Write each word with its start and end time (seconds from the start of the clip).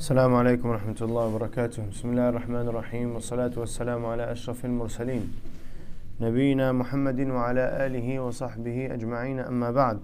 السلام 0.00 0.34
عليكم 0.34 0.68
ورحمة 0.68 0.96
الله 1.00 1.26
وبركاته. 1.26 1.90
بسم 1.92 2.10
الله 2.10 2.28
الرحمن 2.28 2.68
الرحيم 2.68 3.14
والصلاة 3.14 3.52
والسلام 3.56 4.06
على 4.06 4.32
أشرف 4.32 4.64
المرسلين. 4.64 5.32
نبينا 6.20 6.72
محمد 6.72 7.20
وعلى 7.20 7.86
آله 7.86 8.20
وصحبه 8.20 8.94
أجمعين 8.94 9.40
أما 9.40 9.70
بعد. 9.70 10.00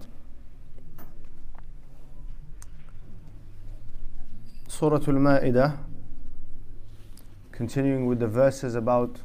Surah 4.69 5.01
Al-Ma'idah 5.01 5.79
continuing 7.53 8.05
with 8.05 8.21
the 8.21 8.29
verses 8.29 8.75
about 8.75 9.17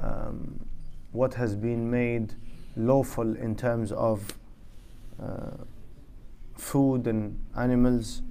um, 0.00 0.64
what 1.12 1.34
has 1.34 1.54
been 1.54 1.90
made 1.90 2.32
lawful 2.74 3.36
in 3.36 3.54
terms 3.54 3.92
of 3.92 4.32
uh, 5.22 5.50
food 6.56 7.06
and 7.06 7.38
animals. 7.54 8.22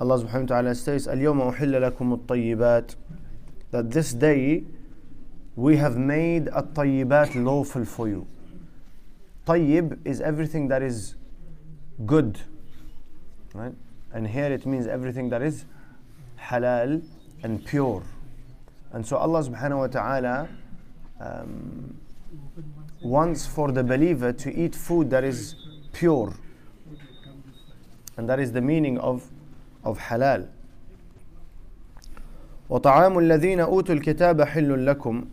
Allah 0.00 0.18
subhanahu 0.18 0.42
wa 0.42 0.46
ta'ala 0.46 0.74
says, 0.74 1.06
"اليوم 1.06 1.54
أُحِلَّ 1.54 1.90
لَكُمُ 1.90 2.18
الطَّيِّبَاتِ." 2.18 2.96
That 3.70 3.90
this 3.90 4.12
day 4.12 4.64
we 5.56 5.76
have 5.76 5.96
made 5.96 6.48
at-tayyibat 6.48 7.42
lawful 7.42 7.84
for 7.84 8.08
you. 8.08 8.26
طيّب 9.46 9.98
is 10.04 10.20
everything 10.20 10.68
that 10.68 10.82
is 10.82 11.14
good. 12.06 12.40
Right? 13.54 13.74
And 14.12 14.26
here 14.26 14.52
it 14.52 14.66
means 14.66 14.86
everything 14.86 15.28
that 15.28 15.42
is 15.42 15.64
halal 16.40 17.02
and 17.42 17.64
pure. 17.64 18.02
And 18.92 19.06
so 19.06 19.16
Allah 19.16 19.42
subhanahu 19.42 19.78
wa 19.78 19.86
ta'ala 19.86 20.48
um, 21.20 21.96
wants 23.02 23.46
for 23.46 23.70
the 23.70 23.84
believer 23.84 24.32
to 24.32 24.54
eat 24.54 24.74
food 24.74 25.10
that 25.10 25.24
is 25.24 25.56
pure. 25.92 26.34
And 28.16 28.28
that 28.28 28.40
is 28.40 28.52
the 28.52 28.60
meaning 28.60 28.98
of 28.98 29.28
of 29.83 29.99
halal 29.99 30.47
وطعام 32.69 33.19
الذين 33.19 33.59
أوتوا 33.59 33.95
الكتاب 33.95 34.41
حل 34.41 34.85
لكم 34.85 35.25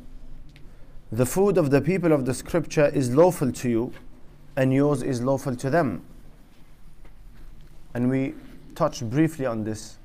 The 1.12 1.26
food 1.26 1.58
of 1.58 1.70
the 1.70 1.80
people 1.80 2.12
of 2.12 2.24
the 2.24 2.34
scripture 2.34 2.86
is 2.86 3.14
lawful 3.14 3.52
to 3.52 3.68
you 3.68 3.92
and 4.56 4.72
yours 4.72 5.02
is 5.02 5.22
lawful 5.22 5.54
to 5.54 5.70
them. 5.70 6.02
And 7.94 8.10
we 8.10 8.34
touched 8.74 9.08
briefly 9.08 9.46
on 9.46 9.62
this 9.62 9.98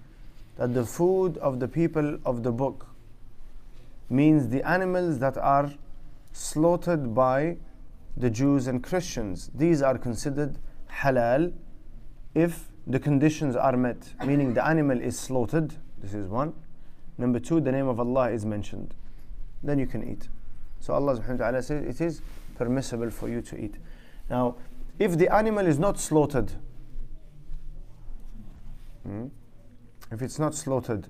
that 0.57 0.73
the 0.73 0.85
food 0.85 1.37
of 1.37 1.59
the 1.59 1.67
people 1.67 2.19
of 2.25 2.43
the 2.43 2.51
book 2.51 2.87
means 4.09 4.49
the 4.49 4.61
animals 4.67 5.17
that 5.19 5.37
are 5.37 5.71
slaughtered 6.33 7.15
by 7.15 7.57
the 8.17 8.29
Jews 8.29 8.67
and 8.67 8.83
Christians. 8.83 9.49
These 9.55 9.81
are 9.81 9.97
considered 9.97 10.57
halal 10.89 11.53
if 12.35 12.69
the 12.86 13.00
conditions 13.00 13.56
are 13.56 13.76
met, 13.76 14.14
meaning 14.24 14.54
the 14.54 14.64
animal 14.64 15.00
is 15.00 15.18
slaughtered. 15.18 15.74
This 15.98 16.14
is 16.14 16.28
one. 16.28 16.54
Number 17.18 17.40
two, 17.40 17.60
the 17.60 17.72
name 17.72 17.88
of 17.88 17.98
Allah 17.98 18.30
is 18.30 18.44
mentioned. 18.44 18.94
Then 19.62 19.78
you 19.78 19.86
can 19.86 20.08
eat. 20.08 20.28
So 20.80 20.94
Allah 20.94 21.18
subhanahu 21.18 21.40
wa 21.40 21.46
ta'ala 21.46 21.62
says 21.62 21.84
it 21.84 22.00
is 22.00 22.22
permissible 22.56 23.10
for 23.10 23.28
you 23.28 23.42
to 23.42 23.56
eat. 23.56 23.74
Now, 24.30 24.56
if 24.98 25.18
the 25.18 25.34
animal 25.34 25.66
is 25.66 25.78
not 25.78 25.98
slaughtered, 25.98 26.52
hmm, 29.04 29.26
if 30.12 30.22
it's 30.22 30.38
not 30.38 30.54
slaughtered 30.54 31.08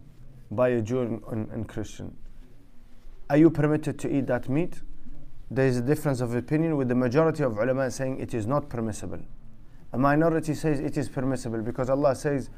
by 0.50 0.68
a 0.70 0.80
Jew 0.80 1.22
and, 1.30 1.48
and 1.50 1.68
Christian, 1.68 2.16
are 3.28 3.36
you 3.36 3.50
permitted 3.50 3.98
to 3.98 4.16
eat 4.16 4.27
that 4.28 4.48
meat? 4.48 4.80
There 5.50 5.66
is 5.66 5.77
a 5.77 5.83
difference 5.83 6.20
of 6.20 6.34
opinion 6.34 6.77
with 6.77 6.88
the 6.88 6.94
majority 6.94 7.42
of 7.42 7.58
ulama 7.58 7.90
saying 7.90 8.20
it 8.20 8.34
is 8.34 8.46
not 8.46 8.68
permissible. 8.68 9.20
A 9.92 9.98
minority 9.98 10.55
says 10.55 10.81
it 10.81 10.97
is 10.97 11.09
permissible 11.09 11.62
because 11.62 11.89
Allah 11.89 12.15
says 12.15 12.51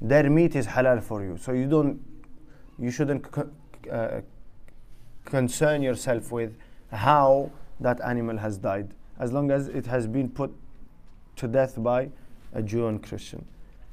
their 0.00 0.30
meat 0.30 0.54
is 0.56 0.66
halal 0.66 1.02
for 1.02 1.22
you. 1.22 1.36
So 1.36 1.52
you 1.52 1.68
don't, 1.68 2.00
you 2.78 2.90
shouldn't 2.90 3.26
uh, 3.90 4.20
concern 5.24 5.82
yourself 5.82 6.32
with 6.32 6.56
how 6.92 7.50
that 7.80 8.00
animal 8.00 8.38
has 8.38 8.58
died, 8.58 8.94
as 9.18 9.32
long 9.32 9.50
as 9.50 9.68
it 9.68 9.86
has 9.86 10.06
been 10.06 10.28
put 10.28 10.52
to 11.36 11.48
death 11.48 11.82
by 11.82 12.10
a 12.52 12.62
Jew 12.62 12.86
and 12.86 13.02
Christian. 13.02 13.44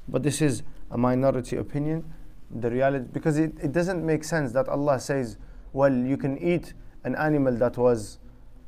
But 0.08 0.22
this 0.22 0.40
is 0.40 0.62
a 0.90 0.98
minority 0.98 1.56
opinion. 1.56 2.04
The 2.50 2.70
reality, 2.70 3.06
because 3.12 3.38
it, 3.38 3.52
it 3.62 3.72
doesn't 3.72 4.04
make 4.04 4.24
sense 4.24 4.52
that 4.52 4.68
Allah 4.68 5.00
says, 5.00 5.36
well, 5.72 5.92
you 5.92 6.16
can 6.16 6.38
eat 6.38 6.74
an 7.04 7.16
animal 7.16 7.54
that 7.56 7.76
was 7.76 8.18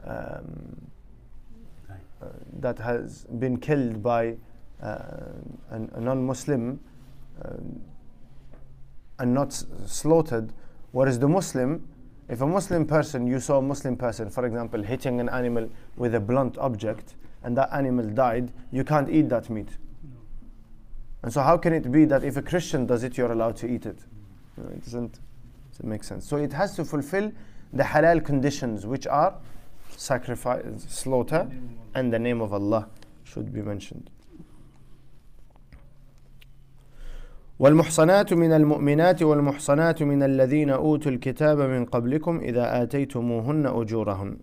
um, 0.05 0.91
that 2.61 2.79
has 2.79 3.25
been 3.39 3.59
killed 3.59 4.03
by 4.03 4.37
uh, 4.83 4.99
an, 5.71 5.91
a 5.95 6.01
non-Muslim 6.01 6.81
uh, 7.45 7.51
and 9.19 9.35
not 9.35 9.53
slaughtered, 9.87 10.53
whereas 10.93 11.19
the 11.19 11.29
Muslim, 11.29 11.87
if 12.29 12.41
a 12.41 12.47
Muslim 12.47 12.87
person, 12.87 13.27
you 13.27 13.41
saw 13.41 13.59
a 13.59 13.63
Muslim 13.63 13.97
person, 13.97 14.31
for 14.31 14.47
example, 14.47 14.83
hitting 14.83 15.21
an 15.21 15.29
animal 15.29 15.69
with 15.97 16.15
a 16.15 16.21
blunt 16.21 16.57
object, 16.59 17.15
and 17.43 17.57
that 17.57 17.73
animal 17.73 18.07
died, 18.07 18.53
you 18.71 18.85
can't 18.85 19.09
eat 19.09 19.29
that 19.29 19.51
meat. 19.51 19.69
And 21.23 21.33
so, 21.33 21.43
how 21.43 21.57
can 21.57 21.73
it 21.73 21.91
be 21.91 22.05
that 22.05 22.23
if 22.23 22.37
a 22.37 22.43
Christian 22.43 22.87
does 22.87 23.03
it, 23.03 23.17
you're 23.17 23.33
allowed 23.33 23.57
to 23.57 23.67
eat 23.67 23.87
it? 23.87 23.99
Know, 24.57 24.69
it 24.71 24.85
doesn't, 24.85 25.19
doesn't 25.73 25.89
make 25.89 26.05
sense. 26.05 26.27
So, 26.27 26.37
it 26.37 26.53
has 26.53 26.77
to 26.77 26.85
fulfill 26.85 27.33
the 27.73 27.83
halal 27.83 28.25
conditions, 28.25 28.87
which 28.87 29.07
are 29.07 29.35
sacrifice, 29.98 30.86
slaughter, 30.88 31.50
and 31.94 32.12
the 32.12 32.20
name 32.20 32.42
of 32.42 32.54
Allah 32.54 32.90
should 33.24 33.54
be 33.54 33.62
mentioned. 33.62 34.10
والمحصنات 37.60 38.34
من 38.34 38.52
المؤمنات 38.52 39.22
والمحصنات 39.24 40.04
من 40.04 40.24
الذين 40.24 40.70
أوتوا 40.70 41.12
الكتاب 41.12 41.60
من 41.62 41.86
قبلكم 41.86 42.40
إذا 42.40 42.84
آتيتموهن 42.84 43.66
أجورهن 43.66 44.38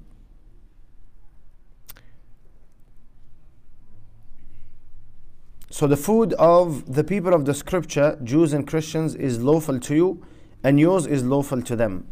So 5.72 5.87
the 5.87 5.97
food 5.97 6.34
of 6.34 6.94
the 6.94 7.04
people 7.04 7.32
of 7.32 7.44
the 7.44 7.54
scripture, 7.54 8.19
Jews 8.22 8.53
and 8.53 8.66
Christians, 8.66 9.15
is 9.15 9.41
lawful 9.41 9.78
to 9.81 9.94
you, 9.94 10.26
and 10.65 10.78
yours 10.81 11.06
is 11.06 11.22
lawful 11.22 11.62
to 11.62 11.76
them. 11.76 12.06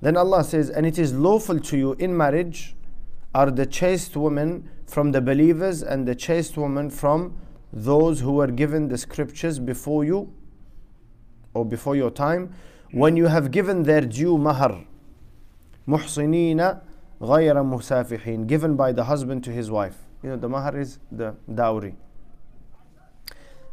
Then 0.00 0.16
Allah 0.16 0.44
says, 0.44 0.70
and 0.70 0.86
it 0.86 0.98
is 0.98 1.12
lawful 1.14 1.58
to 1.58 1.76
you 1.76 1.94
in 1.94 2.16
marriage 2.16 2.76
are 3.33 3.49
the 3.49 3.65
chaste 3.65 4.15
women 4.15 4.69
from 4.85 5.11
the 5.11 5.21
believers 5.21 5.81
and 5.81 6.07
the 6.07 6.15
chaste 6.15 6.57
women 6.57 6.89
from 6.89 7.35
those 7.71 8.19
who 8.19 8.33
were 8.33 8.47
given 8.47 8.87
the 8.87 8.97
scriptures 8.97 9.59
before 9.59 10.03
you 10.03 10.31
or 11.53 11.65
before 11.65 11.95
your 11.95 12.11
time. 12.11 12.53
When 12.91 13.17
you 13.17 13.27
have 13.27 13.49
given 13.49 13.83
their 13.83 14.01
due 14.01 14.37
mahar 14.37 14.85
muhsinina 15.87 16.81
ghayra 17.19 17.63
musafihin 17.65 18.45
given 18.45 18.75
by 18.75 18.91
the 18.91 19.05
husband 19.05 19.43
to 19.45 19.51
his 19.51 19.71
wife. 19.71 19.97
You 20.21 20.29
know 20.29 20.37
the 20.37 20.49
mahar 20.49 20.77
is 20.77 20.99
the 21.11 21.35
dowry. 21.53 21.95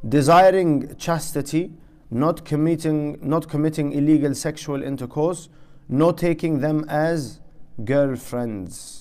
Desiring 0.09 0.97
chastity 0.97 1.73
not 2.11 2.45
committing 2.45 3.19
not 3.21 3.49
committing 3.49 3.93
illegal 3.93 4.35
sexual 4.35 4.83
intercourse 4.83 5.49
not 5.89 6.17
taking 6.17 6.61
them 6.61 6.85
as 6.89 7.41
girlfriends 7.85 9.00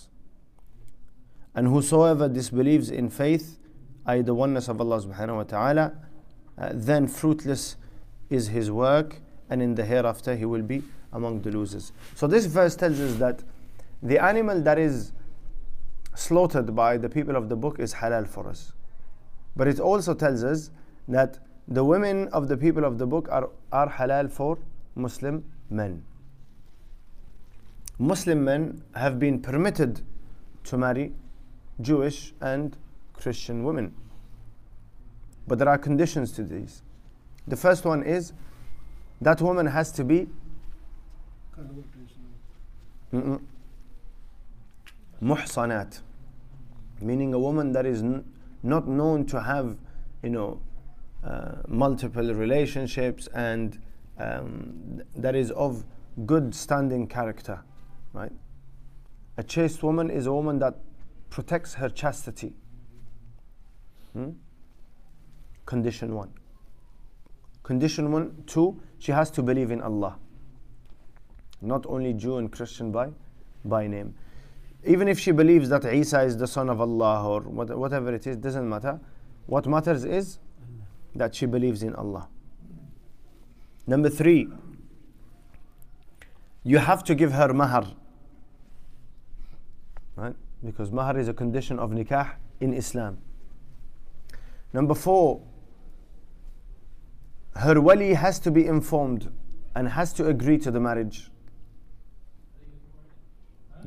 and 1.60 1.68
whosoever 1.68 2.28
disbelieves 2.30 2.90
in 2.90 3.10
faith 3.10 3.48
i.e. 4.06 4.22
the 4.22 4.34
oneness 4.42 4.70
of 4.74 4.80
Allah 4.84 5.02
subhanahu 5.02 5.36
wa 5.36 5.44
ta'ala 5.44 5.86
uh, 6.58 6.70
then 6.74 7.08
fruitless 7.08 7.76
is 8.30 8.48
his 8.48 8.72
work 8.72 9.18
and 9.50 9.62
in 9.62 9.76
the 9.76 9.84
hereafter 9.84 10.36
he 10.38 10.46
will 10.46 10.62
be 10.62 10.82
among 11.12 11.42
the 11.42 11.52
losers 11.52 11.92
so 12.16 12.28
this 12.28 12.46
verse 12.46 12.78
tells 12.78 13.02
us 13.02 13.16
that 13.26 13.44
the 14.02 14.18
animal 14.32 14.62
that 14.62 14.80
is 14.80 15.12
slaughtered 16.16 16.74
by 16.76 16.96
the 16.98 17.10
people 17.10 17.36
of 17.36 17.50
the 17.50 17.58
book 17.68 17.80
is 17.88 17.96
halal 17.96 18.28
for 18.38 18.48
us 18.48 18.72
but 19.58 19.68
it 19.68 19.80
also 19.92 20.14
tells 20.14 20.44
us 20.44 20.70
that 21.10 21.40
the 21.68 21.84
women 21.84 22.28
of 22.30 22.48
the 22.48 22.58
people 22.58 22.86
of 22.86 22.98
the 22.98 23.06
book 23.06 23.28
are, 23.30 23.50
are 23.72 23.90
halal 23.90 24.32
for 24.32 24.58
Muslim 24.96 25.44
men. 25.70 26.04
Muslim 28.00 28.44
men 28.44 28.82
have 28.96 29.20
been 29.20 29.42
permitted 29.42 30.02
to 30.64 30.78
marry 30.78 31.12
Jewish 31.82 32.34
and 32.42 32.76
Christian 33.14 33.64
women. 33.64 33.94
But 35.48 35.60
there 35.60 35.70
are 35.70 35.78
conditions 35.78 36.32
to 36.34 36.44
these. 36.44 36.84
The 37.48 37.56
first 37.56 37.86
one 37.86 38.04
is 38.04 38.34
that 39.22 39.42
woman 39.42 39.66
has 39.66 39.92
to 39.94 40.04
be 40.04 40.28
muhsanat, 45.22 46.02
meaning 47.02 47.34
a 47.34 47.40
woman 47.40 47.72
that 47.74 47.86
is 47.86 48.02
n- 48.02 48.24
not 48.64 48.88
known 48.88 49.26
to 49.26 49.42
have, 49.42 49.78
you 50.22 50.30
know, 50.30 50.62
uh, 51.24 51.58
multiple 51.68 52.34
relationships 52.34 53.28
and 53.34 53.82
um, 54.20 55.02
that 55.16 55.36
is 55.36 55.52
of 55.52 55.84
good 56.26 56.54
standing 56.54 57.08
character, 57.08 57.62
right? 58.14 58.32
A 59.38 59.44
chaste 59.44 59.84
woman 59.84 60.10
is 60.10 60.28
a 60.28 60.34
woman 60.34 60.60
that 60.60 60.78
protects 61.30 61.74
her 61.76 61.90
chastity. 61.90 62.54
Hmm? 64.14 64.32
Condition 65.66 66.16
one. 66.16 66.32
Condition 67.64 68.12
one, 68.12 68.44
two, 68.48 68.82
she 68.98 69.12
has 69.12 69.30
to 69.32 69.44
believe 69.44 69.72
in 69.72 69.82
Allah. 69.82 70.18
Not 71.62 71.86
only 71.86 72.14
Jew 72.14 72.38
and 72.38 72.52
Christian 72.52 72.92
by, 72.92 73.10
by 73.66 73.86
name. 73.88 74.16
Even 74.86 75.08
if 75.08 75.20
she 75.20 75.32
believes 75.32 75.70
that 75.70 75.86
Isa 75.86 76.22
is 76.22 76.38
the 76.38 76.48
son 76.48 76.70
of 76.70 76.82
Allah 76.82 77.28
or 77.28 77.42
whatever 77.42 78.14
it 78.14 78.26
is, 78.26 78.38
doesn't 78.38 78.68
matter. 78.68 79.00
What 79.46 79.68
matters 79.68 80.06
is 80.06 80.40
that 81.16 81.36
she 81.36 81.46
believes 81.46 81.84
in 81.84 81.94
Allah. 81.96 82.28
Number 83.86 84.10
three, 84.10 84.48
you 86.64 86.78
have 86.78 87.04
to 87.06 87.16
give 87.16 87.32
her 87.34 87.54
mahar. 87.54 87.88
Right? 90.16 90.36
Because 90.64 90.92
mahar 90.92 91.18
is 91.18 91.28
a 91.28 91.34
condition 91.34 91.80
of 91.80 91.92
nikah 91.92 92.32
in 92.60 92.74
Islam. 92.74 93.18
Number 94.74 94.94
four, 94.94 95.42
her 97.56 97.82
wali 97.82 98.14
has 98.14 98.40
to 98.40 98.52
be 98.52 98.66
informed 98.66 99.32
and 99.76 99.90
has 99.90 100.14
to 100.14 100.28
agree 100.28 100.58
to 100.60 100.72
the 100.72 100.80
marriage. 100.80 101.30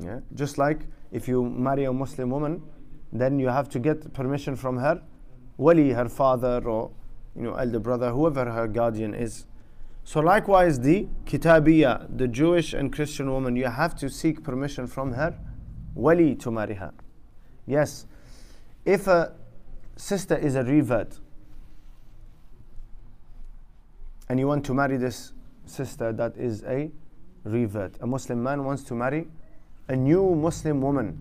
Yeah? 0.01 0.21
Just 0.35 0.59
like 0.59 0.81
if 1.11 1.29
you 1.29 1.45
marry 1.45 1.85
a 1.85 1.93
Muslim 1.93 2.31
woman, 2.31 2.63
then 3.13 3.39
you 3.39 3.49
have 3.49 3.69
to 3.71 3.79
get 3.79 4.13
permission 4.15 4.57
from 4.57 4.79
her 4.79 5.03
wali, 5.59 5.91
her 5.91 6.09
father 6.09 6.63
or 6.67 6.91
you 7.37 7.43
know 7.43 7.55
elder 7.55 7.79
brother, 7.79 8.11
whoever 8.11 8.51
her 8.51 8.67
guardian 8.67 9.15
is. 9.15 9.47
So 10.05 10.21
likewise 10.21 10.81
the 10.81 11.07
Kitabiya, 11.27 12.17
the 12.17 12.27
Jewish 12.27 12.73
and 12.73 12.93
Christian 12.93 13.31
woman, 13.31 13.55
you 13.57 13.67
have 13.67 13.95
to 13.97 14.09
seek 14.09 14.43
permission 14.43 14.87
from 14.87 15.13
her 15.13 15.39
wali 15.95 16.35
to 16.37 16.51
marry 16.51 16.75
her. 16.75 16.93
Yes, 17.67 18.07
if 18.85 19.07
a 19.07 19.33
sister 19.97 20.37
is 20.37 20.55
a 20.57 20.65
revert 20.65 21.19
and 24.29 24.41
you 24.41 24.47
want 24.47 24.65
to 24.67 24.75
marry 24.75 24.97
this 24.97 25.33
sister 25.67 26.13
that 26.13 26.37
is 26.37 26.63
a 26.65 26.91
revert, 27.45 27.95
a 28.01 28.07
Muslim 28.07 28.43
man 28.43 28.65
wants 28.65 28.83
to 28.85 28.95
marry 28.95 29.29
a 29.89 29.97
new 29.97 30.35
Muslim 30.35 30.81
woman, 30.81 31.21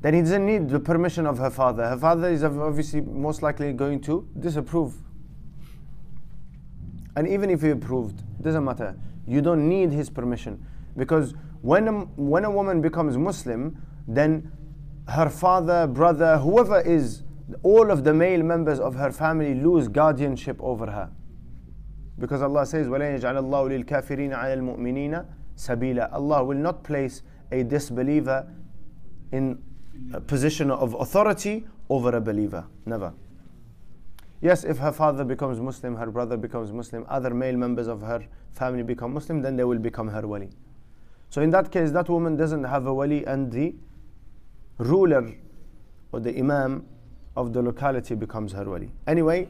then 0.00 0.14
he 0.14 0.20
doesn't 0.20 0.46
need 0.46 0.68
the 0.68 0.78
permission 0.78 1.26
of 1.26 1.38
her 1.38 1.50
father. 1.50 1.88
Her 1.88 1.96
father 1.96 2.28
is 2.28 2.44
obviously 2.44 3.00
most 3.00 3.42
likely 3.42 3.72
going 3.72 4.00
to 4.02 4.28
disapprove. 4.38 4.94
And 7.16 7.26
even 7.26 7.50
if 7.50 7.62
he 7.62 7.70
approved, 7.70 8.22
doesn't 8.42 8.64
matter. 8.64 8.94
You 9.26 9.42
don't 9.42 9.68
need 9.68 9.90
his 9.90 10.08
permission. 10.08 10.64
Because 10.96 11.34
when 11.61 11.87
a, 11.87 11.91
when 11.91 12.45
a 12.45 12.51
woman 12.51 12.81
becomes 12.81 13.17
Muslim, 13.17 13.77
then 14.07 14.51
her 15.07 15.29
father, 15.29 15.87
brother, 15.87 16.37
whoever 16.37 16.81
is, 16.81 17.23
all 17.61 17.91
of 17.91 18.03
the 18.03 18.13
male 18.13 18.43
members 18.43 18.79
of 18.79 18.95
her 18.95 19.11
family 19.11 19.55
lose 19.55 19.87
guardianship 19.87 20.57
over 20.61 20.85
her. 20.87 21.09
Because 22.19 22.41
Allah 22.41 22.65
says, 22.65 22.87
وَلَن 22.87 23.19
يَجْعَلَ 23.19 23.37
اللَّهُ 23.37 23.85
لِلْكَافِرِينَ 23.85 24.35
عَلَى 24.37 24.57
الْمُؤْمِنِينَ 24.57 25.25
سَبِيلًا 25.57 26.13
Allah 26.13 26.43
will 26.43 26.57
not 26.57 26.83
place 26.83 27.21
a 27.51 27.63
disbeliever 27.63 28.47
in 29.31 29.61
a 30.13 30.21
position 30.21 30.71
of 30.71 30.93
authority 30.95 31.65
over 31.89 32.15
a 32.15 32.21
believer. 32.21 32.65
Never. 32.85 33.13
Yes, 34.41 34.63
if 34.63 34.77
her 34.77 34.91
father 34.91 35.23
becomes 35.23 35.59
Muslim, 35.59 35.95
her 35.95 36.11
brother 36.11 36.35
becomes 36.35 36.71
Muslim, 36.71 37.05
other 37.07 37.33
male 37.33 37.55
members 37.55 37.87
of 37.87 38.01
her 38.01 38.25
family 38.51 38.83
become 38.83 39.13
Muslim, 39.13 39.41
then 39.41 39.55
they 39.55 39.63
will 39.63 39.79
become 39.79 40.07
her 40.09 40.27
wali. 40.27 40.49
So 41.30 41.42
in 41.42 41.50
that 41.50 41.70
case, 41.70 41.90
that 41.90 42.08
woman 42.08 42.36
doesn't 42.36 42.64
have 42.64 42.86
a 42.86 42.94
wali 42.94 43.24
and 43.24 43.52
the 43.52 43.74
ruler 44.78 45.34
or 46.12 46.20
the 46.20 46.38
imam 46.38 46.86
of 47.36 47.52
the 47.52 47.62
locality 47.62 48.14
becomes 48.14 48.52
her 48.52 48.64
wali. 48.64 48.90
Anyway, 49.06 49.48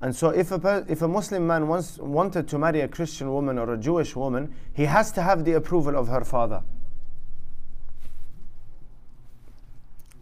and 0.00 0.14
so 0.14 0.30
if 0.30 0.52
a, 0.52 0.84
if 0.88 1.02
a 1.02 1.08
Muslim 1.08 1.46
man 1.46 1.66
wants, 1.66 1.98
wanted 1.98 2.46
to 2.48 2.58
marry 2.58 2.82
a 2.82 2.88
Christian 2.88 3.32
woman 3.32 3.58
or 3.58 3.74
a 3.74 3.76
Jewish 3.76 4.14
woman, 4.14 4.54
he 4.72 4.84
has 4.84 5.10
to 5.12 5.22
have 5.22 5.44
the 5.44 5.54
approval 5.54 5.96
of 5.96 6.06
her 6.08 6.24
father. 6.24 6.62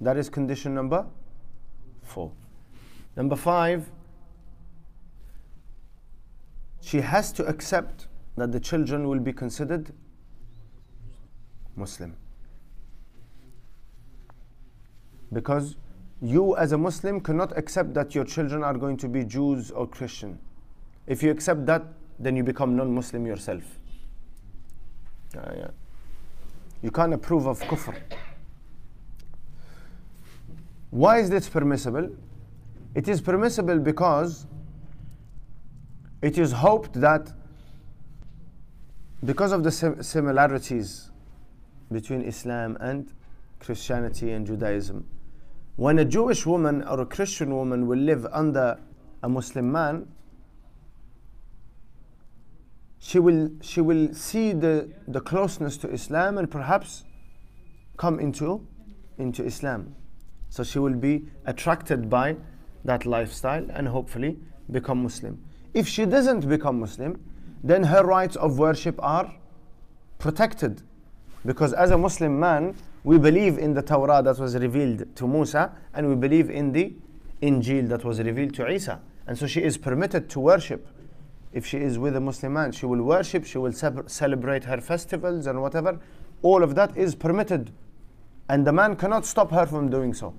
That 0.01 0.17
is 0.17 0.31
condition 0.31 0.75
number 0.75 1.07
four. 2.03 2.33
Number 3.17 3.37
five, 3.37 3.91
she 6.81 7.01
has 7.01 7.33
to 7.33 7.45
accept 7.47 8.07
that 8.37 8.53
the 8.53 8.61
children 8.61 9.09
will 9.09 9.21
be 9.21 9.33
considered 9.33 9.93
Muslim. 11.77 12.17
Because 15.33 15.77
you, 16.21 16.57
as 16.57 16.73
a 16.73 16.79
Muslim, 16.79 17.21
cannot 17.21 17.57
accept 17.57 17.95
that 17.95 18.15
your 18.15 18.25
children 18.25 18.63
are 18.63 18.75
going 18.75 18.97
to 18.97 19.09
be 19.09 19.25
Jews 19.25 19.71
or 19.71 19.87
Christian. 19.87 20.39
If 21.07 21.23
you 21.23 21.31
accept 21.31 21.67
that, 21.67 21.85
then 22.19 22.37
you 22.37 22.43
become 22.43 22.77
non 22.77 22.95
Muslim 22.95 23.27
yourself. 23.27 23.63
Uh, 25.37 25.53
yeah. 25.57 25.71
You 26.83 26.91
can't 26.91 27.13
approve 27.13 27.47
of 27.47 27.61
kufr. 27.61 27.95
Why 30.91 31.19
is 31.19 31.29
this 31.29 31.49
permissible? 31.49 32.11
It 32.95 33.09
is 33.09 33.21
permissible 33.21 33.79
because 33.79 34.47
it 36.23 36.39
is 36.39 36.53
hoped 36.53 36.95
that 36.95 37.33
because 39.25 39.53
of 39.53 39.65
the 39.65 39.71
similarities 40.03 41.11
between 41.91 42.23
Islam 42.23 42.77
and 42.81 43.13
Christianity 43.61 44.33
and 44.33 44.47
Judaism, 44.47 45.07
when 45.77 45.99
a 45.99 46.05
Jewish 46.05 46.47
woman 46.47 46.83
or 46.85 47.01
a 47.01 47.07
Christian 47.07 47.55
woman 47.55 47.87
will 47.87 47.99
live 47.99 48.27
under 48.33 48.79
a 49.23 49.29
Muslim 49.29 49.71
man, 49.71 50.09
she 52.99 53.19
will, 53.19 53.51
she 53.61 53.81
will 53.81 54.13
see 54.15 54.53
the, 54.53 54.89
the 55.07 55.21
closeness 55.21 55.77
to 55.79 55.91
Islam 55.91 56.39
and 56.39 56.51
perhaps 56.51 57.05
come 57.97 58.19
into, 58.19 58.67
into 59.19 59.45
Islam. 59.45 59.95
So 60.49 60.65
she 60.65 60.79
will 60.79 60.95
be 60.95 61.27
attracted 61.45 62.09
by 62.09 62.37
that 62.85 63.05
lifestyle 63.05 63.67
and 63.71 63.89
hopefully 63.89 64.39
become 64.71 65.03
Muslim. 65.03 65.43
If 65.75 65.87
she 65.87 66.07
doesn't 66.07 66.49
become 66.49 66.81
Muslim, 66.81 67.21
then 67.63 67.85
her 67.85 68.05
rights 68.05 68.37
of 68.37 68.59
worship 68.59 68.99
are 69.03 69.35
protected. 70.19 70.83
Because 71.45 71.73
as 71.73 71.91
a 71.91 71.99
Muslim 71.99 72.39
man, 72.39 72.75
we 73.05 73.19
believe 73.19 73.59
in 73.59 73.75
the 73.75 73.83
Torah 73.83 74.23
that 74.23 74.39
was 74.39 74.57
revealed 74.57 75.15
to 75.17 75.27
Musa 75.29 75.73
and 75.95 76.09
we 76.09 76.15
believe 76.15 76.51
in 76.51 76.73
the 76.73 76.95
Injil 77.43 77.89
that 77.89 78.05
was 78.05 78.21
revealed 78.21 78.55
to 78.55 78.69
Isa. 78.69 79.01
And 79.27 79.39
so 79.39 79.47
she 79.47 79.63
is 79.63 79.77
permitted 79.77 80.29
to 80.31 80.41
worship. 80.41 80.89
If 81.53 81.67
she 81.67 81.79
is 81.79 81.99
with 81.99 82.17
a 82.17 82.21
Muslim 82.21 82.55
man, 82.55 82.73
she 82.73 82.87
will 82.87 83.03
worship, 83.03 83.45
she 83.45 83.59
will 83.59 83.73
celebrate 83.73 84.65
her 84.65 84.81
festivals 84.81 85.47
and 85.47 85.63
whatever. 85.63 85.99
All 86.43 86.63
of 86.63 86.75
that 86.75 86.97
is 86.97 87.15
permitted 87.15 87.73
and 88.49 88.67
the 88.67 88.73
man 88.73 88.97
cannot 88.97 89.27
stop 89.27 89.51
her 89.51 89.67
from 89.67 89.91
doing 89.91 90.15
so. 90.15 90.35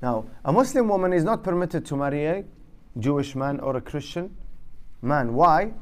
Now, 0.00 0.26
a 0.44 0.52
Muslim 0.52 0.88
woman 0.88 1.12
is 1.12 1.24
not 1.24 1.42
permitted 1.42 1.86
to 1.86 1.96
marry 1.96 2.26
a 2.26 2.44
Jewish 2.98 3.34
man 3.34 3.60
or 3.60 3.76
a 3.76 3.80
Christian 3.80 4.36
man. 5.00 5.34
Why? 5.34 5.72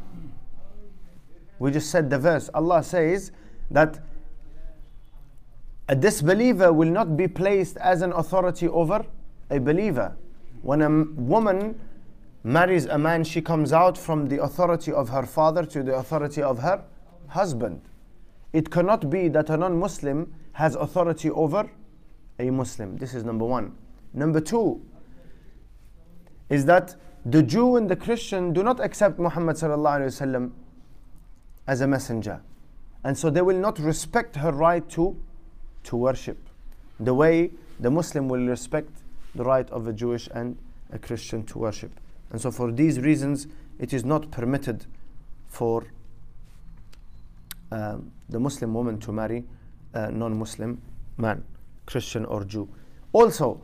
We 1.61 1.71
just 1.71 1.91
said 1.91 2.11
the 2.11 2.19
verse. 2.19 2.49
Allah 2.55 2.83
says 2.83 3.31
that 3.71 4.01
a 5.89 5.95
disbeliever 5.95 6.73
will 6.73 6.91
not 6.91 7.17
be 7.17 7.29
placed 7.29 7.77
as 7.77 8.01
an 8.01 8.13
authority 8.13 8.67
over 8.67 9.05
a 9.51 9.61
believer. 9.61 10.17
When 10.63 10.81
a 10.83 10.89
woman 11.21 11.79
marries 12.43 12.87
a 12.87 12.97
man, 12.97 13.25
she 13.25 13.43
comes 13.43 13.73
out 13.75 13.99
from 13.99 14.29
the 14.29 14.43
authority 14.43 14.91
of 14.91 15.11
her 15.11 15.25
father 15.25 15.67
to 15.67 15.83
the 15.83 15.95
authority 15.95 16.43
of 16.43 16.61
her 16.61 16.83
husband. 17.29 17.83
It 18.55 18.71
cannot 18.71 19.11
be 19.11 19.29
that 19.29 19.51
a 19.51 19.57
non 19.57 19.79
Muslim 19.79 20.33
has 20.53 20.77
authority 20.77 21.29
over 21.31 21.71
a 22.39 22.51
Muslim. 22.51 22.97
This 22.97 23.15
is 23.15 23.23
number 23.23 23.45
one. 23.45 23.77
Number 24.15 24.41
two 24.41 24.81
is 26.49 26.65
that 26.65 26.97
the 27.27 27.43
Jew 27.43 27.77
and 27.77 27.89
the 27.89 27.97
Christian 27.97 28.55
do 28.55 28.63
not 28.63 28.81
accept 28.81 29.19
Muhammad 29.19 29.57
as 31.71 31.81
a 31.81 31.87
messenger. 31.87 32.41
And 33.05 33.17
so 33.17 33.31
they 33.31 33.43
will 33.43 33.57
not 33.57 33.79
respect 33.79 34.35
her 34.35 34.51
right 34.51 34.87
to, 34.91 35.17
to 35.85 35.97
worship 35.97 36.37
the 36.99 37.15
way 37.15 37.51
the 37.79 37.91
Muslim 37.91 38.29
will 38.29 38.45
respect 38.45 38.91
the 39.37 39.45
right 39.45 39.71
of 39.71 39.87
a 39.87 39.93
Jewish 39.93 40.29
and 40.35 40.59
a 40.93 40.99
Christian 40.99 41.45
to 41.47 41.59
worship. 41.59 41.93
And 42.31 42.41
so 42.41 42.51
for 42.51 42.73
these 42.73 42.99
reasons, 42.99 43.47
it 43.79 43.93
is 43.93 44.05
not 44.05 44.33
permitted 44.33 44.85
for 45.47 45.87
um, 47.71 48.11
the 48.29 48.41
Muslim 48.41 48.75
woman 48.75 48.99
to 48.99 49.13
marry 49.13 49.45
a 49.95 50.11
non 50.11 50.37
Muslim 50.37 50.83
man, 51.19 51.45
Christian 51.87 52.25
or 52.25 52.43
Jew. 52.45 52.69
Also, 53.13 53.61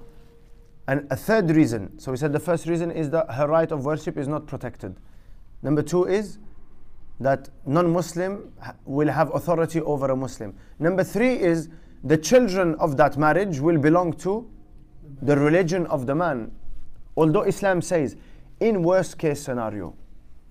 and 0.86 1.08
a 1.10 1.16
third 1.16 1.50
reason, 1.50 1.98
so 1.98 2.12
we 2.12 2.16
said 2.16 2.32
the 2.32 2.40
first 2.40 2.66
reason 2.66 2.92
is 2.92 3.10
that 3.10 3.32
her 3.32 3.48
right 3.48 3.70
of 3.72 3.84
worship 3.84 4.16
is 4.16 4.28
not 4.28 4.46
protected. 4.46 4.94
Number 5.60 5.82
two 5.82 6.04
is 6.04 6.38
that 7.20 7.49
non 7.64 7.92
Muslim 7.92 8.52
will 8.85 9.08
have 9.08 9.35
authority 9.35 9.80
over 9.80 10.11
a 10.11 10.16
Muslim. 10.16 10.54
Number 10.78 11.04
three 11.04 11.35
is 11.35 11.68
the 12.04 12.16
children 12.16 12.75
of 12.76 12.96
that 12.99 13.16
marriage 13.16 13.58
will 13.58 13.78
belong 13.78 14.12
to 14.14 14.49
the 15.23 15.37
religion 15.37 15.87
of 15.87 16.06
the 16.06 16.14
man. 16.14 16.52
Although 17.16 17.42
Islam 17.42 17.80
says, 17.80 18.16
in 18.61 18.82
worst 18.82 19.18
case 19.18 19.40
scenario, 19.40 19.94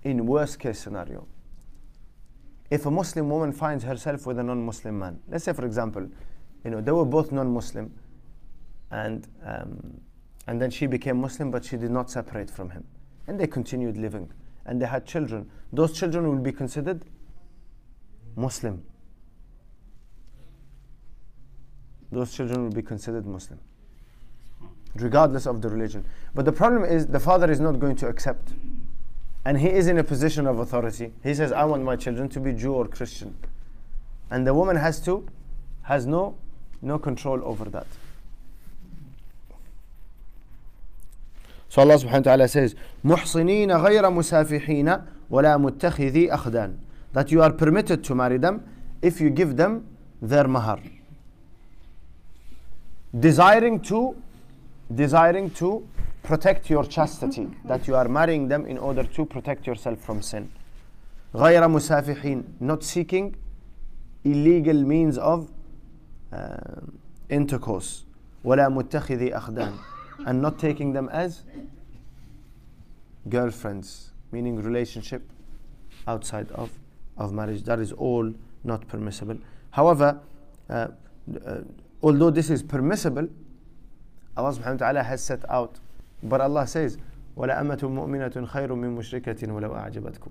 in 0.03 0.25
worst 0.25 0.59
case 0.59 0.79
scenario, 0.79 1.27
if 2.71 2.85
a 2.85 2.91
Muslim 2.91 3.29
woman 3.29 3.51
finds 3.51 3.83
herself 3.83 4.25
with 4.25 4.39
a 4.39 4.43
non-Muslim 4.43 4.97
man, 4.97 5.19
let's 5.29 5.43
say 5.43 5.53
for 5.53 5.65
example, 5.65 6.07
you 6.63 6.71
know, 6.71 6.81
they 6.81 6.91
were 6.91 7.05
both 7.05 7.31
non-Muslim, 7.31 7.93
and 8.91 9.27
um, 9.45 10.01
and 10.47 10.61
then 10.61 10.69
she 10.69 10.87
became 10.87 11.21
Muslim, 11.21 11.51
but 11.51 11.63
she 11.63 11.77
did 11.77 11.91
not 11.91 12.09
separate 12.09 12.49
from 12.49 12.71
him, 12.71 12.83
and 13.27 13.39
they 13.39 13.47
continued 13.47 13.97
living, 13.97 14.31
and 14.65 14.81
they 14.81 14.85
had 14.85 15.05
children. 15.05 15.49
Those 15.71 15.97
children 15.97 16.27
will 16.27 16.41
be 16.41 16.51
considered 16.51 17.03
Muslim. 18.35 18.83
Those 22.11 22.33
children 22.33 22.63
will 22.63 22.71
be 22.71 22.81
considered 22.81 23.25
Muslim, 23.25 23.59
regardless 24.95 25.47
of 25.47 25.61
the 25.61 25.69
religion. 25.69 26.05
But 26.33 26.45
the 26.45 26.51
problem 26.51 26.85
is 26.85 27.07
the 27.07 27.19
father 27.19 27.51
is 27.51 27.59
not 27.59 27.79
going 27.79 27.95
to 27.97 28.07
accept 28.07 28.53
and 29.45 29.59
he 29.59 29.69
is 29.69 29.87
in 29.87 29.99
a 29.99 30.03
position 30.03 30.47
of 30.47 30.57
authority. 30.57 31.13
He 31.23 31.35
says, 31.35 31.51
I 31.51 31.63
want 31.65 31.83
my 31.83 31.95
children 31.95 32.27
to 32.29 32.39
be 32.39 32.51
Jew 32.51 32.73
or 32.73 32.87
Christian. 32.87 33.35
And 34.31 34.45
the 34.45 34.55
woman 34.55 34.75
has 34.75 34.99
to, 35.01 35.27
has 35.83 36.07
no, 36.07 36.35
no 36.81 36.97
control 36.97 37.39
over 37.43 37.65
that. 37.65 37.85
Subhanahu 41.75 42.13
wa 42.13 42.21
ta'ala 42.21 42.47
says, 42.47 42.75
محصنين 43.03 43.71
غير 43.71 44.09
مسافحين 44.09 44.97
ولا 45.29 45.57
متخذي 45.57 46.31
أخدان. 46.33 46.77
That 47.13 47.31
you 47.31 47.41
are 47.41 47.51
permitted 47.51 48.03
to 48.03 48.15
marry 48.15 48.37
them 48.37 48.63
if 49.01 49.19
you 49.19 49.29
give 49.29 49.57
them 49.57 49.85
their 50.21 50.47
mahar. 50.47 50.79
Desiring 53.17 53.79
to, 53.81 54.15
desiring 54.93 55.49
to 55.51 55.87
protect 56.23 56.69
your 56.69 56.83
chastity, 56.83 57.47
that 57.65 57.87
you 57.87 57.95
are 57.95 58.07
marrying 58.07 58.47
them 58.47 58.65
in 58.65 58.77
order 58.77 59.03
to 59.03 59.25
protect 59.25 59.67
yourself 59.67 59.99
from 59.99 60.21
sin. 60.21 60.49
غير 61.33 61.67
مسافحين, 61.67 62.43
not 62.61 62.83
seeking 62.83 63.35
illegal 64.23 64.83
means 64.83 65.17
of 65.17 65.51
uh, 66.31 66.57
intercourse. 67.29 68.05
ولا 68.43 68.69
متخذي 68.69 69.33
أخدان, 69.33 69.73
and 70.26 70.40
not 70.40 70.58
taking 70.58 70.92
them 70.92 71.08
as 71.10 71.42
girlfriends, 73.28 74.12
meaning 74.32 74.56
relationship 74.56 75.22
outside 76.06 76.50
of, 76.52 76.70
of 77.16 77.32
marriage. 77.32 77.62
That 77.64 77.80
is 77.80 77.92
all 77.92 78.32
not 78.64 78.86
permissible. 78.88 79.38
However, 79.70 80.20
uh, 80.68 80.88
uh, 81.44 81.58
although 82.02 82.30
this 82.30 82.50
is 82.50 82.62
permissible, 82.62 83.28
Allah 84.36 84.52
subhanahu 84.52 84.80
wa 84.80 84.86
ta'ala 84.86 85.02
has 85.02 85.22
set 85.22 85.48
out 85.50 85.80
but 86.22 86.40
Allah 86.40 86.66
says, 86.66 86.98
وَلَأَمَةٌ 87.36 87.80
مُؤْمِنَةٌ 87.80 88.46
خَيْرٌ 88.46 88.68
مِّن 88.68 88.96
مُشْرِكَةٍ 88.96 89.48
وَلَوْ 89.48 89.74
أَعْجَبَتْكُمْ 89.74 90.30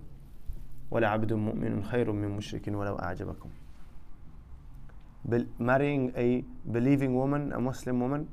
وَلَعَبْدٌ 0.92 1.34
مُؤْمِنٌ 1.34 1.84
خَيْرٌ 1.90 2.12
مِّن 2.12 2.38
مُشْرِكٍ 2.38 2.68
وَلَوْ 2.68 3.00
أَعْجَبَكُمْ 3.02 3.50
Be- 5.30 5.48
marrying 5.58 6.14
a 6.16 6.44
believing 6.72 7.16
woman, 7.16 7.52
a 7.54 7.60
Muslim 7.60 8.00
woman, 8.00 8.28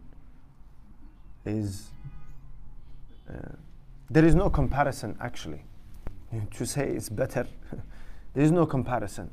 is 1.45 1.89
uh, 3.29 3.55
there 4.10 4.25
is 4.25 4.36
no 4.36 4.50
comparison 4.50 5.17
actually. 5.19 5.63
to 6.55 6.65
say 6.65 6.88
it's 6.88 7.10
better, 7.10 7.48
there 8.33 8.43
is 8.43 8.51
no 8.51 8.65
comparison. 8.65 9.29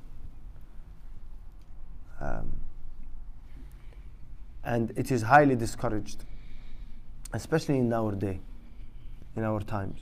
Um, 2.21 2.53
and 4.65 4.93
it 4.97 5.13
is 5.13 5.23
highly 5.23 5.55
discouraged 5.55 6.25
especially 7.33 7.79
in 7.79 7.93
our 7.93 8.13
day, 8.13 8.41
in 9.37 9.45
our 9.45 9.61
times. 9.61 10.01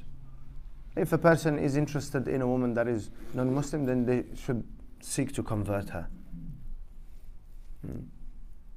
If 0.96 1.12
a 1.12 1.18
person 1.18 1.58
is 1.58 1.76
interested 1.76 2.28
in 2.28 2.40
a 2.40 2.46
woman 2.46 2.74
that 2.74 2.88
is 2.88 3.10
non 3.34 3.52
Muslim, 3.54 3.84
then 3.84 4.06
they 4.06 4.24
should 4.34 4.64
seek 5.00 5.32
to 5.34 5.42
convert 5.42 5.90
her. 5.90 6.08
Hmm. 7.84 8.00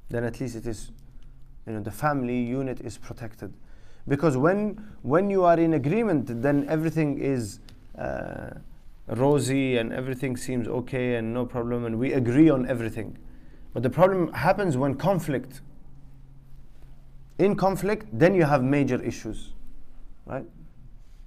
Then 0.10 0.24
at 0.24 0.40
least 0.40 0.56
it 0.56 0.66
is, 0.66 0.92
you 1.66 1.74
know, 1.74 1.82
the 1.82 1.92
family 1.92 2.40
unit 2.42 2.82
is 2.82 2.98
protected. 2.98 3.54
Because 4.08 4.38
when, 4.38 4.84
when 5.02 5.30
you 5.30 5.44
are 5.44 5.60
in 5.60 5.74
agreement, 5.74 6.42
then 6.42 6.66
everything 6.68 7.20
is 7.20 7.60
uh, 7.98 8.52
rosy 9.08 9.78
and 9.78 9.94
everything 9.94 10.38
seems 10.38 10.68
okay 10.68 11.16
and 11.16 11.34
no 11.34 11.46
problem, 11.46 11.86
and 11.86 12.00
we 12.00 12.14
agree 12.14 12.50
on 12.50 12.68
everything. 12.68 13.18
But 13.74 13.84
the 13.84 13.90
problem 13.90 14.34
happens 14.34 14.78
when 14.78 14.96
conflict 14.96 15.62
in 17.40 17.56
conflict, 17.56 18.06
then 18.12 18.36
you 18.36 18.44
have 18.44 18.62
major 18.64 19.02
issues, 19.02 19.54
right? 20.26 20.46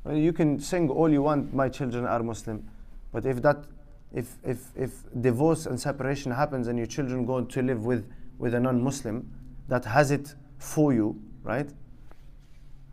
Well, 0.04 0.16
you 0.16 0.32
can 0.32 0.60
sing 0.60 0.90
all 0.90 1.10
you 1.10 1.22
want, 1.22 1.54
my 1.54 1.68
children 1.70 2.04
are 2.04 2.22
Muslim, 2.22 2.68
but 3.12 3.24
if 3.24 3.40
that, 3.42 3.64
if, 4.12 4.36
if, 4.44 4.66
if 4.76 5.02
divorce 5.22 5.64
and 5.64 5.80
separation 5.80 6.30
happens 6.30 6.68
and 6.68 6.76
your 6.76 6.86
children 6.86 7.24
go 7.24 7.40
to 7.40 7.62
live 7.62 7.86
with, 7.86 8.06
with 8.38 8.52
a 8.52 8.60
non-Muslim 8.60 9.26
that 9.72 9.86
has 9.86 10.10
it 10.10 10.34
for 10.58 10.92
you, 10.92 11.18
right? 11.42 11.68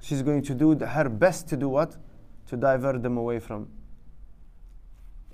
She's 0.01 0.21
going 0.21 0.43
to 0.43 0.53
do 0.55 0.77
her 0.79 1.09
best 1.09 1.49
to 1.49 1.57
do 1.57 1.67
what? 1.67 1.97
To 2.47 2.55
divert 2.55 3.03
them 3.03 3.17
away 3.17 3.39
from. 3.39 3.67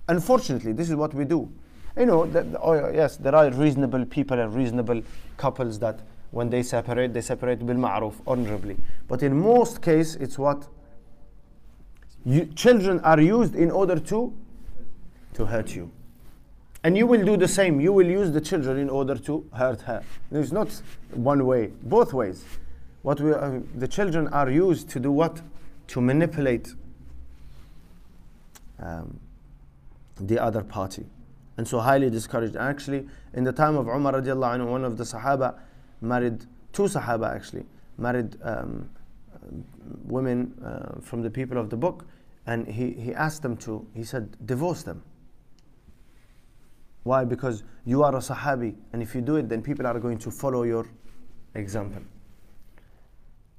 Unfortunately, 0.07 0.73
this 0.73 0.89
is 0.89 0.95
what 0.95 1.13
we 1.13 1.23
do. 1.23 1.51
You 1.95 2.07
know, 2.07 2.57
oh 2.61 2.91
yes, 2.91 3.17
there 3.17 3.35
are 3.35 3.51
reasonable 3.51 4.05
people 4.07 4.39
and 4.39 4.55
reasonable 4.55 5.03
couples 5.37 5.77
that 5.79 5.99
when 6.31 6.49
they 6.49 6.63
separate, 6.63 7.13
they 7.13 7.21
separate 7.21 7.63
bil 7.63 7.75
ma'ruf, 7.75 8.15
honorably. 8.25 8.75
But 9.07 9.21
in 9.21 9.39
most 9.39 9.83
cases, 9.83 10.15
it's 10.15 10.39
what? 10.39 10.67
You, 12.25 12.47
children 12.55 12.99
are 13.01 13.21
used 13.21 13.53
in 13.55 13.69
order 13.69 13.99
to, 13.99 14.33
to 15.35 15.45
hurt 15.45 15.75
you. 15.75 15.91
And 16.85 16.95
you 16.95 17.07
will 17.07 17.25
do 17.25 17.35
the 17.35 17.47
same. 17.47 17.79
You 17.81 17.91
will 17.91 18.05
use 18.05 18.31
the 18.31 18.39
children 18.39 18.77
in 18.77 18.91
order 18.91 19.15
to 19.17 19.43
hurt 19.53 19.81
her. 19.81 20.03
There's 20.29 20.53
not 20.53 20.69
one 21.15 21.43
way, 21.47 21.71
both 21.81 22.13
ways. 22.13 22.45
What 23.01 23.19
we, 23.19 23.33
uh, 23.33 23.61
the 23.73 23.87
children 23.87 24.27
are 24.27 24.51
used 24.51 24.87
to 24.89 24.99
do 24.99 25.11
what? 25.11 25.41
To 25.87 25.99
manipulate 25.99 26.75
um, 28.79 29.19
the 30.17 30.37
other 30.37 30.61
party. 30.61 31.07
And 31.57 31.67
so 31.67 31.79
highly 31.79 32.11
discouraged. 32.11 32.55
Actually, 32.55 33.07
in 33.33 33.43
the 33.43 33.51
time 33.51 33.77
of 33.77 33.87
Umar 33.87 34.13
radiallahu 34.13 34.59
anhu, 34.59 34.67
one 34.67 34.85
of 34.85 34.95
the 34.95 35.05
Sahaba, 35.05 35.57
married 36.01 36.45
two 36.71 36.83
Sahaba 36.83 37.33
actually, 37.33 37.65
married 37.97 38.37
um, 38.43 38.87
women 40.03 40.53
uh, 40.63 41.01
from 41.01 41.23
the 41.23 41.31
people 41.31 41.57
of 41.57 41.71
the 41.71 41.77
book, 41.77 42.05
and 42.45 42.67
he, 42.67 42.91
he 42.91 43.11
asked 43.11 43.41
them 43.41 43.57
to, 43.57 43.87
he 43.95 44.03
said, 44.03 44.37
divorce 44.45 44.83
them. 44.83 45.01
Why? 47.05 47.23
Because 47.23 47.63
you 47.85 48.01
are 48.01 48.15
a 48.15 48.17
Sahabi, 48.17 48.75
and 48.91 48.99
if 48.99 49.13
you 49.13 49.21
do 49.21 49.35
it, 49.35 49.47
then 49.47 49.61
people 49.61 49.85
are 49.85 49.99
going 49.99 50.17
to 50.17 50.31
follow 50.31 50.63
your 50.63 50.87
example. 51.53 52.01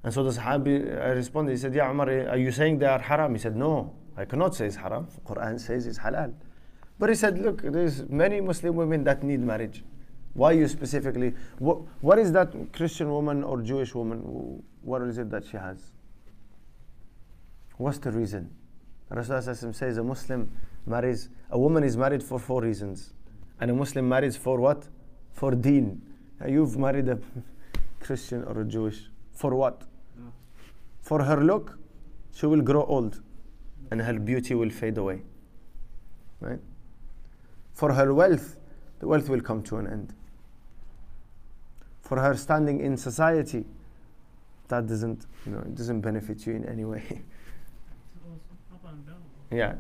And 0.03 0.13
so 0.13 0.25
the 0.25 0.31
Sahabi 0.31 1.01
I 1.01 1.11
responded, 1.11 1.53
he 1.53 1.59
said, 1.59 1.73
Yeah, 1.73 1.89
Umar, 1.89 2.11
are 2.11 2.37
you 2.37 2.51
saying 2.51 2.81
they 2.81 2.87
are 2.87 2.99
haram? 2.99 3.37
He 3.37 3.41
said, 3.41 3.55
No, 3.55 3.95
I 4.17 4.25
cannot 4.25 4.57
say 4.57 4.67
it's 4.67 4.75
haram. 4.75 5.07
Quran 5.25 5.61
says 5.61 5.87
it's 5.87 5.97
halal. 5.97 6.35
But 6.99 7.11
he 7.11 7.15
said, 7.15 7.39
Look, 7.39 7.63
there's 7.63 8.09
many 8.09 8.41
Muslim 8.41 8.75
women 8.75 9.05
that 9.05 9.23
need 9.23 9.39
marriage. 9.39 9.85
Why 10.35 10.51
you 10.51 10.67
specifically? 10.67 11.33
What, 11.61 11.83
what 12.01 12.19
is 12.19 12.33
that 12.33 12.53
Christian 12.73 13.11
woman 13.13 13.45
or 13.45 13.63
Jewish 13.63 13.95
woman? 13.95 14.61
What 14.83 15.03
is 15.03 15.19
it 15.19 15.31
that 15.31 15.45
she 15.45 15.57
has? 15.57 15.93
What's 17.77 17.99
the 17.99 18.11
reason? 18.11 18.51
Rasulullah 19.09 19.73
says 19.73 19.99
a 19.99 20.03
Muslim 20.03 20.51
marries, 20.85 21.29
a 21.51 21.59
woman 21.59 21.85
is 21.85 21.97
married 21.97 22.25
for 22.25 22.41
four 22.41 22.61
reasons. 22.61 23.13
And 23.61 23.71
a 23.71 23.75
Muslim 23.75 24.09
marries 24.09 24.37
for 24.37 24.61
what? 24.61 24.89
For 25.33 25.55
deen. 25.55 26.03
You've 26.47 26.77
married 26.77 27.09
a 27.09 27.19
Christian 28.01 28.45
or 28.45 28.61
a 28.61 28.65
Jewish. 28.65 29.09
For 29.33 29.55
what? 29.55 29.83
For 31.01 31.23
her 31.23 31.43
look, 31.43 31.79
she 32.35 32.47
will 32.47 32.63
grow 32.63 32.85
old 32.85 33.23
and 33.91 34.01
her 34.01 34.19
beauty 34.19 34.55
will 34.55 34.71
fade 34.71 34.99
away. 34.99 35.23
Right? 36.41 36.61
For 37.73 37.93
her 37.93 38.13
wealth, 38.13 38.57
the 38.99 39.07
wealth 39.07 39.29
will 39.29 39.41
come 39.41 39.63
to 39.65 39.77
an 39.77 39.87
end 39.87 40.13
for 42.07 42.21
her 42.21 42.37
standing 42.37 42.81
in 42.81 42.97
society, 42.97 43.65
that 44.69 44.87
doesn't, 44.87 45.27
you 45.45 45.53
know, 45.53 45.59
it 45.59 45.75
doesn't 45.75 46.01
benefit 46.01 46.47
you 46.47 46.55
in 46.55 46.65
any 46.65 46.85
way. 46.85 47.03
yeah. 49.51 49.75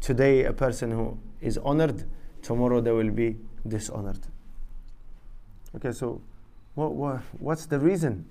Today, 0.00 0.44
a 0.44 0.52
person 0.52 0.92
who 0.92 1.18
is 1.41 1.57
honored, 1.57 2.05
tomorrow 2.41 2.81
they 2.81 2.91
will 2.91 3.11
be 3.11 3.37
dishonored. 3.67 4.19
Okay, 5.75 5.91
so 5.91 6.21
what, 6.75 6.93
what, 6.93 7.21
what's 7.39 7.65
the 7.65 7.79
reason? 7.79 8.25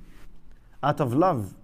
Out 0.83 1.01
of 1.01 1.15
love. 1.15 1.55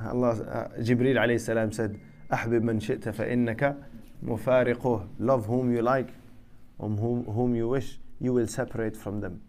Allah, 0.00 0.30
uh, 0.30 0.68
Jibreel 0.80 1.16
alayhi 1.16 1.40
salam 1.40 1.72
said, 1.72 2.00
أحبب 2.32 2.62
من 2.62 2.80
شئت 2.80 3.08
فإنك 3.08 3.76
مفارقه. 4.24 5.06
Love 5.20 5.46
whom 5.46 5.74
you 5.74 5.82
like, 5.82 6.08
whom, 6.78 7.24
whom 7.24 7.54
you 7.54 7.68
wish, 7.68 7.98
you 8.20 8.32
will 8.32 8.46
separate 8.46 8.96
from 8.96 9.20
them. 9.20 9.40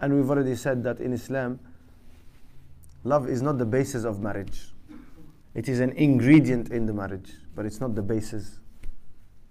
And 0.00 0.14
we've 0.14 0.28
already 0.30 0.56
said 0.56 0.82
that 0.84 1.00
in 1.00 1.12
Islam, 1.12 1.58
love 3.04 3.28
is 3.28 3.40
not 3.42 3.58
the 3.58 3.64
basis 3.64 4.04
of 4.04 4.20
marriage. 4.20 4.72
It 5.54 5.68
is 5.68 5.80
an 5.80 5.92
ingredient 5.92 6.70
in 6.70 6.84
the 6.84 6.92
marriage, 6.92 7.32
but 7.54 7.64
it's 7.64 7.80
not 7.80 7.94
the 7.94 8.02
basis. 8.02 8.58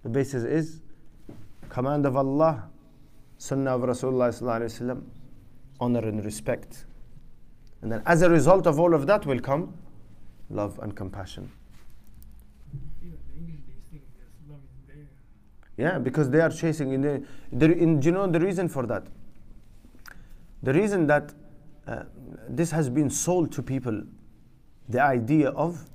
The 0.03 0.09
basis 0.09 0.43
is 0.43 0.81
command 1.69 2.05
of 2.05 2.15
Allah, 2.15 2.69
sunnah 3.37 3.75
of 3.75 3.81
Rasulullah 3.81 5.01
honor 5.79 6.07
and 6.07 6.23
respect. 6.23 6.85
And 7.81 7.91
then 7.91 8.03
as 8.05 8.21
a 8.21 8.29
result 8.29 8.67
of 8.67 8.79
all 8.79 8.93
of 8.93 9.07
that 9.07 9.25
will 9.25 9.39
come 9.39 9.73
love 10.49 10.79
and 10.79 10.95
compassion. 10.95 11.51
Yeah, 15.77 15.97
because 15.97 16.29
they 16.29 16.41
are 16.41 16.49
chasing. 16.49 16.91
In 16.91 17.01
the, 17.01 17.23
the, 17.51 17.71
in, 17.71 17.99
do 17.99 18.07
you 18.07 18.11
know 18.11 18.27
the 18.27 18.39
reason 18.39 18.69
for 18.69 18.85
that? 18.85 19.03
The 20.61 20.73
reason 20.73 21.07
that 21.07 21.33
uh, 21.87 22.03
this 22.47 22.69
has 22.71 22.89
been 22.89 23.09
sold 23.09 23.51
to 23.53 23.63
people, 23.63 24.03
the 24.89 25.01
idea 25.01 25.49
of 25.49 25.89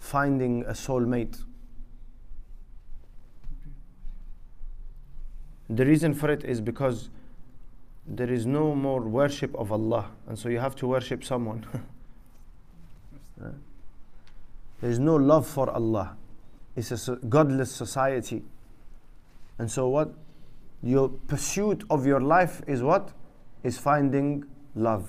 finding 0.00 0.64
a 0.64 0.72
soulmate. 0.72 1.44
The 5.68 5.86
reason 5.86 6.14
for 6.14 6.28
it 6.30 6.44
is 6.44 6.60
because 6.60 7.10
there 8.06 8.32
is 8.32 8.44
no 8.44 8.74
more 8.74 9.02
worship 9.02 9.54
of 9.54 9.70
Allah, 9.70 10.10
and 10.26 10.36
so 10.36 10.48
you 10.48 10.58
have 10.58 10.74
to 10.76 10.88
worship 10.88 11.22
someone. 11.22 11.64
there 13.38 14.90
is 14.90 14.98
no 14.98 15.14
love 15.14 15.46
for 15.46 15.70
Allah. 15.70 16.16
It's 16.74 17.08
a 17.08 17.16
godless 17.16 17.70
society. 17.70 18.42
And 19.58 19.70
so, 19.70 19.88
what? 19.88 20.12
Your 20.82 21.10
pursuit 21.10 21.84
of 21.90 22.06
your 22.06 22.20
life 22.20 22.62
is 22.66 22.82
what? 22.82 23.12
Is 23.62 23.78
finding 23.78 24.44
love. 24.74 25.08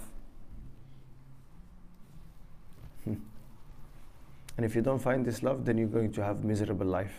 and 3.05 4.50
if 4.63 4.75
you 4.75 4.81
don't 4.81 4.99
find 4.99 5.25
this 5.25 5.43
love, 5.43 5.65
then 5.65 5.77
you're 5.77 5.87
going 5.87 6.11
to 6.13 6.23
have 6.23 6.43
miserable 6.43 6.85
life. 6.85 7.13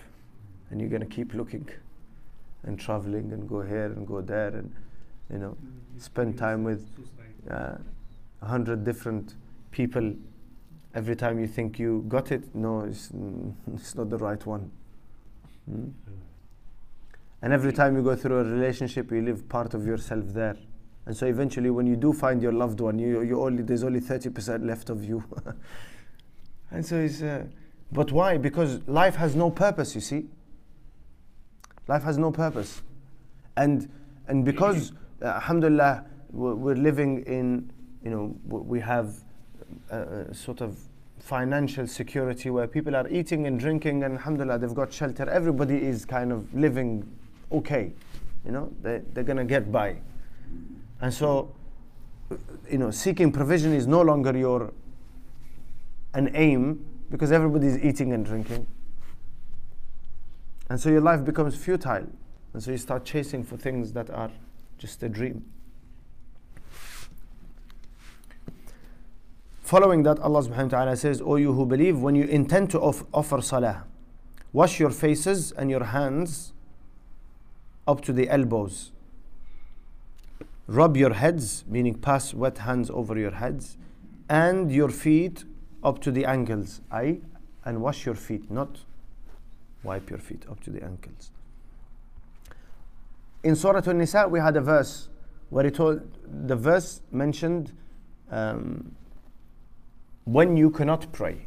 And 0.70 0.80
you're 0.80 0.90
going 0.90 1.02
to 1.02 1.14
keep 1.14 1.34
looking 1.34 1.68
and 2.64 2.78
traveling 2.78 3.32
and 3.32 3.48
go 3.48 3.62
here 3.62 3.86
and 3.86 4.06
go 4.06 4.20
there 4.20 4.48
and 4.48 4.72
you 5.30 5.38
know 5.38 5.56
spend 5.98 6.38
time 6.38 6.64
with 6.64 6.86
uh, 7.50 7.74
a 8.40 8.46
hundred 8.46 8.84
different 8.84 9.34
people. 9.70 10.14
Every 10.94 11.16
time 11.16 11.40
you 11.40 11.46
think 11.46 11.78
you 11.78 12.04
got 12.08 12.32
it 12.32 12.54
no 12.54 12.82
it's, 12.82 13.10
it's 13.74 13.94
not 13.94 14.10
the 14.10 14.18
right 14.18 14.44
one. 14.46 14.70
Hmm? 15.68 15.90
and 17.40 17.52
every 17.52 17.72
time 17.72 17.96
you 17.96 18.02
go 18.02 18.16
through 18.16 18.38
a 18.38 18.44
relationship 18.44 19.10
you 19.12 19.20
leave 19.20 19.48
part 19.48 19.74
of 19.74 19.86
yourself 19.86 20.24
there. 20.28 20.56
And 21.06 21.16
so 21.16 21.26
eventually 21.26 21.70
when 21.70 21.86
you 21.86 21.96
do 21.96 22.12
find 22.12 22.40
your 22.42 22.52
loved 22.52 22.80
one 22.80 22.98
you, 22.98 23.22
you 23.22 23.40
only 23.42 23.62
there's 23.62 23.84
only 23.84 24.00
30% 24.00 24.66
left 24.66 24.90
of 24.90 25.04
you 25.04 25.24
and 26.72 26.84
so 26.84 26.96
it's 26.96 27.22
uh, 27.22 27.44
but 27.90 28.10
why 28.12 28.36
because 28.36 28.80
life 28.86 29.16
has 29.16 29.34
no 29.36 29.50
purpose 29.50 29.94
you 29.94 30.00
see 30.00 30.26
Life 31.88 32.04
has 32.04 32.18
no 32.18 32.30
purpose. 32.30 32.82
And, 33.56 33.88
and 34.28 34.44
because, 34.44 34.92
uh, 35.20 35.26
alhamdulillah, 35.26 36.04
we're, 36.30 36.74
living 36.74 37.24
in, 37.24 37.70
you 38.02 38.10
know, 38.10 38.36
we 38.46 38.80
have 38.80 39.16
a, 39.90 40.00
a, 40.30 40.34
sort 40.34 40.60
of 40.60 40.78
financial 41.18 41.86
security 41.86 42.50
where 42.50 42.66
people 42.66 42.96
are 42.96 43.06
eating 43.08 43.46
and 43.46 43.60
drinking 43.60 44.04
and 44.04 44.14
alhamdulillah, 44.14 44.58
they've 44.58 44.74
got 44.74 44.92
shelter. 44.92 45.28
Everybody 45.28 45.76
is 45.76 46.04
kind 46.04 46.32
of 46.32 46.52
living 46.54 47.06
okay. 47.50 47.92
You 48.46 48.52
know, 48.52 48.72
they, 48.80 49.02
they're 49.12 49.24
going 49.24 49.36
to 49.36 49.44
get 49.44 49.70
by. 49.70 49.96
And 51.00 51.12
so, 51.12 51.54
you 52.70 52.78
know, 52.78 52.90
seeking 52.90 53.30
provision 53.32 53.74
is 53.74 53.86
no 53.86 54.00
longer 54.00 54.36
your 54.36 54.72
an 56.14 56.30
aim 56.34 56.84
because 57.10 57.32
everybody 57.32 57.66
is 57.66 57.78
eating 57.78 58.12
and 58.12 58.24
drinking. 58.24 58.66
And 60.68 60.80
so 60.80 60.88
your 60.88 61.00
life 61.00 61.24
becomes 61.24 61.54
futile. 61.54 62.06
And 62.54 62.62
so 62.62 62.70
you 62.70 62.78
start 62.78 63.04
chasing 63.04 63.44
for 63.44 63.56
things 63.56 63.92
that 63.92 64.10
are 64.10 64.30
just 64.78 65.02
a 65.02 65.08
dream. 65.08 65.44
Following 69.62 70.02
that, 70.02 70.18
Allah 70.18 70.42
subhanahu 70.42 70.72
wa 70.72 70.78
ta'ala 70.78 70.96
says, 70.96 71.22
O 71.22 71.36
you 71.36 71.52
who 71.54 71.64
believe, 71.64 71.98
when 72.00 72.14
you 72.14 72.24
intend 72.24 72.70
to 72.70 72.80
off- 72.80 73.04
offer 73.14 73.40
salah, 73.40 73.84
wash 74.52 74.78
your 74.78 74.90
faces 74.90 75.52
and 75.52 75.70
your 75.70 75.84
hands 75.84 76.52
up 77.86 78.02
to 78.02 78.12
the 78.12 78.28
elbows. 78.28 78.92
Rub 80.66 80.96
your 80.96 81.14
heads, 81.14 81.64
meaning 81.66 81.94
pass 81.94 82.34
wet 82.34 82.58
hands 82.58 82.90
over 82.90 83.18
your 83.18 83.32
heads, 83.32 83.76
and 84.28 84.70
your 84.70 84.88
feet 84.88 85.44
up 85.82 86.00
to 86.02 86.10
the 86.10 86.24
ankles. 86.24 86.80
I 86.90 87.20
and 87.64 87.80
wash 87.80 88.06
your 88.06 88.14
feet, 88.14 88.50
not 88.50 88.80
wipe 89.82 90.10
your 90.10 90.18
feet 90.18 90.44
up 90.50 90.60
to 90.64 90.70
the 90.70 90.82
ankles. 90.82 91.30
In 93.42 93.56
Surah 93.56 93.82
An-Nisa, 93.84 94.28
we 94.28 94.38
had 94.38 94.56
a 94.56 94.60
verse 94.60 95.08
where 95.50 95.66
it 95.66 95.74
told, 95.74 96.00
the 96.46 96.56
verse 96.56 97.02
mentioned 97.10 97.72
um, 98.30 98.94
when 100.24 100.56
you 100.56 100.70
cannot 100.70 101.12
pray, 101.12 101.46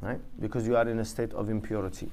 right? 0.00 0.20
Because 0.40 0.66
you 0.66 0.76
are 0.76 0.88
in 0.88 0.98
a 0.98 1.04
state 1.04 1.32
of 1.32 1.48
impurity. 1.48 2.10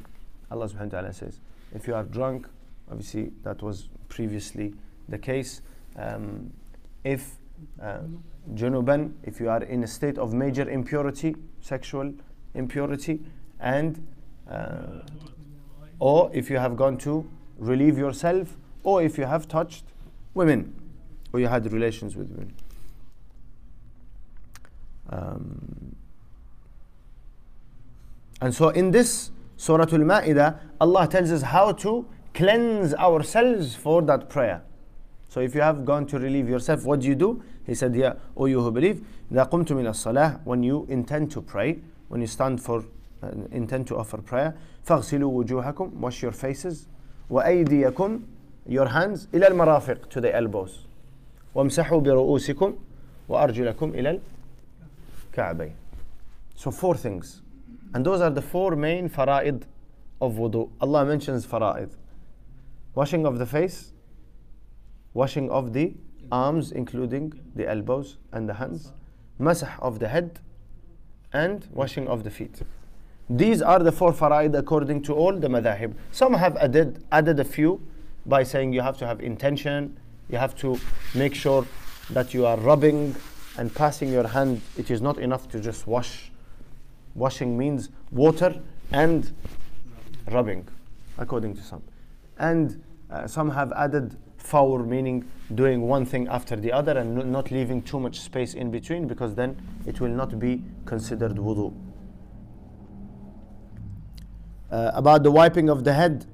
Allah 0.50 0.67
subhanahu 0.67 0.93
wa 0.93 1.02
ta'ala 1.02 1.13
says, 1.13 1.39
if 1.74 1.88
you 1.88 1.93
are 1.93 2.04
drunk, 2.04 2.47
obviously 2.89 3.32
that 3.43 3.62
was 3.62 3.89
previously 4.10 4.74
the 5.10 5.17
case. 5.17 5.62
Um, 5.97 6.52
if 7.04 7.36
uh, 7.82 8.00
junuban, 8.56 9.14
if 9.24 9.40
you 9.40 9.50
are 9.50 9.64
in 9.64 9.84
a 9.84 9.88
state 9.88 10.18
of 10.18 10.34
major 10.34 10.70
impurity, 10.70 11.36
sexual 11.62 12.14
impurity, 12.54 13.22
and 13.60 14.06
uh, 14.50 15.02
or 16.00 16.30
if 16.34 16.50
you 16.50 16.58
have 16.58 16.76
gone 16.76 16.98
to 16.98 17.30
relieve 17.58 17.98
yourself, 17.98 18.58
or 18.84 19.04
if 19.04 19.18
you 19.18 19.26
have 19.26 19.48
touched 19.48 19.86
women, 20.34 20.74
or 21.32 21.40
you 21.40 21.48
had 21.48 21.72
relations 21.72 22.16
with 22.16 22.30
women. 22.30 22.54
Um, 25.10 25.96
and 28.42 28.54
so 28.54 28.70
in 28.70 28.92
this 28.92 29.30
Surah 29.58 29.84
Al 29.84 30.00
Ma'idah, 30.00 30.60
Allah 30.80 31.08
tells 31.08 31.32
us 31.32 31.44
how 31.44 31.72
to 31.74 32.08
cleanse 32.34 32.96
ourselves 32.96 33.76
for 33.76 34.02
that 34.02 34.30
prayer. 34.30 34.64
So 35.30 35.40
if 35.40 35.54
you 35.54 35.62
have 35.62 35.86
gone 35.86 36.08
to 36.08 36.18
relieve 36.20 36.50
yourself, 36.50 36.84
what 36.84 37.02
do 37.02 37.08
you 37.08 37.16
do? 37.16 37.44
He 37.71 37.75
said, 37.75 37.95
Yeah, 37.95 38.15
O 38.37 38.47
you 38.47 38.61
who 38.61 38.71
believe, 38.71 39.03
إذا 39.33 39.51
قمتم 39.51 39.79
إلى 39.79 39.91
الصلاة, 39.91 40.41
when 40.45 40.62
you 40.62 40.87
intend 40.89 41.31
to 41.33 41.41
pray, 41.43 41.79
when 42.09 42.21
you 42.21 42.27
stand 42.27 42.62
for 42.62 42.85
uh, 43.23 43.31
intend 43.53 43.87
to 43.89 43.97
offer 43.97 44.19
prayer 44.19 44.55
فاغسلوا 44.85 45.33
وجوهكم 45.45 46.01
wash 46.01 46.23
your 46.23 46.33
faces 46.33 46.87
وأيديكم 47.31 48.21
your 48.69 48.87
hands 48.87 49.27
إلى 49.35 49.49
المرافق 49.49 50.09
to 50.11 50.21
the 50.21 50.35
elbows 50.35 50.87
وامسحوا 51.55 52.01
برؤوسكم 52.01 52.75
وأرجلكم 53.29 53.91
إلى 53.95 54.21
الكعبين 55.33 55.73
so 56.55 56.71
four 56.71 56.95
things 56.95 57.43
and 57.95 58.05
those 58.05 58.21
are 58.21 58.31
the 58.31 58.43
four 58.43 58.77
main 58.77 59.09
fara'id 59.09 59.62
of 60.21 60.35
wudu 60.35 60.69
Allah 60.81 61.05
mentions 61.05 61.47
fara'id 61.47 61.91
washing 62.95 63.27
of 63.27 63.39
the 63.39 63.47
face 63.47 63.93
washing 65.15 65.51
of 65.51 65.73
the 65.73 65.95
arms 66.32 66.72
including 66.72 67.34
the 67.56 67.67
elbows 67.67 68.17
and 68.32 68.48
the 68.48 68.54
hands 68.56 68.94
masah 69.39 69.80
of 69.80 70.00
the 70.00 70.08
head 70.08 70.39
and 71.34 71.67
washing 71.74 72.08
of 72.08 72.24
the 72.24 72.30
feet 72.30 72.62
these 73.38 73.62
are 73.62 73.80
the 73.80 73.94
four 73.94 74.12
faraid 74.12 74.56
according 74.56 75.04
to 75.04 75.13
all 75.13 75.32
the 75.32 75.48
madhahib. 75.48 75.94
Some 76.12 76.34
have 76.34 76.58
added, 76.58 77.02
added 77.13 77.39
a 77.39 77.46
few 77.46 77.82
by 78.26 78.44
saying 78.44 78.74
you 78.74 78.82
have 78.82 78.98
to 78.98 79.08
have 79.08 79.22
intention, 79.22 79.98
you 80.30 80.38
have 80.38 80.54
to 80.58 80.78
make 81.15 81.34
sure 81.34 81.65
that 82.10 82.34
you 82.34 82.46
are 82.46 82.58
rubbing 82.58 83.15
and 83.58 83.74
passing 83.74 84.12
your 84.12 84.28
hand. 84.28 84.60
It 84.78 84.91
is 84.91 85.02
not 85.02 85.17
enough 85.17 85.48
to 85.52 85.62
just 85.62 85.88
wash. 85.88 86.30
Washing 87.15 87.58
means 87.58 87.89
water 88.12 88.60
and 88.91 89.32
rubbing, 90.30 90.67
according 91.17 91.56
to 91.56 91.62
some. 91.62 91.84
And 92.38 92.84
uh, 93.10 93.28
some 93.28 93.50
have 93.52 93.72
added 93.72 94.17
fawr, 94.51 94.85
meaning 94.85 95.25
doing 95.55 95.83
one 95.83 96.05
thing 96.05 96.29
after 96.29 96.57
the 96.57 96.73
other 96.73 96.99
and 96.99 97.33
not 97.33 97.51
leaving 97.51 97.83
too 97.83 98.01
much 98.01 98.21
space 98.21 98.55
in 98.55 98.71
between 98.71 99.07
because 99.07 99.35
then 99.35 99.57
it 99.87 100.01
will 100.01 100.11
not 100.11 100.39
be 100.39 100.62
considered 100.85 101.37
wudu 101.37 101.73
uh, 104.71 104.91
about 104.95 105.23
the 105.23 105.31
wiping 105.31 105.69
of 105.69 105.85
the 105.85 105.93
head. 105.93 106.27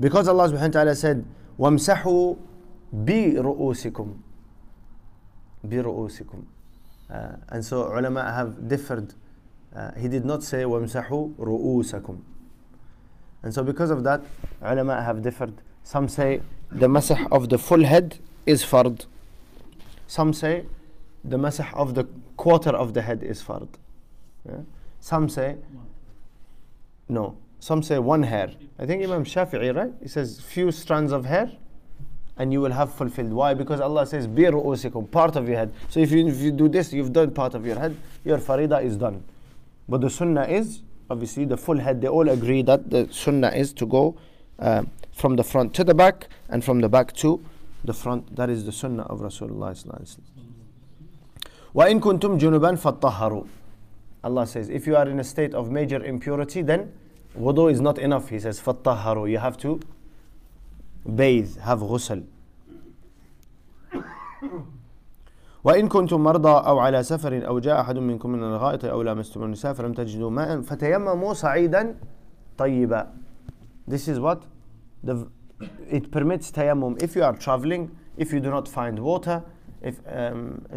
Because 0.00 0.28
Allah 0.28 0.48
subhanahu 0.48 0.60
wa 0.60 0.68
ta'ala 0.68 0.94
said, 0.94 1.24
وَامْسَحُوا 1.58 2.38
بِرُؤُوسِكُمْ 2.94 4.18
بِرُؤُوسِكُمْ 5.66 6.44
uh, 7.10 7.28
And 7.48 7.64
so 7.64 7.82
ulama 7.96 8.32
have 8.32 8.68
differed. 8.68 9.14
Uh, 9.74 9.90
he 9.98 10.08
did 10.08 10.24
not 10.24 10.42
say 10.42 10.62
وَامْسَحُوا 10.62 11.34
رُؤُوسَكُمْ 11.36 12.20
And 13.42 13.52
so 13.52 13.62
because 13.62 13.90
of 13.90 14.04
that, 14.04 14.22
ulama 14.62 15.02
have 15.02 15.22
differed. 15.22 15.52
Some 15.82 16.08
say 16.08 16.40
the 16.73 16.87
masah 16.87 17.27
of 17.31 17.49
the 17.49 17.57
full 17.57 17.83
head 17.83 18.19
is 18.45 18.63
fard. 18.63 19.05
Some 20.07 20.33
say 20.33 20.65
the 21.23 21.37
masah 21.37 21.73
of 21.73 21.95
the 21.95 22.05
quarter 22.37 22.71
of 22.71 22.93
the 22.93 23.01
head 23.01 23.23
is 23.23 23.41
fard. 23.41 23.67
Yeah? 24.47 24.57
Some 24.99 25.29
say 25.29 25.57
no. 27.07 27.37
Some 27.59 27.81
say 27.83 27.99
one 27.99 28.23
hair. 28.23 28.51
I 28.77 28.85
think 28.85 29.03
Imam 29.03 29.23
Shafi'i, 29.23 29.75
right? 29.75 29.93
He 30.01 30.07
says 30.07 30.41
few 30.41 30.71
strands 30.71 31.11
of 31.11 31.25
hair 31.25 31.49
and 32.37 32.51
you 32.51 32.61
will 32.61 32.71
have 32.71 32.93
fulfilled. 32.93 33.31
Why? 33.31 33.53
Because 33.53 33.79
Allah 33.79 34.05
says, 34.05 34.27
Bi 34.27 34.43
ru'usikum, 34.43 35.09
part 35.11 35.35
of 35.35 35.47
your 35.47 35.57
head. 35.57 35.73
So 35.89 35.99
if 35.99 36.11
you, 36.11 36.27
if 36.27 36.39
you 36.39 36.51
do 36.51 36.67
this, 36.67 36.91
you've 36.91 37.13
done 37.13 37.31
part 37.31 37.53
of 37.53 37.65
your 37.65 37.77
head, 37.77 37.95
your 38.25 38.39
farida 38.39 38.83
is 38.83 38.97
done. 38.97 39.23
But 39.87 40.01
the 40.01 40.09
sunnah 40.09 40.45
is, 40.45 40.81
obviously, 41.09 41.45
the 41.45 41.57
full 41.57 41.77
head. 41.77 42.01
They 42.01 42.07
all 42.07 42.29
agree 42.29 42.63
that 42.63 42.89
the 42.89 43.07
sunnah 43.11 43.49
is 43.49 43.71
to 43.73 43.85
go 43.85 44.17
uh, 44.59 44.83
from 45.22 45.36
the 45.36 45.44
front 45.44 45.74
to 45.74 45.84
the 45.84 45.94
back 45.94 46.28
and 46.48 46.64
from 46.64 46.80
the 46.80 46.88
back 46.88 47.12
to 47.14 47.44
the 47.84 47.92
front. 47.92 48.36
That 48.36 48.50
is 48.50 48.64
the 48.64 48.72
sunnah 48.72 49.04
of 49.04 49.20
Rasulullah. 49.20 49.74
وَإِن 51.74 52.00
كُنْتُمْ 52.00 52.38
جُنُبًا 52.38 52.78
فَاتَّهَرُوا 52.80 53.46
Allah 54.24 54.46
says, 54.46 54.68
if 54.68 54.86
you 54.86 54.96
are 54.96 55.08
in 55.08 55.20
a 55.20 55.24
state 55.24 55.54
of 55.54 55.70
major 55.70 56.02
impurity, 56.02 56.62
then 56.62 56.92
wudu 57.38 57.70
is 57.70 57.80
not 57.80 57.98
enough. 57.98 58.30
He 58.30 58.40
says, 58.40 58.60
فَاتَّهَرُوا 58.60 59.30
You 59.30 59.38
have 59.38 59.56
to 59.58 59.80
bathe, 61.06 61.56
have 61.58 61.80
ghusl. 61.80 62.24
وإن 65.64 65.88
كنتم 65.88 66.20
مرضى 66.20 66.66
أو 66.66 66.78
على 66.78 67.02
سفر 67.02 67.46
أو 67.46 67.58
جاء 67.58 67.80
أحد 67.80 67.98
منكم 67.98 68.30
من 68.30 68.42
الغائط 68.42 68.84
أو 68.84 69.02
لامستم 69.02 69.42
النساء 69.44 69.72
فلم 69.72 69.92
تجدوا 69.92 70.30
ماء 70.30 70.60
فتيمموا 70.60 71.32
صعيدا 71.32 71.94
طيبا 72.58 73.06
This 73.88 74.08
is 74.08 74.20
what 74.20 74.42
the, 75.02 75.28
it 75.90 76.10
permits 76.10 76.50
tayammum 76.50 77.02
if 77.02 77.14
you 77.16 77.24
are 77.24 77.36
traveling, 77.36 77.96
if 78.16 78.32
you 78.32 78.40
do 78.40 78.50
not 78.50 78.68
find 78.68 78.98
water, 78.98 79.42
if 79.82 80.00
um, 80.06 80.64
uh, 80.72 80.76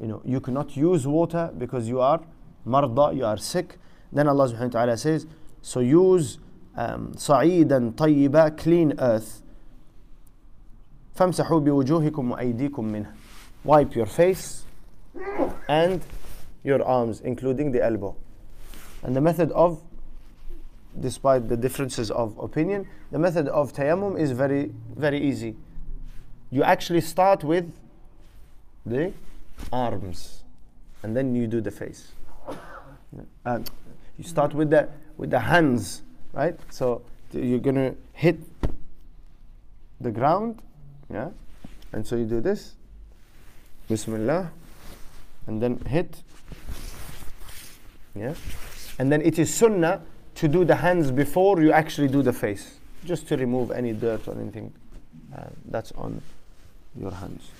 you 0.00 0.08
know 0.08 0.22
you 0.24 0.40
cannot 0.40 0.76
use 0.76 1.06
water 1.06 1.50
because 1.56 1.88
you 1.88 2.00
are 2.00 2.20
marda, 2.64 3.12
you 3.14 3.24
are 3.24 3.36
sick, 3.36 3.78
then 4.12 4.28
Allah 4.28 4.48
subhanahu 4.48 4.74
wa 4.74 4.80
ta'ala 4.80 4.96
says, 4.96 5.26
so 5.62 5.80
use 5.80 6.38
um, 6.76 7.12
صعيدا 7.16 7.92
طيبا 7.96 8.56
clean 8.56 8.92
earth 8.98 9.42
فامسحوا 11.14 11.60
بوجوهكم 11.60 12.30
وأيديكم 12.30 12.84
منه 12.84 13.12
wipe 13.64 13.94
your 13.94 14.06
face 14.06 14.64
and 15.68 16.02
your 16.62 16.84
arms 16.84 17.20
including 17.20 17.72
the 17.72 17.82
elbow 17.82 18.14
and 19.02 19.16
the 19.16 19.20
method 19.20 19.50
of 19.52 19.82
despite 20.99 21.47
the 21.47 21.57
differences 21.57 22.11
of 22.11 22.37
opinion, 22.37 22.87
the 23.11 23.19
method 23.19 23.47
of 23.47 23.73
tayammum 23.73 24.19
is 24.19 24.31
very, 24.31 24.71
very 24.95 25.19
easy. 25.19 25.55
You 26.49 26.63
actually 26.63 27.01
start 27.01 27.43
with 27.43 27.71
the 28.85 29.13
arms 29.71 30.43
and 31.03 31.15
then 31.15 31.35
you 31.35 31.47
do 31.47 31.61
the 31.61 31.71
face. 31.71 32.11
Uh, 33.45 33.59
you 34.17 34.23
start 34.23 34.53
with 34.53 34.69
the 34.69 34.89
with 35.17 35.29
the 35.29 35.39
hands, 35.39 36.01
right? 36.33 36.57
So 36.69 37.01
you're 37.33 37.59
gonna 37.59 37.95
hit 38.13 38.39
the 39.99 40.11
ground, 40.11 40.61
yeah, 41.11 41.29
and 41.91 42.05
so 42.05 42.15
you 42.15 42.25
do 42.25 42.41
this, 42.41 42.75
Bismillah, 43.87 44.51
and 45.47 45.61
then 45.61 45.79
hit, 45.87 46.23
yeah, 48.15 48.33
and 48.97 49.11
then 49.11 49.21
it 49.21 49.37
is 49.37 49.53
sunnah 49.53 50.01
to 50.35 50.47
do 50.47 50.65
the 50.65 50.75
hands 50.75 51.11
before 51.11 51.61
you 51.61 51.71
actually 51.71 52.07
do 52.07 52.21
the 52.21 52.33
face, 52.33 52.79
just 53.05 53.27
to 53.27 53.37
remove 53.37 53.71
any 53.71 53.93
dirt 53.93 54.27
or 54.27 54.39
anything 54.39 54.73
uh, 55.35 55.43
that's 55.65 55.91
on 55.93 56.21
your 56.99 57.11
hands. 57.11 57.51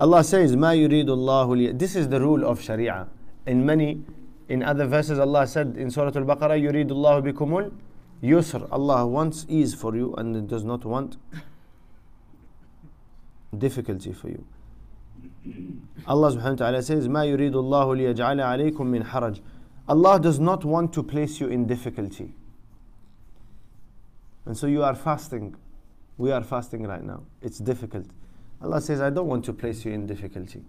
Allah 0.00 0.24
says, 0.24 0.56
"Ma 0.56 0.70
yuridullahu 0.70 1.78
This 1.78 1.94
is 1.94 2.08
the 2.08 2.20
rule 2.20 2.44
of 2.44 2.60
Sharia. 2.60 3.06
In 3.46 3.64
many, 3.64 4.02
in 4.48 4.62
other 4.62 4.86
verses, 4.86 5.18
Allah 5.18 5.46
said 5.46 5.76
in 5.76 5.90
Surah 5.90 6.12
Al-Baqarah, 6.14 6.60
"Yuridullahu 6.60 7.32
bikumul 7.32 7.72
yusr." 8.22 8.66
Allah 8.72 9.06
wants 9.06 9.46
ease 9.48 9.74
for 9.74 9.94
you 9.94 10.14
and 10.14 10.48
does 10.48 10.64
not 10.64 10.84
want 10.84 11.16
difficulty 13.56 14.12
for 14.12 14.28
you. 14.28 14.44
Allah 16.06 16.32
subhanahu 16.32 16.50
wa 16.50 16.54
ta'ala 16.56 16.82
says, 16.82 17.08
"Ma 17.08 17.20
yuridullahu 17.20 17.96
liyaj'ala 17.98 18.42
alaykum 18.42 18.86
min 18.86 19.04
haraj." 19.04 19.40
Allah 19.87 20.19
does 20.19 20.39
not 20.39 20.65
want 20.65 20.93
to 20.93 21.03
place 21.03 21.39
you 21.39 21.47
in 21.47 21.65
difficulty. 21.65 22.33
And 24.45 24.57
so 24.57 24.67
you 24.67 24.83
are 24.83 24.95
fasting. 24.95 25.55
We 26.17 26.31
are 26.31 26.43
fasting 26.43 26.83
right 26.83 27.03
now. 27.03 27.23
It's 27.41 27.59
difficult. 27.59 28.05
Allah 28.61 28.81
says, 28.81 29.01
I 29.01 29.09
don't 29.09 29.27
want 29.27 29.45
to 29.45 29.53
place 29.53 29.85
you 29.85 29.91
in 29.91 30.07
difficulty. 30.07 30.63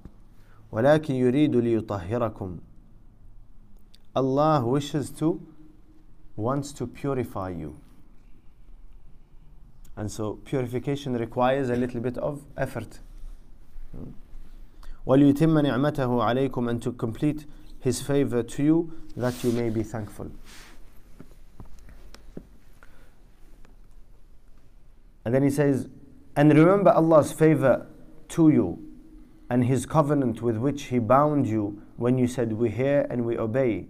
ولكن 0.72 1.14
يريد 1.14 1.56
ليطهركم 1.56 2.58
Allah 4.16 4.64
wishes 4.64 5.10
to, 5.10 5.40
wants 6.36 6.72
to 6.72 6.86
purify 6.86 7.50
you. 7.50 7.78
And 9.96 10.10
so 10.10 10.34
purification 10.44 11.14
requires 11.14 11.70
a 11.70 11.76
little 11.76 12.00
bit 12.00 12.18
of 12.18 12.44
effort. 12.56 12.98
وَلِيُتِمَّ 15.06 15.62
نِعْمَتَهُ 15.62 16.50
عَلَيْكُمْ 16.50 16.68
And 16.68 16.82
to 16.82 16.92
complete 16.92 17.46
his 17.83 18.01
favor 18.01 18.41
to 18.43 18.63
you 18.63 18.93
that 19.15 19.43
you 19.43 19.51
may 19.51 19.69
be 19.69 19.83
thankful. 19.83 20.31
And 25.25 25.33
then 25.33 25.43
he 25.43 25.49
says, 25.49 25.87
And 26.35 26.49
remember 26.57 26.91
Allah's 26.91 27.31
favor 27.31 27.87
to 28.29 28.49
you 28.49 28.79
and 29.49 29.65
His 29.65 29.85
covenant 29.85 30.41
with 30.41 30.57
which 30.57 30.83
He 30.85 30.99
bound 30.99 31.47
you 31.47 31.81
when 31.97 32.17
you 32.17 32.27
said, 32.27 32.53
We 32.53 32.69
hear 32.69 33.05
and 33.09 33.25
we 33.25 33.37
obey 33.37 33.85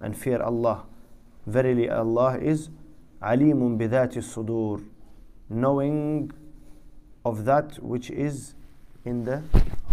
and 0.00 0.16
fear 0.16 0.42
Allah. 0.42 0.84
Verily, 1.46 1.88
Allah 1.88 2.38
is 2.38 2.68
alimun 3.22 3.78
bidati 3.78 4.18
sudur, 4.18 4.84
knowing 5.48 6.32
of 7.24 7.44
that 7.44 7.82
which 7.82 8.10
is 8.10 8.54
in 9.04 9.24
the 9.24 9.42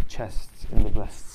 chest, 0.07 0.49
in 0.71 0.83
the 0.83 0.89
breasts. 0.89 1.30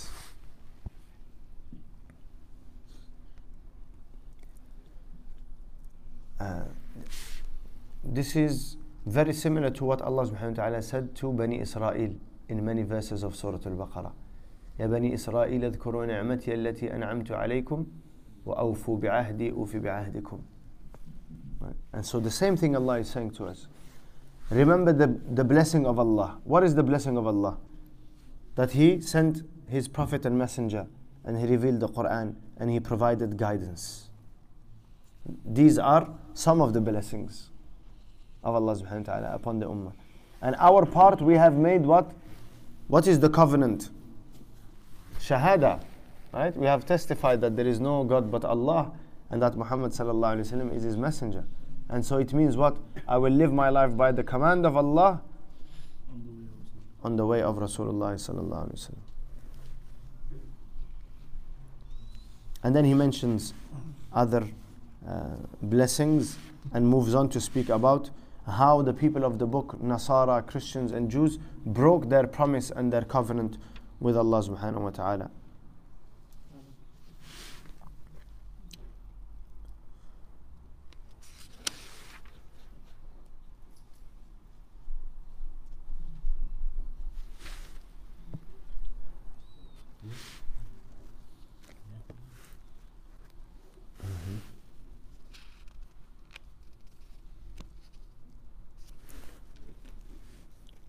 Uh, 6.45 6.61
this 8.03 8.35
is 8.35 8.77
very 9.05 9.33
similar 9.33 9.69
to 9.69 9.85
what 9.85 10.01
Allah 10.01 10.25
subhanahu 10.27 10.57
wa 10.57 10.63
ta'ala 10.63 10.81
said 10.81 11.15
to 11.15 11.31
Bani 11.31 11.59
Israel 11.59 12.15
in 12.49 12.65
many 12.65 12.83
verses 12.83 13.23
of 13.23 13.35
Surah 13.35 13.59
Al-Baqarah. 13.65 14.11
يا 14.79 14.87
بني 14.87 15.13
إسرائيل 15.13 15.65
اذكروا 15.65 16.05
نعمتي 16.05 16.53
التي 16.53 16.95
أنعمت 16.95 17.31
عليكم 17.31 17.85
وأوفوا 18.45 18.97
بعهدي 18.97 19.51
أوفي 19.51 19.79
بعهدكم. 19.79 20.39
And 21.93 22.05
so 22.05 22.19
the 22.19 22.31
same 22.31 22.57
thing 22.57 22.75
Allah 22.75 22.99
is 22.99 23.09
saying 23.09 23.31
to 23.31 23.45
us. 23.45 23.67
Remember 24.49 24.91
the, 24.91 25.19
the 25.31 25.43
blessing 25.43 25.85
of 25.85 25.99
Allah. 25.99 26.39
What 26.43 26.63
is 26.63 26.73
the 26.75 26.83
blessing 26.83 27.17
of 27.17 27.27
Allah? 27.27 27.57
That 28.55 28.71
He 28.71 28.99
sent 28.99 29.43
His 29.69 29.87
Prophet 29.87 30.25
and 30.25 30.37
Messenger 30.37 30.87
and 31.23 31.37
He 31.37 31.45
revealed 31.45 31.79
the 31.79 31.87
Quran 31.87 32.35
and 32.57 32.71
He 32.71 32.79
provided 32.79 33.37
guidance. 33.37 34.04
These 35.44 35.78
are 35.78 36.08
some 36.34 36.60
of 36.60 36.72
the 36.72 36.80
blessings 36.80 37.50
of 38.44 38.54
Allah 38.54 38.76
subhanahu 38.76 39.06
wa 39.06 39.14
ta'ala 39.14 39.34
upon 39.34 39.58
the 39.58 39.66
ummah. 39.66 39.92
And 40.42 40.54
our 40.58 40.86
part 40.86 41.20
we 41.20 41.34
have 41.34 41.54
made 41.54 41.82
what? 41.82 42.12
What 42.88 43.06
is 43.06 43.18
the 43.20 43.28
covenant? 43.30 43.90
Shahada. 45.18 45.80
Right? 46.32 46.56
We 46.56 46.66
have 46.66 46.84
testified 46.86 47.40
that 47.40 47.56
there 47.56 47.66
is 47.66 47.80
no 47.80 48.04
God 48.04 48.30
but 48.30 48.44
Allah 48.44 48.92
and 49.30 49.42
that 49.42 49.56
Muhammad 49.56 49.92
sallallahu 49.92 50.40
is 50.74 50.82
his 50.82 50.96
messenger. 50.96 51.44
And 51.88 52.04
so 52.04 52.18
it 52.18 52.32
means 52.32 52.56
what? 52.56 52.76
I 53.08 53.16
will 53.16 53.32
live 53.32 53.52
my 53.52 53.70
life 53.70 53.96
by 53.96 54.12
the 54.12 54.22
command 54.22 54.66
of 54.66 54.76
Allah 54.76 55.22
on 57.02 57.16
the 57.16 57.24
way 57.24 57.42
of 57.42 57.56
Rasulullah 57.56 58.14
sallallahu. 58.14 58.94
And 62.62 62.74
then 62.74 62.84
he 62.84 62.94
mentions 62.94 63.54
other 64.12 64.48
Uh, 65.08 65.36
blessings 65.62 66.36
and 66.72 66.86
moves 66.86 67.14
on 67.14 67.28
to 67.28 67.40
speak 67.40 67.68
about 67.68 68.10
how 68.46 68.82
the 68.82 68.92
people 68.92 69.24
of 69.24 69.38
the 69.38 69.46
book, 69.46 69.78
Nasara, 69.80 70.44
Christians, 70.46 70.92
and 70.92 71.10
Jews, 71.10 71.38
broke 71.64 72.08
their 72.08 72.26
promise 72.26 72.70
and 72.70 72.92
their 72.92 73.02
covenant 73.02 73.58
with 74.00 74.16
Allah 74.16 74.42
subhanahu 74.42 74.80
wa 74.80 74.90
ta'ala. 74.90 75.30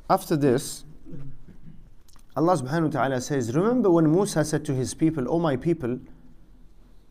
After 0.10 0.38
this, 0.38 0.86
Allah 2.36 2.56
subhanahu 2.56 2.94
wa 2.94 3.02
ta'ala 3.02 3.22
says, 3.22 3.56
Remember 3.56 3.90
when 3.90 4.12
Musa 4.12 4.46
said 4.46 4.64
to 4.66 4.74
his 4.74 4.94
people, 4.94 5.26
O 5.28 5.40
my 5.40 5.56
people, 5.56 6.00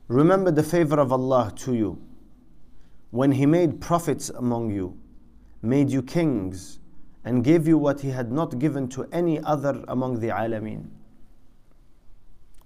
remember 0.09 0.51
the 0.51 0.63
favor 0.63 0.99
of 0.99 1.13
Allah 1.13 1.53
to 1.57 1.75
you. 1.75 2.01
When 3.11 3.33
He 3.33 3.47
made 3.47 3.81
prophets 3.81 4.31
among 4.31 4.71
you, 4.71 4.97
made 5.63 5.91
you 5.91 6.03
kings, 6.03 6.79
and 7.25 7.43
gave 7.43 7.67
you 7.67 7.77
what 7.77 8.01
He 8.01 8.11
had 8.11 8.31
not 8.31 8.59
given 8.59 8.89
to 8.91 9.09
any 9.13 9.41
other 9.41 9.85
among 9.89 10.21
the 10.21 10.29
alameen. 10.29 10.87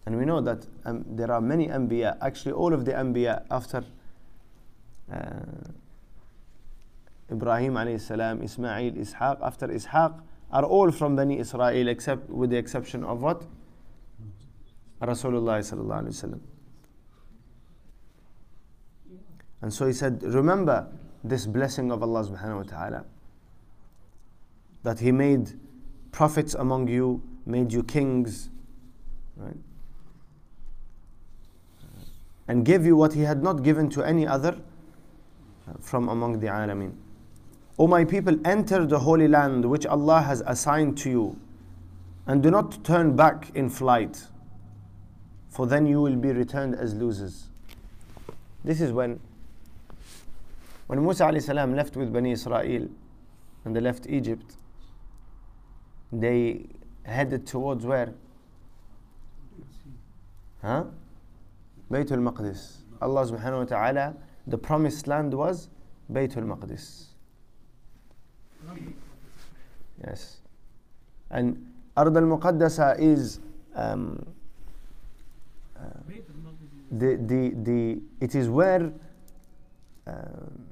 And 0.06 0.18
we 0.18 0.24
know 0.24 0.40
that 0.40 0.66
um, 0.84 1.04
there 1.08 1.30
are 1.30 1.40
many 1.40 1.68
Anbiya, 1.68 2.18
actually, 2.20 2.52
all 2.52 2.72
of 2.72 2.84
the 2.84 2.92
Anbiya 2.92 3.44
after 3.50 3.84
uh, 5.12 5.40
Ibrahim 7.30 7.74
alayhi 7.74 8.00
salam, 8.00 8.42
Ismail, 8.42 8.92
Ishaq, 8.92 9.38
after 9.42 9.68
Ishaq, 9.68 10.20
are 10.50 10.64
all 10.64 10.90
from 10.90 11.16
Bani 11.16 11.38
Israel 11.38 11.88
except 11.88 12.28
with 12.28 12.50
the 12.50 12.56
exception 12.56 13.04
of 13.04 13.22
what? 13.22 13.44
Rasulullah 15.00 15.60
sallallahu 15.60 16.02
alayhi 16.02 16.24
wasallam. 16.24 16.40
And 19.62 19.72
so 19.72 19.86
he 19.86 19.92
said, 19.92 20.22
remember 20.22 20.88
this 21.22 21.46
blessing 21.46 21.92
of 21.92 22.02
Allah 22.02 22.24
subhanahu 22.24 22.56
wa 22.56 22.62
ta'ala. 22.62 23.04
That 24.82 24.98
He 24.98 25.12
made 25.12 25.52
prophets 26.12 26.54
among 26.54 26.88
you, 26.88 27.22
made 27.46 27.72
you 27.72 27.82
kings, 27.82 28.48
right? 29.36 29.56
And 32.48 32.64
gave 32.64 32.86
you 32.86 32.96
what 32.96 33.12
He 33.12 33.22
had 33.22 33.42
not 33.42 33.62
given 33.62 33.90
to 33.90 34.02
any 34.02 34.26
other 34.26 34.56
from 35.80 36.08
among 36.08 36.40
the 36.40 36.46
alameen. 36.46 36.94
O 37.80 37.86
my 37.86 38.04
people, 38.04 38.36
enter 38.44 38.84
the 38.84 38.98
holy 38.98 39.26
land 39.26 39.64
which 39.64 39.86
Allah 39.86 40.20
has 40.20 40.42
assigned 40.46 40.98
to 40.98 41.08
you, 41.08 41.40
and 42.26 42.42
do 42.42 42.50
not 42.50 42.84
turn 42.84 43.16
back 43.16 43.52
in 43.54 43.70
flight, 43.70 44.22
for 45.48 45.66
then 45.66 45.86
you 45.86 46.02
will 46.02 46.16
be 46.16 46.30
returned 46.30 46.74
as 46.74 46.92
losers. 46.94 47.48
This 48.62 48.82
is 48.82 48.92
when 48.92 49.18
when 50.88 51.02
Musa 51.02 51.24
alayhi 51.24 51.74
left 51.74 51.96
with 51.96 52.12
Bani 52.12 52.32
Israel 52.32 52.86
and 53.64 53.74
they 53.74 53.80
left 53.80 54.06
Egypt, 54.06 54.56
they 56.12 56.66
headed 57.04 57.46
towards 57.46 57.86
where? 57.86 58.12
Huh? 60.60 60.84
Baytul 61.90 62.30
Maqdis. 62.30 62.82
Allah 63.00 63.24
subhanahu 63.24 63.60
wa 63.60 63.64
ta'ala, 63.64 64.16
the 64.46 64.58
promised 64.58 65.06
land 65.06 65.32
was 65.32 65.70
Baytul 66.12 66.44
Maqdis. 66.44 67.09
Yes. 70.04 70.38
And 71.30 71.66
Ard 71.96 72.16
al 72.16 72.22
Muqaddasa 72.22 72.98
is 72.98 73.40
um, 73.74 74.24
uh, 75.76 75.82
the, 76.90 77.16
the, 77.16 77.50
the, 77.62 78.00
it 78.20 78.34
is 78.34 78.48
where 78.48 78.92
um, 80.06 80.66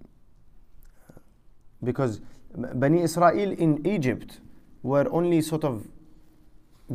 because 1.84 2.20
Bani 2.56 3.02
Israel 3.02 3.52
in 3.52 3.86
Egypt 3.86 4.40
were 4.82 5.06
only 5.10 5.40
sort 5.42 5.64
of 5.64 5.86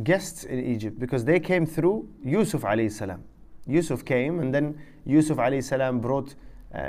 guests 0.02 0.44
in 0.44 0.58
Egypt 0.64 0.98
because 0.98 1.24
they 1.24 1.38
came 1.40 1.64
through 1.64 2.08
Yusuf 2.22 2.62
alayhi 2.62 2.90
salam. 2.90 3.22
Yusuf 3.66 4.04
came 4.04 4.40
and 4.40 4.52
then 4.54 4.78
Yusuf 5.06 5.38
alayhi 5.38 5.62
salam 5.62 6.00
brought 6.00 6.34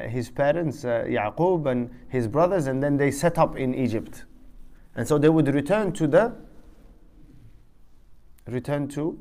his 0.07 0.29
parents, 0.29 0.83
uh, 0.85 1.05
Yaqub 1.07 1.69
and 1.71 1.89
his 2.09 2.27
brothers, 2.27 2.67
and 2.67 2.81
then 2.81 2.97
they 2.97 3.11
set 3.11 3.37
up 3.37 3.57
in 3.57 3.73
Egypt. 3.75 4.25
And 4.95 5.07
so 5.07 5.17
they 5.17 5.29
would 5.29 5.47
return 5.47 5.91
to 5.93 6.07
the 6.07 6.33
return 8.47 8.87
to 8.87 9.17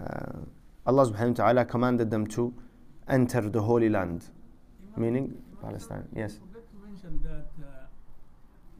uh, 0.00 0.40
Allah 0.86 1.06
subhanahu 1.06 1.38
wa 1.38 1.44
ta'ala 1.44 1.64
commanded 1.64 2.10
them 2.10 2.26
to 2.28 2.54
enter 3.08 3.42
the 3.42 3.60
Holy 3.60 3.88
Land, 3.88 4.24
meaning 4.96 5.36
Palestine. 5.60 6.08
Yes. 6.14 6.36
I 6.36 6.46
forgot 6.46 6.64
to 6.70 6.90
mention 6.90 7.20
that 7.24 7.48
uh, 7.62 7.86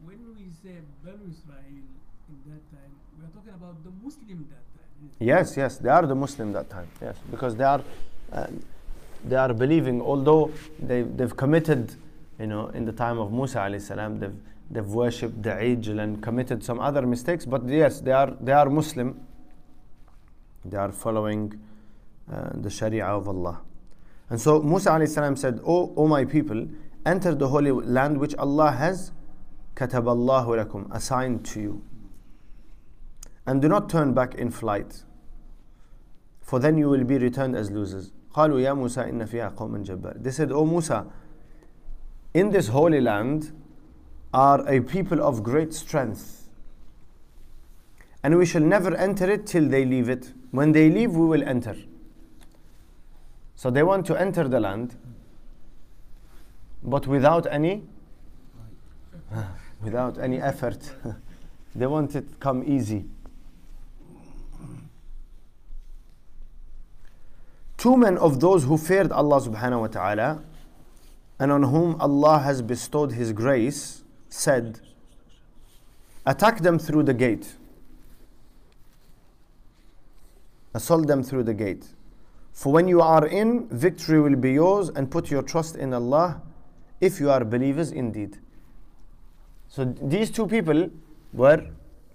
when 0.05 0.19
we 0.37 0.51
say 0.63 0.77
Banu 1.05 1.31
Israel 1.31 1.85
in 2.29 2.39
that 2.49 2.65
time, 2.71 2.93
we 3.19 3.25
are 3.27 3.31
talking 3.31 3.55
about 3.55 3.85
the 3.85 3.91
Muslim 4.03 4.47
that 4.49 4.65
time. 4.75 5.11
Yes, 5.21 5.57
yes, 5.57 5.79
they 5.79 5.91
are 5.91 6.07
the 6.07 6.15
Muslim 6.15 6.53
that 6.53 6.71
time. 6.71 6.89
Yes, 7.03 7.17
because 7.31 7.57
they 7.57 7.65
are, 7.65 7.83
uh, 8.33 8.47
they 9.25 9.37
are 9.37 9.53
believing, 9.53 10.01
although 10.01 10.51
they, 10.79 11.03
they've 11.03 11.37
committed, 11.37 11.95
you 12.39 12.47
know, 12.47 12.69
in 12.69 12.85
the 12.85 12.93
time 12.93 13.19
of 13.19 13.33
Musa 13.33 13.59
alayhi 13.59 13.81
salam, 13.81 14.19
they've, 14.19 14.35
they've 14.71 14.87
worshipped 14.87 15.43
the 15.43 15.61
angel 15.61 15.99
and 15.99 16.23
committed 16.23 16.63
some 16.63 16.81
other 16.81 17.07
mistakes, 17.07 17.45
but 17.45 17.67
yes, 17.69 18.01
they 18.01 18.13
are, 18.13 18.37
they 18.41 18.53
are 18.53 18.69
Muslim. 18.71 19.21
They 20.65 20.77
are 20.77 20.93
following 20.93 21.59
uh, 22.33 22.51
the 22.55 22.71
Sharia 22.71 23.07
of 23.07 23.29
Allah. 23.29 23.61
And 24.31 24.41
so 24.41 24.61
Musa 24.61 24.91
alayhi 24.91 25.09
salam 25.09 25.37
said, 25.37 25.61
O, 25.67 25.93
o 25.97 26.07
my 26.07 26.25
people, 26.25 26.67
enter 27.07 27.35
the 27.35 27.49
holy 27.49 27.71
land 27.71 28.19
which 28.19 28.35
Allah 28.37 28.73
has 28.73 29.13
kataballahu 29.75 30.65
lakum, 30.65 30.95
assigned 30.95 31.45
to 31.47 31.61
you. 31.61 31.83
And 33.47 33.63
do 33.63 33.69
not 33.69 33.89
turn 33.89 34.13
back 34.13 34.35
in 34.35 34.51
flight, 34.51 35.05
for 36.43 36.59
then 36.59 36.77
you 36.77 36.91
will 36.91 37.05
be 37.05 37.17
returned 37.17 37.57
as 37.57 37.71
losers. 37.71 38.13
قالوا 38.34 38.60
يا 38.60 38.74
موسى 38.74 39.10
إن 39.10 39.26
فيها 39.26 39.50
قوم 39.50 39.84
جبار 39.84 40.14
they 40.24 40.32
said 40.32 40.52
O 40.52 40.66
Musa 40.66 41.06
in 42.34 42.50
this 42.50 42.68
holy 42.68 43.02
land 43.02 43.52
are 44.34 44.68
a 44.68 44.82
people 44.82 45.22
of 45.22 45.44
great 45.44 45.74
strength 45.74 46.50
and 48.24 48.38
we 48.38 48.46
shall 48.46 48.62
never 48.62 48.96
enter 48.96 49.30
it 49.30 49.46
till 49.46 49.68
they 49.68 49.86
leave 49.86 50.10
it 50.10 50.34
when 50.52 50.72
they 50.72 50.90
leave 50.90 51.16
we 51.16 51.26
will 51.26 51.44
enter 51.44 51.76
so 53.56 53.70
they 53.70 53.84
want 53.84 54.06
to 54.06 54.20
enter 54.20 54.48
the 54.48 54.60
land 54.60 54.96
but 56.84 57.08
without 57.08 57.46
any 57.52 57.84
without 59.84 60.18
any 60.18 60.40
effort. 60.40 60.92
they 61.76 61.86
want 61.86 62.16
it 62.16 62.30
to 62.30 62.36
come 62.38 62.64
easy. 62.66 63.06
Two 67.79 67.97
men 67.97 68.19
of 68.19 68.41
those 68.41 68.65
who 68.65 68.77
feared 68.77 69.13
Allah 69.13 69.41
subhanahu 69.41 69.81
wa 69.83 69.87
ta'ala 69.87 70.43
and 71.39 71.53
on 71.53 71.63
whom 71.63 71.95
Allah 72.01 72.41
has 72.41 72.61
bestowed 72.61 73.13
His 73.13 73.33
grace 73.33 74.03
said, 74.29 74.81
Attack 76.27 76.59
them 76.61 76.79
through 76.81 77.05
the 77.05 77.15
gate. 77.15 77.55
Assault 80.75 81.07
them 81.07 81.23
through 81.23 81.45
the 81.45 81.55
gate. 81.55 81.87
For 82.53 82.73
when 82.73 82.89
you 82.89 83.01
are 83.01 83.25
in, 83.25 83.69
victory 83.69 84.21
will 84.21 84.35
be 84.35 84.53
yours, 84.53 84.89
and 84.89 85.09
put 85.09 85.31
your 85.31 85.43
trust 85.43 85.77
in 85.77 85.95
Allah 85.95 86.43
if 87.01 87.21
you 87.21 87.31
are 87.31 87.45
believers 87.45 87.93
indeed. 87.93 88.39
So 89.69 89.85
these 89.85 90.33
two 90.33 90.49
people 90.49 90.91
were 91.33 91.65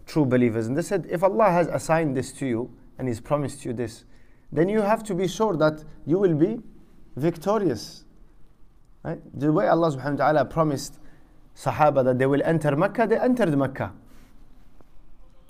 true 0.06 0.26
believers. 0.26 0.68
And 0.68 0.78
they 0.78 0.82
said, 0.82 1.08
if 1.10 1.24
Allah 1.24 1.50
has 1.50 1.68
assigned 1.68 2.18
this 2.18 2.34
to 2.34 2.46
you 2.46 2.70
and 3.00 3.08
He's 3.08 3.22
promised 3.22 3.64
you 3.64 3.72
this, 3.72 4.04
then 4.53 4.69
you 4.69 4.81
have 4.81 5.03
to 5.05 5.15
be 5.15 5.29
sure 5.29 5.57
that 5.57 5.85
you 6.07 6.19
will 6.19 6.35
be 6.35 6.61
victorious. 7.17 8.05
Right? 9.03 9.21
The 9.39 9.53
way 9.53 9.69
Allah 9.69 9.93
subhanahu 9.93 10.19
wa 10.19 10.25
ta'ala 10.25 10.45
promised 10.45 10.99
Sahaba 11.55 12.05
that 12.05 12.19
they 12.19 12.27
will 12.27 12.43
enter 12.45 12.75
Mecca, 12.77 13.07
they 13.07 13.19
entered 13.19 13.57
Mecca. 13.57 13.93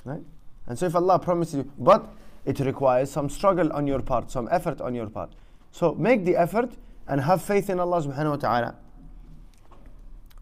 Right? 0.04 0.22
And 0.66 0.78
so 0.78 0.86
if 0.86 0.94
Allah 0.94 1.18
promises 1.18 1.54
you, 1.54 1.72
but 1.78 2.08
it 2.44 2.60
requires 2.60 3.10
some 3.10 3.28
struggle 3.28 3.72
on 3.72 3.86
your 3.86 4.00
part, 4.00 4.30
some 4.30 4.48
effort 4.50 4.80
on 4.80 4.94
your 4.94 5.08
part. 5.08 5.32
So 5.70 5.94
make 5.94 6.24
the 6.24 6.36
effort 6.36 6.72
and 7.06 7.20
have 7.20 7.42
faith 7.42 7.70
in 7.70 7.80
Allah 7.80 8.02
subhanahu 8.02 8.30
wa 8.30 8.36
ta'ala. 8.36 8.76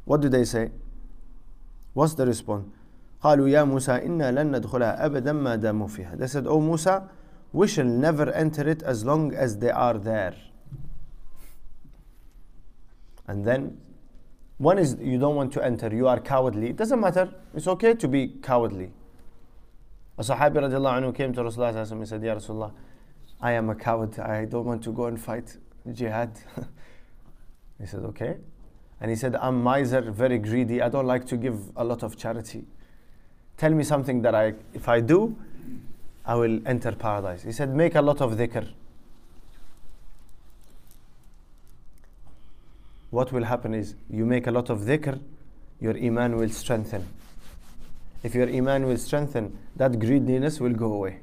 What 0.05 0.21
do 0.21 0.29
they 0.29 0.45
say? 0.45 0.71
What's 1.95 2.15
the 2.15 2.27
response? 2.27 2.69
قالوا 3.23 3.49
يا 3.49 3.65
موسى 3.65 4.07
إنا 4.07 4.31
لن 4.31 4.57
ندخلها 4.57 5.07
أبدا 5.07 5.33
ما 5.33 5.57
داموا 5.57 5.89
فيها. 5.89 6.17
They 6.19 6.27
said, 6.27 6.47
Oh 6.47 6.61
Musa, 6.61 7.09
we 7.54 7.68
shall 7.68 7.86
never 7.86 8.32
enter 8.32 8.68
it 8.68 8.82
as 8.84 9.04
long 9.04 9.34
as 9.34 9.58
they 9.58 9.70
are 9.70 9.98
there. 9.98 10.36
And 13.28 13.46
then, 13.46 13.78
one 14.58 14.78
is 14.78 14.98
you 15.02 15.18
don't 15.18 15.36
want 15.36 15.52
to 15.54 15.64
enter, 15.64 15.94
you 15.94 16.08
are 16.08 16.20
cowardly. 16.20 16.70
It 16.70 16.76
doesn't 16.76 17.00
matter. 17.00 17.34
It's 17.54 17.68
okay 17.68 17.94
to 17.96 18.08
be 18.08 18.28
cowardly. 18.42 18.92
A 20.18 20.24
Sahabi 20.24 20.58
radiallahu 20.58 21.02
anhu 21.02 21.16
came 21.16 21.34
to 21.34 21.42
Rasulullah 21.42 21.92
and 21.92 22.08
said, 22.08 22.22
Ya 22.24 22.36
Rasulullah, 22.36 22.72
I 23.42 23.54
am 23.54 23.70
a 23.70 23.76
coward. 23.76 24.20
I 24.20 24.46
don't 24.46 24.66
want 24.66 24.84
to 24.84 24.92
go 24.92 25.06
and 25.06 25.20
fight 25.20 25.58
jihad. 25.92 26.32
he 27.80 27.86
said, 27.86 28.04
Okay. 28.04 28.38
And 29.00 29.10
he 29.10 29.16
said, 29.16 29.36
I'm 29.36 29.64
miser, 29.64 30.02
very 30.02 30.38
greedy. 30.38 30.80
I 30.80 30.90
don't 30.90 31.08
like 31.08 31.26
to 31.28 31.38
give 31.38 31.58
a 31.76 31.84
lot 31.84 32.04
of 32.04 32.18
charity. 32.18 32.66
Tell 33.58 33.72
me 33.72 33.84
something 33.84 34.22
that 34.22 34.36
I, 34.36 34.54
if 34.76 34.88
I 34.88 35.00
do, 35.00 35.36
I 36.26 36.36
will 36.36 36.60
enter 36.68 36.92
paradise. 36.92 37.44
He 37.44 37.52
said, 37.52 37.74
Make 37.76 37.96
a 37.96 38.02
lot 38.02 38.22
of 38.22 38.34
dhikr. 38.34 38.68
What 43.10 43.32
will 43.32 43.44
happen 43.44 43.74
is, 43.74 43.96
you 44.10 44.26
make 44.26 44.48
a 44.48 44.52
lot 44.52 44.70
of 44.70 44.80
dhikr, 44.80 45.20
your 45.80 45.98
iman 45.98 46.38
will 46.38 46.50
strengthen. 46.50 47.08
if 48.24 48.36
your 48.36 48.48
iman 48.50 48.86
will 48.86 48.98
strengthen, 48.98 49.58
that 49.76 50.00
greediness 50.00 50.60
will 50.60 50.74
go 50.74 50.94
away. 50.94 51.20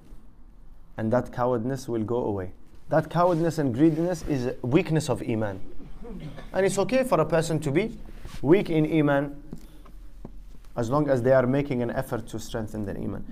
And 0.97 1.13
that 1.13 1.33
cowardness 1.33 1.89
will 1.89 2.03
go 2.03 2.25
away. 2.25 2.53
That 2.89 3.09
cowardness 3.09 3.59
and 3.59 3.73
greediness 3.73 4.23
is 4.23 4.53
weakness 4.63 5.09
of 5.09 5.23
iman. 5.23 5.61
And 6.53 6.67
it's 6.67 6.79
okay 6.79 7.05
for 7.05 7.21
a 7.21 7.25
person 7.25 7.61
to 7.61 7.71
be 7.71 7.97
weak 8.43 8.71
in 8.71 8.85
iman 8.99 9.41
as 10.77 10.91
long 10.91 11.09
as 11.09 11.23
they 11.23 11.33
are 11.33 11.47
making 11.47 11.83
an 11.83 11.91
effort 11.91 12.27
to 12.29 12.41
strengthen 12.41 12.85
their 12.85 12.97
iman. 12.97 13.25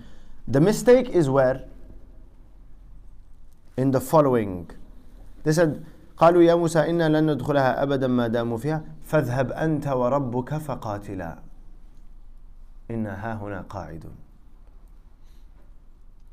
The 0.47 0.59
mistake 0.59 1.09
is 1.09 1.29
where? 1.29 1.63
In 3.77 3.91
the 3.91 4.01
following. 4.01 4.69
They 5.43 5.53
said, 5.53 5.85
قالوا 6.17 6.43
يا 6.43 6.55
موسى 6.55 6.89
إنا 6.89 7.09
لن 7.09 7.31
ندخلها 7.31 7.83
أبدا 7.83 8.07
ما 8.07 8.27
داموا 8.27 8.57
فيها 8.57 8.83
فاذهب 9.03 9.51
أنت 9.51 9.87
وربك 9.87 10.57
فقاتلا 10.57 11.37
إنا 12.91 13.13
هاهنا 13.31 13.61
قاعدون 13.69 14.15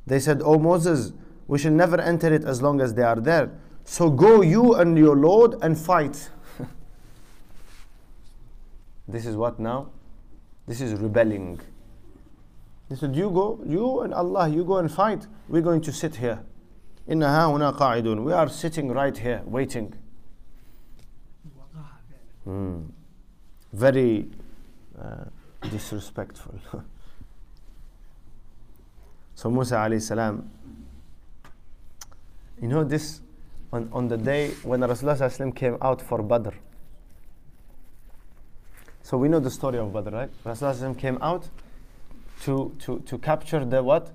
They 0.07 0.19
said, 0.21 0.41
O 0.43 0.59
Moses, 0.59 1.13
we 1.47 1.59
shall 1.59 1.73
never 1.73 2.01
enter 2.01 2.33
it 2.33 2.45
as 2.45 2.63
long 2.63 2.81
as 2.81 2.95
they 2.95 3.03
are 3.03 3.17
there. 3.21 3.51
So 3.85 4.11
go 4.11 4.41
you 4.41 4.75
and 4.75 4.97
your 4.97 5.15
Lord 5.17 5.57
and 5.63 5.77
fight. 5.79 6.31
this 9.09 9.27
is 9.27 9.37
what 9.37 9.59
now? 9.59 9.91
This 10.67 10.81
is 10.81 10.95
rebelling. 10.95 11.61
He 12.90 12.96
said, 12.96 13.16
You 13.16 13.30
go, 13.30 13.60
you 13.66 14.02
and 14.02 14.14
Allah, 14.14 14.48
you 14.50 14.64
go 14.64 14.78
and 14.78 14.92
fight. 14.92 15.26
We're 15.48 15.62
going 15.62 15.82
to 15.82 15.92
sit 15.92 16.16
here. 16.16 16.40
Inna 17.08 17.26
huna 17.26 17.78
qa'idun. 17.78 18.24
We 18.24 18.34
are 18.34 18.50
sitting 18.50 18.92
right 18.92 19.18
here, 19.18 19.42
waiting. 19.46 19.94
Mm. 22.48 22.90
Very 23.72 24.28
uh, 25.02 25.26
disrespectful. 25.70 26.56
so 29.36 29.50
Musa 29.50 29.76
alayhi 29.76 30.02
salam, 30.02 30.50
you 32.62 32.68
know 32.68 32.84
this, 32.84 33.22
on, 33.72 33.90
on 33.92 34.08
the 34.08 34.18
day 34.18 34.52
when 34.64 34.82
Rasulullah 34.82 35.56
came 35.56 35.78
out 35.82 36.02
for 36.02 36.22
Badr. 36.22 36.52
So 39.02 39.18
we 39.18 39.28
know 39.28 39.40
the 39.40 39.52
story 39.52 39.80
of 39.80 39.92
Badr, 39.92 40.10
right? 40.12 40.30
Rasulullah 40.46 40.98
came 40.98 41.18
out 41.22 41.50
to, 42.44 42.76
to, 42.80 43.00
to 43.00 43.18
capture 43.18 43.64
the 43.66 43.84
what? 43.84 44.12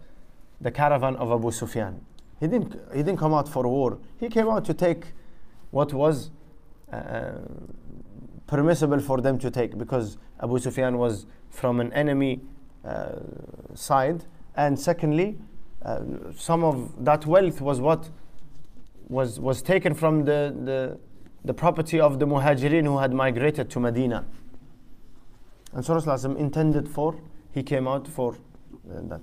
The 0.60 0.70
caravan 0.70 1.16
of 1.16 1.30
Abu 1.30 1.50
Sufyan. 1.50 2.00
He 2.40 2.46
didn't, 2.46 2.74
he 2.92 3.02
didn't 3.02 3.18
come 3.18 3.34
out 3.34 3.48
for 3.48 3.66
war. 3.66 3.98
He 4.18 4.28
came 4.28 4.48
out 4.48 4.64
to 4.66 4.74
take 4.74 5.06
what 5.70 5.92
was 5.92 6.30
uh, 6.92 7.32
permissible 8.46 9.00
for 9.00 9.20
them 9.20 9.38
to 9.38 9.50
take 9.50 9.76
because 9.76 10.18
Abu 10.42 10.58
Sufyan 10.58 10.98
was 10.98 11.26
from 11.50 11.80
an 11.80 11.92
enemy 11.92 12.40
uh, 12.84 13.16
side, 13.74 14.24
and 14.56 14.78
secondly, 14.78 15.38
uh, 15.82 16.00
some 16.36 16.64
of 16.64 17.04
that 17.04 17.26
wealth 17.26 17.60
was 17.60 17.80
what 17.80 18.10
was 19.08 19.40
was 19.40 19.62
taken 19.62 19.94
from 19.94 20.24
the, 20.24 20.54
the 20.64 20.98
the 21.44 21.54
property 21.54 22.00
of 22.00 22.18
the 22.18 22.26
Muhajirin 22.26 22.84
who 22.84 22.98
had 22.98 23.12
migrated 23.12 23.70
to 23.70 23.80
Medina. 23.80 24.24
And 25.72 25.84
Rasulullah 25.84 26.36
intended 26.36 26.88
for 26.88 27.14
he 27.58 27.62
came 27.62 27.86
out 27.86 28.06
for 28.06 28.34
uh, 28.34 29.00
that. 29.10 29.20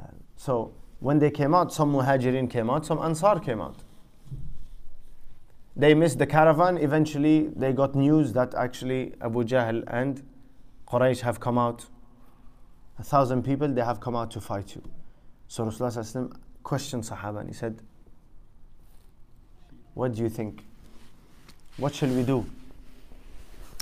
Uh, 0.00 0.06
so 0.36 0.72
when 1.00 1.18
they 1.18 1.30
came 1.30 1.54
out, 1.54 1.72
some 1.72 1.92
Muhajirin 1.92 2.48
came 2.50 2.70
out, 2.70 2.86
some 2.86 2.98
Ansar 2.98 3.40
came 3.40 3.60
out 3.60 3.82
they 5.76 5.94
missed 5.94 6.18
the 6.18 6.26
caravan. 6.26 6.78
Eventually, 6.78 7.48
they 7.56 7.72
got 7.72 7.94
news 7.94 8.32
that 8.34 8.54
actually 8.54 9.14
Abu 9.20 9.44
Jahl 9.44 9.82
and 9.88 10.22
Quraysh 10.86 11.20
have 11.20 11.40
come 11.40 11.58
out. 11.58 11.86
A 12.98 13.02
thousand 13.02 13.42
people, 13.42 13.66
they 13.68 13.82
have 13.82 14.00
come 14.00 14.14
out 14.14 14.30
to 14.32 14.40
fight 14.40 14.74
you. 14.74 14.82
So 15.48 15.64
Rasulullah 15.64 16.32
questioned 16.62 17.02
Sahaba 17.02 17.40
and 17.40 17.48
he 17.48 17.54
said, 17.54 17.82
What 19.94 20.14
do 20.14 20.22
you 20.22 20.28
think? 20.28 20.62
What 21.76 21.94
shall 21.94 22.10
we 22.10 22.22
do? 22.22 22.46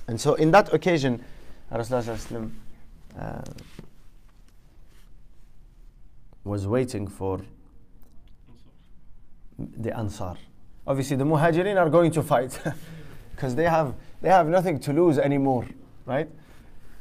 And 0.09 0.19
so, 0.19 0.35
in 0.35 0.51
that 0.53 0.73
occasion, 0.73 1.23
Rasulullah 1.71 2.51
uh, 3.19 3.43
was 6.45 6.67
waiting 6.67 7.07
for 7.07 7.41
the 9.59 9.97
Ansar. 9.97 10.37
Obviously, 10.87 11.17
the 11.17 11.25
Muhajirin 11.25 11.77
are 11.77 11.89
going 11.89 12.11
to 12.13 12.23
fight 12.23 12.59
because 13.35 13.55
they 13.55 13.65
have 13.65 13.95
they 14.21 14.29
have 14.29 14.49
nothing 14.49 14.79
to 14.81 14.93
lose 14.93 15.19
anymore, 15.19 15.67
right? 16.07 16.29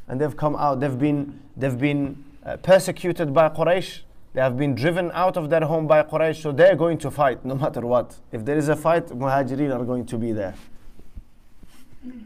And 0.07 0.19
they've 0.19 0.35
come 0.35 0.55
out. 0.55 0.79
They've 0.79 0.97
been 0.97 1.39
they've 1.55 1.77
been 1.77 2.23
uh, 2.45 2.57
persecuted 2.57 3.33
by 3.33 3.49
Quraysh. 3.49 4.01
They 4.33 4.41
have 4.41 4.57
been 4.57 4.75
driven 4.75 5.11
out 5.13 5.35
of 5.35 5.49
their 5.49 5.61
home 5.61 5.87
by 5.87 6.03
Quraysh, 6.03 6.41
so 6.41 6.51
they're 6.51 6.75
going 6.75 6.97
to 6.99 7.11
fight 7.11 7.43
no 7.43 7.55
matter 7.55 7.81
what. 7.81 8.17
If 8.31 8.45
there 8.45 8.57
is 8.57 8.69
a 8.69 8.75
fight, 8.75 9.07
Muhajirin 9.07 9.75
are 9.77 9.83
going 9.83 10.05
to 10.05 10.17
be 10.17 10.31
there. 10.31 10.55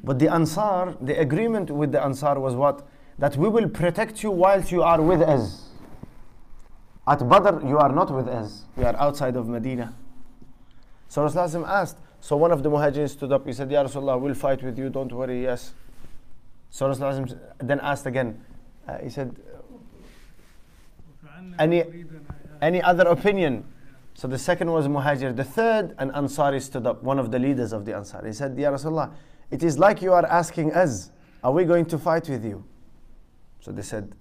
But 0.04 0.20
the 0.20 0.32
Ansar, 0.32 0.96
the 1.02 1.20
agreement 1.20 1.70
with 1.70 1.92
the 1.92 2.04
Ansar 2.04 2.40
was 2.40 2.54
what? 2.56 2.88
that 3.18 3.38
we 3.38 3.48
will 3.48 3.70
protect 3.70 4.24
you 4.24 4.32
whilst 4.32 4.72
you 4.72 4.84
are 4.84 5.02
with 5.02 5.22
us. 5.22 5.70
At 7.08 7.28
Badr, 7.28 7.66
you 7.68 7.78
are 7.78 7.92
not 7.92 8.12
with 8.12 8.28
us. 8.28 8.64
We 8.76 8.84
are 8.84 8.96
outside 8.98 9.36
of 9.36 9.48
Medina. 9.48 9.94
So 11.08 11.24
Rasulullah 11.24 11.68
asked, 11.68 11.98
so 12.20 12.36
one 12.36 12.52
of 12.52 12.64
the 12.64 12.70
muhajirin 12.70 13.10
stood 13.10 13.32
up, 13.32 13.46
he 13.46 13.54
said, 13.54 13.72
Ya 13.72 13.84
Rasulullah, 13.84 14.20
we'll 14.20 14.34
fight 14.34 14.64
with 14.64 14.78
you, 14.78 14.90
don't 14.90 15.12
worry, 15.12 15.44
yes. 15.44 15.74
So 16.72 16.90
Rasulullah 16.90 17.40
then 17.60 17.80
asked 17.80 18.06
again, 18.06 18.44
uh, 18.88 18.98
he 18.98 19.10
said, 19.10 19.36
any, 21.60 21.84
any 22.62 22.82
other 22.82 23.08
opinion? 23.08 23.64
So 24.16 24.28
the 24.28 24.40
second 24.40 24.72
was 24.72 24.88
Muhajir. 24.88 25.36
The 25.36 25.44
third, 25.44 25.96
an 26.00 26.10
Ansari 26.12 26.62
stood 26.62 26.88
up, 26.88 27.04
one 27.04 27.20
of 27.20 27.32
the 27.32 27.40
leaders 27.40 27.72
of 27.72 27.86
the 27.86 27.92
Ansari. 27.92 28.28
He 28.28 28.34
said, 28.34 28.58
Ya 28.58 28.72
Rasulullah, 28.72 29.14
it 29.52 29.62
is 29.62 29.78
like 29.78 30.02
you 30.02 30.12
are 30.14 30.26
asking 30.26 30.74
us, 30.74 31.12
are 31.44 31.52
we 31.52 31.64
going 31.64 31.86
to 31.86 31.98
fight 31.98 32.28
with 32.28 32.44
you? 32.44 32.66
So 33.65 33.73
they 33.73 33.83
said, 33.83 34.15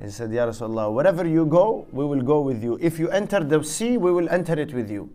he 0.00 0.10
said, 0.10 0.32
Ya 0.32 0.46
Rasulullah, 0.46 0.92
wherever 0.92 1.26
you 1.26 1.44
go, 1.44 1.86
we 1.92 2.04
will 2.04 2.22
go 2.22 2.40
with 2.40 2.62
you. 2.62 2.78
If 2.80 2.98
you 2.98 3.08
enter 3.10 3.42
the 3.42 3.62
sea, 3.64 3.96
we 3.96 4.12
will 4.12 4.28
enter 4.28 4.58
it 4.58 4.72
with 4.72 4.90
you. 4.90 5.10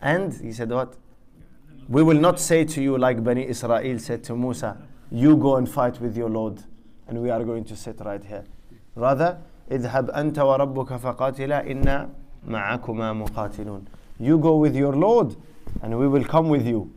And 0.00 0.32
he 0.32 0.52
said, 0.52 0.70
What? 0.70 0.94
We 1.88 2.02
will 2.02 2.18
not 2.18 2.38
say 2.40 2.64
to 2.64 2.82
you 2.82 2.96
like 2.96 3.22
Bani 3.24 3.46
Israel 3.46 3.98
said 3.98 4.22
to 4.24 4.36
Musa, 4.36 4.78
You 5.10 5.36
go 5.36 5.56
and 5.56 5.68
fight 5.68 6.00
with 6.00 6.16
your 6.16 6.30
Lord, 6.30 6.62
and 7.08 7.20
we 7.20 7.30
are 7.30 7.42
going 7.44 7.64
to 7.64 7.76
sit 7.76 8.00
right 8.00 8.22
here. 8.22 8.44
Rather, 8.94 9.38
اذهب 9.70 10.10
أنت 10.10 10.38
وربك 10.38 10.96
فقاتلا 10.96 11.70
إنا 11.70 12.08
معكما 12.48 13.12
مقاتلون. 13.12 13.84
You 14.20 14.38
go 14.38 14.56
with 14.56 14.76
your 14.76 14.94
Lord, 14.94 15.36
and 15.82 15.98
we 15.98 16.06
will 16.06 16.24
come 16.24 16.48
with 16.48 16.66
you. 16.66 16.90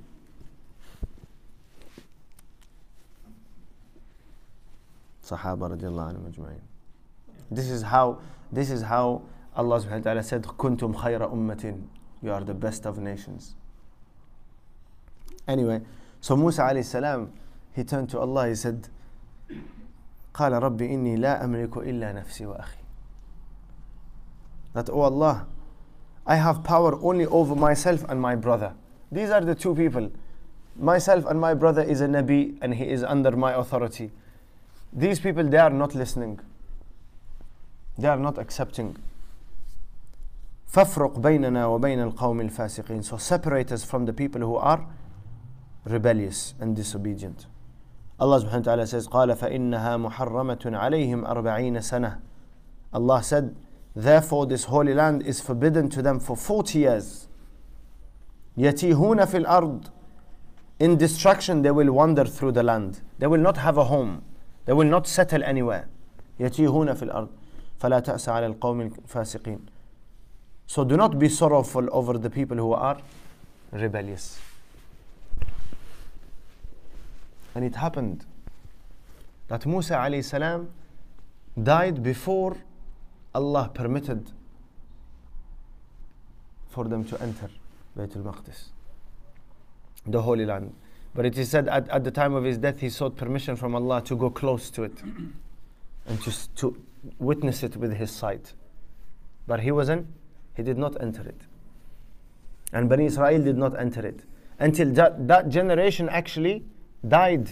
Sahaba 5.31 5.75
radiallahu 5.75 6.15
anhum 6.15 6.33
ajma'in. 6.33 6.61
This 7.51 7.69
is 7.69 7.81
how 7.81 8.19
this 8.51 8.69
is 8.71 8.81
how 8.81 9.23
Allah 9.55 9.79
subhanahu 9.79 9.97
wa 9.97 10.03
ta'ala 10.03 10.23
said, 10.23 10.43
Kuntum 10.43 10.95
khayra 10.95 11.31
ummatin. 11.31 11.83
You 12.21 12.31
are 12.31 12.43
the 12.43 12.53
best 12.53 12.85
of 12.85 12.97
nations. 12.97 13.55
Anyway, 15.47 15.81
so 16.21 16.35
Musa 16.35 16.61
alayhi 16.61 16.85
salam, 16.85 17.31
he 17.73 17.83
turned 17.83 18.09
to 18.09 18.19
Allah, 18.19 18.49
he 18.49 18.55
said, 18.55 18.89
قال 20.33 20.51
رب 20.51 20.81
إني 20.81 21.17
لا 21.17 21.43
أملك 21.43 21.77
إلا 21.77 22.13
نفسي 22.13 22.45
وأخي. 22.45 22.77
That, 24.73 24.89
oh 24.89 25.01
Allah, 25.01 25.47
I 26.27 26.35
have 26.35 26.63
power 26.63 26.99
only 27.01 27.25
over 27.25 27.55
myself 27.55 28.03
and 28.07 28.21
my 28.21 28.35
brother. 28.35 28.73
These 29.11 29.29
are 29.31 29.41
the 29.41 29.55
two 29.55 29.73
people. 29.73 30.11
Myself 30.75 31.25
and 31.25 31.39
my 31.39 31.55
brother 31.55 31.81
is 31.81 32.01
a 32.01 32.07
Nabi 32.07 32.57
and 32.61 32.75
he 32.75 32.83
is 32.83 33.03
under 33.03 33.31
my 33.31 33.53
authority. 33.53 34.11
These 34.93 35.19
people, 35.19 35.43
they 35.43 35.57
are 35.57 35.69
not 35.69 35.95
listening. 35.95 36.39
They 37.97 38.07
are 38.07 38.17
not 38.17 38.37
accepting. 38.37 38.97
فافرق 40.67 41.19
بيننا 41.19 41.65
وبين 41.65 41.99
القوم 41.99 42.41
الفاسقين. 42.41 43.03
So 43.03 43.17
separate 43.17 43.71
us 43.71 43.83
from 43.83 44.05
the 44.05 44.13
people 44.13 44.41
who 44.41 44.55
are 44.55 44.85
rebellious 45.85 46.53
and 46.59 46.75
disobedient. 46.75 47.47
Allah 48.19 48.41
subhanahu 48.41 48.53
wa 48.53 48.59
ta'ala 48.59 48.87
says, 48.87 49.07
قال 49.07 49.35
فإنها 49.35 49.97
محرمة 49.97 50.65
عليهم 50.65 51.25
أربعين 51.25 51.81
سنة. 51.81 52.19
Allah 52.93 53.23
said, 53.23 53.55
therefore 53.95 54.45
this 54.45 54.65
holy 54.65 54.93
land 54.93 55.23
is 55.23 55.39
forbidden 55.39 55.89
to 55.89 56.01
them 56.01 56.19
for 56.19 56.35
40 56.35 56.79
years. 56.79 57.27
يتيهون 58.57 59.25
في 59.25 59.45
الأرض. 59.45 59.89
In 60.79 60.97
destruction 60.97 61.61
they 61.61 61.71
will 61.71 61.91
wander 61.91 62.25
through 62.25 62.51
the 62.51 62.63
land. 62.63 63.01
They 63.19 63.27
will 63.27 63.41
not 63.41 63.57
have 63.57 63.77
a 63.77 63.85
home. 63.85 64.23
They 64.65 64.73
will 64.73 64.87
not 64.87 65.07
settle 65.07 65.43
anywhere. 65.43 65.87
يتيهون 66.39 66.93
في 66.93 67.03
الأرض. 67.03 67.29
فلا 67.79 67.99
تأس 67.99 68.29
على 68.29 68.45
القوم 68.45 68.81
الفاسقين. 68.81 69.59
So 70.67 70.83
do 70.83 70.97
not 70.97 71.17
be 71.17 71.29
sorrowful 71.29 71.87
over 71.91 72.17
the 72.17 72.29
people 72.29 72.57
who 72.57 72.73
are 72.73 72.97
rebellious. 73.71 74.39
And 77.55 77.63
it 77.65 77.75
happened 77.75 78.25
that 79.47 79.65
Musa 79.65 79.93
alayhi 79.93 80.23
salam 80.23 80.69
died 81.61 82.03
before 82.03 82.57
Allah 83.33 83.71
permitted 83.73 84.31
for 86.67 86.85
them 86.85 87.03
to 87.05 87.21
enter 87.21 87.49
Baytul 87.97 88.23
Maqdis, 88.23 88.69
the 90.05 90.21
Holy 90.21 90.45
Land. 90.45 90.75
But 91.14 91.26
it 91.26 91.36
is 91.36 91.50
said 91.50 91.68
at, 91.68 91.88
at 91.90 92.04
the 92.04 92.10
time 92.10 92.34
of 92.34 92.44
his 92.44 92.58
death, 92.58 92.80
he 92.80 92.88
sought 92.88 93.16
permission 93.16 93.56
from 93.56 93.74
Allah 93.74 94.02
to 94.04 94.16
go 94.16 94.30
close 94.30 94.70
to 94.70 94.84
it 94.84 95.02
and 96.06 96.22
to, 96.22 96.54
to 96.56 96.76
witness 97.18 97.62
it 97.62 97.76
with 97.76 97.94
his 97.94 98.10
sight. 98.10 98.54
But 99.46 99.60
he 99.60 99.70
wasn't, 99.70 100.06
he 100.56 100.62
did 100.62 100.78
not 100.78 101.00
enter 101.00 101.22
it. 101.22 101.40
And 102.72 102.88
Bani 102.88 103.06
Israel 103.06 103.42
did 103.42 103.58
not 103.58 103.78
enter 103.78 104.06
it. 104.06 104.20
Until 104.58 104.92
that, 104.92 105.28
that 105.28 105.48
generation 105.48 106.08
actually 106.08 106.64
died. 107.06 107.50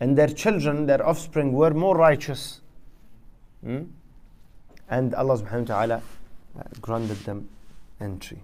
And 0.00 0.16
their 0.16 0.28
children, 0.28 0.86
their 0.86 1.06
offspring, 1.06 1.52
were 1.52 1.72
more 1.74 1.96
righteous. 1.96 2.60
Hmm? 3.62 3.82
And 4.88 5.14
Allah 5.14 5.38
subhanahu 5.38 5.68
wa 5.68 5.74
ta'ala 5.74 6.02
uh, 6.58 6.62
granted 6.80 7.18
them 7.18 7.48
entry. 8.00 8.42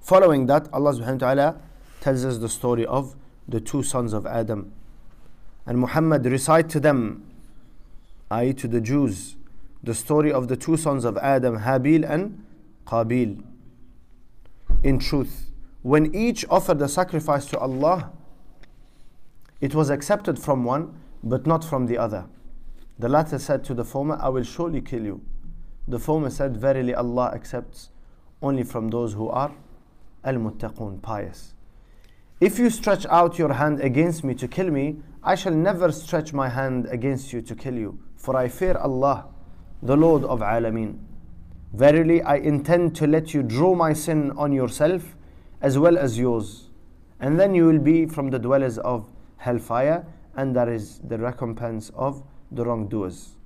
Following 0.00 0.46
that, 0.46 0.68
Allah 0.72 0.92
subhanahu 0.92 1.20
wa 1.20 1.34
ta'ala 1.34 1.60
tells 2.04 2.22
us 2.26 2.36
the 2.36 2.50
story 2.50 2.84
of 2.84 3.16
the 3.48 3.58
two 3.58 3.82
sons 3.82 4.12
of 4.12 4.26
Adam. 4.26 4.70
And 5.64 5.78
Muhammad 5.78 6.26
recite 6.26 6.68
to 6.68 6.78
them, 6.78 7.24
i.e. 8.30 8.52
to 8.52 8.68
the 8.68 8.82
Jews, 8.82 9.36
the 9.82 9.94
story 9.94 10.30
of 10.30 10.48
the 10.48 10.56
two 10.56 10.76
sons 10.76 11.06
of 11.06 11.16
Adam, 11.16 11.60
Habil 11.60 12.04
and 12.06 12.44
Qabil. 12.86 13.42
In 14.82 14.98
truth, 14.98 15.50
when 15.80 16.14
each 16.14 16.44
offered 16.50 16.82
a 16.82 16.88
sacrifice 16.88 17.46
to 17.46 17.58
Allah, 17.58 18.12
it 19.62 19.74
was 19.74 19.88
accepted 19.88 20.38
from 20.38 20.62
one, 20.62 21.00
but 21.22 21.46
not 21.46 21.64
from 21.64 21.86
the 21.86 21.96
other. 21.96 22.26
The 22.98 23.08
latter 23.08 23.38
said 23.38 23.64
to 23.64 23.72
the 23.72 23.84
former, 23.84 24.18
I 24.20 24.28
will 24.28 24.44
surely 24.44 24.82
kill 24.82 25.04
you. 25.04 25.22
The 25.88 25.98
former 25.98 26.28
said, 26.28 26.54
Verily 26.54 26.94
Allah 26.94 27.32
accepts 27.34 27.88
only 28.42 28.62
from 28.62 28.90
those 28.90 29.14
who 29.14 29.30
are 29.30 29.54
al-muttaqun, 30.22 31.00
pious. 31.00 31.53
If 32.40 32.58
you 32.58 32.68
stretch 32.68 33.06
out 33.06 33.38
your 33.38 33.52
hand 33.52 33.80
against 33.80 34.24
me 34.24 34.34
to 34.34 34.48
kill 34.48 34.68
me, 34.68 34.96
I 35.22 35.36
shall 35.36 35.54
never 35.54 35.92
stretch 35.92 36.32
my 36.32 36.48
hand 36.48 36.86
against 36.90 37.32
you 37.32 37.40
to 37.42 37.54
kill 37.54 37.74
you, 37.74 38.00
for 38.16 38.36
I 38.36 38.48
fear 38.48 38.76
Allah, 38.76 39.26
the 39.80 39.96
Lord 39.96 40.24
of 40.24 40.40
Alameen. 40.40 40.98
Verily, 41.72 42.22
I 42.22 42.36
intend 42.36 42.96
to 42.96 43.06
let 43.06 43.34
you 43.34 43.44
draw 43.44 43.76
my 43.76 43.92
sin 43.92 44.32
on 44.32 44.52
yourself 44.52 45.14
as 45.60 45.78
well 45.78 45.96
as 45.96 46.18
yours, 46.18 46.70
and 47.20 47.38
then 47.38 47.54
you 47.54 47.66
will 47.66 47.78
be 47.78 48.04
from 48.06 48.30
the 48.30 48.38
dwellers 48.40 48.78
of 48.78 49.08
hellfire, 49.36 50.04
and 50.34 50.56
that 50.56 50.68
is 50.68 50.98
the 51.04 51.18
recompense 51.18 51.92
of 51.94 52.24
the 52.50 52.64
wrongdoers. 52.64 53.36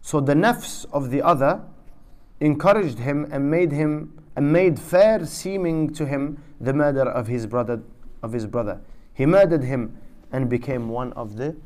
So 0.00 0.20
the 0.20 0.34
nafs 0.34 0.86
of 0.92 1.10
the 1.10 1.22
other 1.22 1.60
encouraged 2.38 3.00
him 3.00 3.26
and 3.32 3.50
made 3.50 3.72
him 3.72 4.22
and 4.36 4.52
made 4.52 4.78
fair 4.78 5.26
seeming 5.26 5.92
to 5.94 6.06
him 6.06 6.40
the 6.60 6.72
murder 6.72 7.02
of 7.02 7.26
his 7.26 7.46
brother 7.46 7.82
of 8.26 8.32
his 8.32 8.46
brother. 8.46 8.80
He 9.14 9.24
murdered 9.24 9.62
him 9.62 9.96
and 10.32 10.50
became 10.50 10.88
one 10.88 11.12
of 11.14 11.36
the 11.36 11.56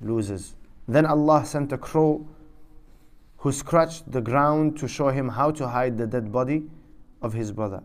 losers. 0.00 0.54
Then 0.88 1.06
Allah 1.06 1.44
sent 1.44 1.70
a 1.70 1.78
crow 1.78 2.26
who 3.38 3.52
scratched 3.52 4.10
the 4.10 4.20
ground 4.20 4.78
to 4.78 4.88
show 4.88 5.10
him 5.10 5.28
how 5.28 5.50
to 5.52 5.68
hide 5.68 5.98
the 5.98 6.06
dead 6.06 6.32
body 6.32 6.64
of 7.20 7.34
his 7.34 7.52
brother. 7.52 7.82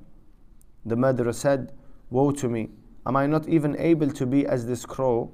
The 0.85 0.95
murderer 0.95 1.33
said, 1.33 1.73
Woe 2.09 2.31
to 2.31 2.47
me! 2.47 2.69
Am 3.05 3.15
I 3.15 3.27
not 3.27 3.47
even 3.47 3.75
able 3.77 4.09
to 4.11 4.25
be 4.25 4.45
as 4.45 4.65
this 4.65 4.85
crow 4.85 5.31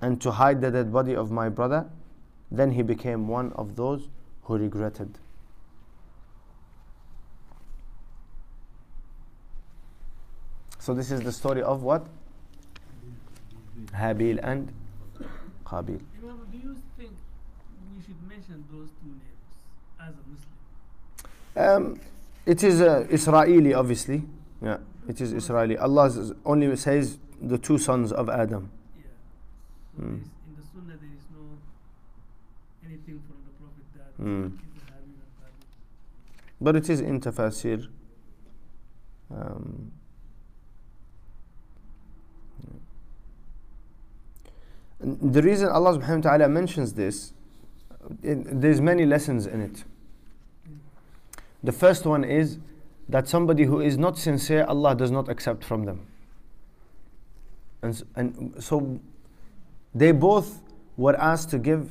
and 0.00 0.20
to 0.20 0.32
hide 0.32 0.60
the 0.60 0.70
dead 0.70 0.92
body 0.92 1.14
of 1.14 1.30
my 1.30 1.48
brother? 1.48 1.86
Then 2.50 2.72
he 2.72 2.82
became 2.82 3.28
one 3.28 3.52
of 3.52 3.76
those 3.76 4.08
who 4.42 4.58
regretted. 4.58 5.18
So 10.86 10.94
this 10.94 11.10
is 11.10 11.20
the 11.22 11.32
story 11.32 11.62
of 11.62 11.82
what? 11.82 12.06
Habil 13.92 14.38
and 14.40 14.72
Qabil. 15.64 15.98
Imam, 16.22 16.46
do 16.52 16.58
you 16.58 16.76
think 16.96 17.10
we 17.92 18.00
should 18.04 18.22
mention 18.28 18.64
those 18.70 18.90
two 19.00 19.08
names 19.08 19.42
as 20.00 20.14
a 20.14 20.22
Muslim? 20.30 21.86
Um, 21.88 22.00
it 22.46 22.62
is 22.62 22.80
uh, 22.80 23.04
Israeli, 23.10 23.74
obviously. 23.74 24.22
Yeah, 24.62 24.76
it 25.08 25.20
is 25.20 25.32
Israeli. 25.32 25.76
Allah 25.76 26.08
only 26.44 26.76
says 26.76 27.18
the 27.42 27.58
two 27.58 27.78
sons 27.78 28.12
of 28.12 28.28
Adam. 28.28 28.70
Yeah. 28.96 29.02
So 29.96 30.02
Mm. 30.04 30.20
is, 30.20 30.28
in 30.46 30.54
the 30.54 30.62
Sunnah 30.72 30.96
there 31.02 31.14
is 31.18 31.26
no 31.34 31.58
anything 32.86 33.20
from 33.26 33.38
the 33.42 33.52
Prophet 33.58 33.86
that 33.96 34.24
Mm. 34.24 34.46
it 34.46 34.76
is 34.76 34.84
Habil. 34.84 35.18
But 36.60 36.76
it 36.76 36.88
is 36.88 37.00
in 37.00 37.20
tafsir. 37.20 37.88
Um, 39.32 39.90
yeah. 42.62 42.70
And 42.70 42.80
the 45.00 45.42
reason 45.42 45.68
Allah 45.68 45.98
subhanahu 45.98 46.24
wa 46.24 46.30
ta'ala 46.30 46.48
mentions 46.48 46.94
this, 46.94 47.32
it, 48.22 48.60
there's 48.60 48.80
many 48.80 49.04
lessons 49.04 49.46
in 49.46 49.60
it. 49.60 49.84
The 51.62 51.72
first 51.72 52.06
one 52.06 52.24
is 52.24 52.58
that 53.08 53.28
somebody 53.28 53.64
who 53.64 53.80
is 53.80 53.98
not 53.98 54.18
sincere, 54.18 54.64
Allah 54.64 54.94
does 54.94 55.10
not 55.10 55.28
accept 55.28 55.64
from 55.64 55.84
them. 55.84 56.06
And, 57.82 58.02
and 58.14 58.54
so 58.58 59.00
they 59.94 60.12
both 60.12 60.62
were 60.96 61.16
asked 61.16 61.50
to 61.50 61.58
give, 61.58 61.90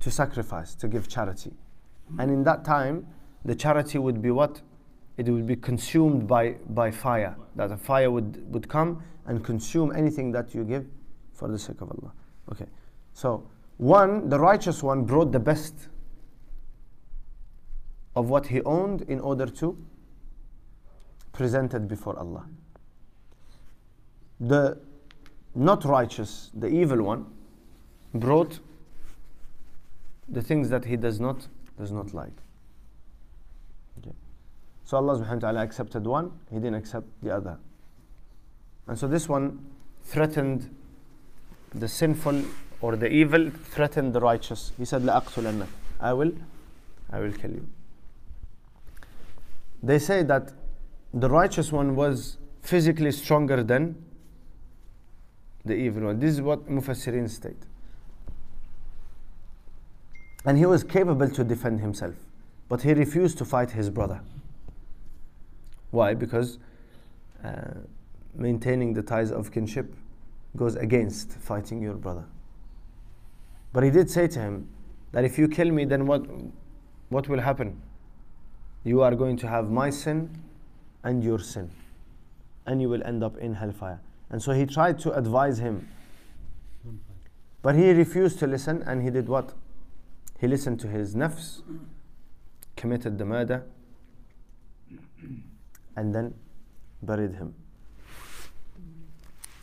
to 0.00 0.10
sacrifice, 0.10 0.74
to 0.76 0.88
give 0.88 1.08
charity. 1.08 1.52
And 2.18 2.30
in 2.30 2.44
that 2.44 2.64
time, 2.64 3.06
the 3.44 3.54
charity 3.54 3.98
would 3.98 4.20
be 4.20 4.30
what? 4.30 4.60
It 5.16 5.28
would 5.28 5.46
be 5.46 5.56
consumed 5.56 6.28
by, 6.28 6.56
by 6.68 6.90
fire. 6.90 7.36
That 7.56 7.72
a 7.72 7.76
fire 7.76 8.10
would, 8.10 8.52
would 8.52 8.68
come 8.68 9.02
and 9.26 9.42
consume 9.42 9.94
anything 9.96 10.32
that 10.32 10.54
you 10.54 10.62
give 10.62 10.86
for 11.36 11.48
the 11.48 11.58
sake 11.58 11.80
of 11.80 11.90
Allah. 11.90 12.12
Okay. 12.52 12.66
So, 13.12 13.46
one, 13.76 14.28
the 14.28 14.38
righteous 14.38 14.82
one 14.82 15.04
brought 15.04 15.32
the 15.32 15.38
best 15.38 15.74
of 18.14 18.30
what 18.30 18.46
he 18.46 18.62
owned 18.62 19.02
in 19.02 19.20
order 19.20 19.46
to 19.46 19.76
present 21.32 21.74
it 21.74 21.86
before 21.86 22.18
Allah. 22.18 22.46
The 24.40 24.78
not 25.54 25.84
righteous, 25.84 26.50
the 26.54 26.68
evil 26.68 27.02
one, 27.02 27.26
brought 28.14 28.58
the 30.28 30.42
things 30.42 30.68
that 30.70 30.84
he 30.84 30.96
does 30.96 31.20
not 31.20 31.46
does 31.78 31.92
not 31.92 32.14
like. 32.14 32.32
Okay. 33.98 34.14
So 34.84 34.96
Allah 34.96 35.18
subhanahu 35.18 35.34
wa 35.34 35.40
ta'ala 35.40 35.62
accepted 35.62 36.06
one, 36.06 36.32
he 36.50 36.56
didn't 36.56 36.74
accept 36.74 37.06
the 37.22 37.30
other. 37.34 37.58
And 38.86 38.98
so 38.98 39.06
this 39.06 39.28
one 39.28 39.64
threatened 40.04 40.74
the 41.75 41.87
sinful 41.87 42.43
or 42.81 42.95
the 42.95 43.07
evil, 43.07 43.51
threatened 43.51 44.13
the 44.13 44.19
righteous. 44.19 44.71
He 44.77 44.85
said, 44.85 45.03
لَأَقْتُلَنَّكَ 45.03 45.67
I 45.99 46.13
will, 46.13 46.33
I 47.11 47.19
will 47.19 47.31
kill 47.31 47.51
you. 47.51 47.67
They 49.83 49.99
say 49.99 50.23
that 50.23 50.51
the 51.13 51.29
righteous 51.29 51.71
one 51.71 51.95
was 51.95 52.37
physically 52.61 53.11
stronger 53.11 53.63
than 53.63 54.03
the 55.65 55.75
evil 55.75 56.03
one. 56.03 56.19
This 56.19 56.31
is 56.31 56.41
what 56.41 56.67
Mufassirin 56.67 57.29
state. 57.29 57.63
And 60.45 60.57
he 60.57 60.65
was 60.65 60.83
capable 60.83 61.29
to 61.29 61.43
defend 61.43 61.81
himself. 61.81 62.15
But 62.67 62.81
he 62.81 62.93
refused 62.93 63.37
to 63.39 63.45
fight 63.45 63.71
his 63.71 63.89
brother. 63.89 64.21
Why? 65.91 66.13
Because 66.13 66.57
uh, 67.43 67.61
maintaining 68.33 68.93
the 68.93 69.03
ties 69.03 69.31
of 69.31 69.51
kinship 69.51 69.93
goes 70.56 70.76
against 70.76 71.32
fighting 71.32 71.82
your 71.82 71.94
brother. 71.94 72.24
But 73.72 73.84
he 73.84 73.90
did 73.90 74.10
say 74.10 74.26
to 74.28 74.38
him 74.38 74.68
that 75.12 75.24
if 75.24 75.38
you 75.38 75.48
kill 75.48 75.70
me, 75.70 75.84
then 75.84 76.06
what, 76.06 76.26
what 77.08 77.28
will 77.28 77.40
happen? 77.40 77.80
You 78.84 79.02
are 79.02 79.14
going 79.14 79.36
to 79.38 79.48
have 79.48 79.70
my 79.70 79.90
sin 79.90 80.42
and 81.04 81.22
your 81.22 81.38
sin. 81.38 81.70
And 82.66 82.80
you 82.80 82.88
will 82.88 83.02
end 83.04 83.22
up 83.22 83.36
in 83.36 83.54
hellfire. 83.54 84.00
And 84.30 84.42
so 84.42 84.52
he 84.52 84.66
tried 84.66 84.98
to 85.00 85.12
advise 85.12 85.58
him. 85.58 85.88
But 87.62 87.74
he 87.74 87.90
refused 87.90 88.38
to 88.40 88.46
listen 88.46 88.82
and 88.82 89.02
he 89.02 89.10
did 89.10 89.28
what? 89.28 89.52
He 90.40 90.46
listened 90.46 90.80
to 90.80 90.88
his 90.88 91.14
nafs, 91.14 91.62
committed 92.76 93.18
the 93.18 93.24
murder, 93.24 93.64
and 95.96 96.14
then 96.14 96.34
buried 97.02 97.34
him. 97.34 97.54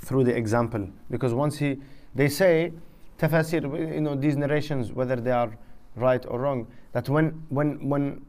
Through 0.03 0.25
the 0.25 0.35
example. 0.35 0.89
Because 1.09 1.33
once 1.33 1.57
he, 1.57 1.79
they 2.13 2.27
say, 2.27 2.73
tafasir, 3.17 3.93
you 3.95 4.01
know, 4.01 4.15
these 4.15 4.35
narrations, 4.35 4.91
whether 4.91 5.15
they 5.15 5.31
are 5.31 5.57
right 5.95 6.25
or 6.27 6.39
wrong, 6.39 6.67
that 6.91 7.07
when, 7.07 7.43
when, 7.49 7.87
when 7.87 8.25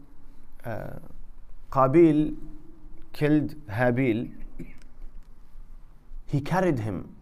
uh, 0.64 0.98
Qabil 1.70 2.36
killed 3.12 3.54
Habil, 3.68 4.30
he 6.26 6.40
carried 6.40 6.78
him. 6.78 7.14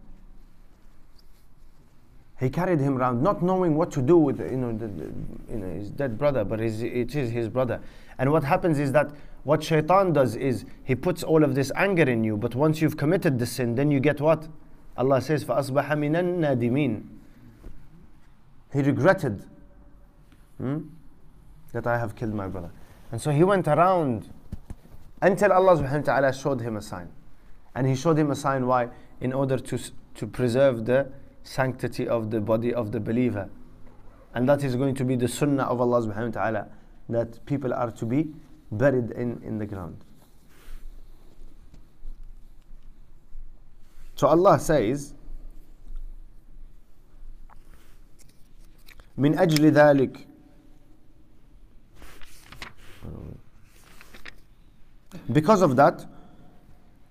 He 2.39 2.49
carried 2.49 2.79
him 2.79 2.97
around, 2.97 3.23
not 3.23 3.41
knowing 3.41 3.75
what 3.75 3.91
to 3.91 4.01
do 4.01 4.17
with 4.17 4.39
you 4.39 4.57
know, 4.57 4.71
the, 4.77 4.87
the, 4.87 5.03
you 5.49 5.57
know 5.57 5.73
his 5.73 5.89
dead 5.89 6.17
brother, 6.17 6.43
but 6.43 6.59
his, 6.59 6.83
it 6.83 7.15
is 7.15 7.31
his 7.31 7.47
brother. 7.47 7.79
And 8.17 8.31
what 8.31 8.43
happens 8.43 8.79
is 8.79 8.91
that 8.91 9.11
what 9.44 9.62
shaitan 9.62 10.12
does 10.12 10.36
is 10.36 10.64
he 10.84 10.94
puts 10.94 11.22
all 11.22 11.42
of 11.42 11.54
this 11.54 11.72
anger 11.74 12.02
in 12.02 12.24
you, 12.24 12.36
but 12.36 12.54
once 12.54 12.82
you've 12.82 12.96
committed 12.96 13.38
the 13.38 13.46
sin, 13.46 13.74
then 13.74 13.90
you 13.90 14.00
get 14.00 14.20
what? 14.20 14.48
Allah 14.96 15.22
says, 15.22 15.44
فَأَصْبَحَ 15.44 15.86
مِنَ 15.86 16.16
النَّادِمِينَ 16.16 17.02
He 18.72 18.82
regretted 18.82 19.44
hmm, 20.58 20.80
that 21.72 21.86
I 21.86 21.98
have 21.98 22.16
killed 22.16 22.34
my 22.34 22.48
brother. 22.48 22.70
And 23.10 23.20
so 23.20 23.30
he 23.30 23.44
went 23.44 23.68
around 23.68 24.28
until 25.22 25.52
Allah 25.52 25.76
subhanahu 25.76 26.06
wa 26.06 26.14
ta'ala 26.14 26.32
showed 26.32 26.60
him 26.60 26.76
a 26.76 26.82
sign. 26.82 27.08
And 27.74 27.86
he 27.86 27.94
showed 27.94 28.18
him 28.18 28.30
a 28.30 28.36
sign 28.36 28.66
why? 28.66 28.88
In 29.20 29.32
order 29.32 29.56
to, 29.56 29.78
to 30.16 30.26
preserve 30.26 30.84
the 30.84 31.10
sanctity 31.42 32.06
of 32.06 32.30
the 32.30 32.40
body 32.40 32.74
of 32.74 32.92
the 32.92 33.00
believer. 33.00 33.48
And 34.34 34.48
that 34.48 34.62
is 34.62 34.76
going 34.76 34.94
to 34.96 35.04
be 35.04 35.16
the 35.16 35.28
sunnah 35.28 35.64
of 35.64 35.80
Allah 35.80 36.02
subhanahu 36.02 36.34
wa 36.34 36.42
ta'ala 36.42 36.68
that 37.08 37.44
people 37.46 37.72
are 37.72 37.90
to 37.92 38.04
be 38.04 38.28
buried 38.72 39.10
in, 39.12 39.40
in 39.44 39.58
the 39.58 39.66
ground. 39.66 40.04
So 44.14 44.26
Allah 44.26 44.58
says, 44.58 45.14
من 49.16 49.36
أجل 49.36 49.72
ذلك 49.72 50.24
Because 55.32 55.62
of 55.62 55.76
that, 55.76 56.06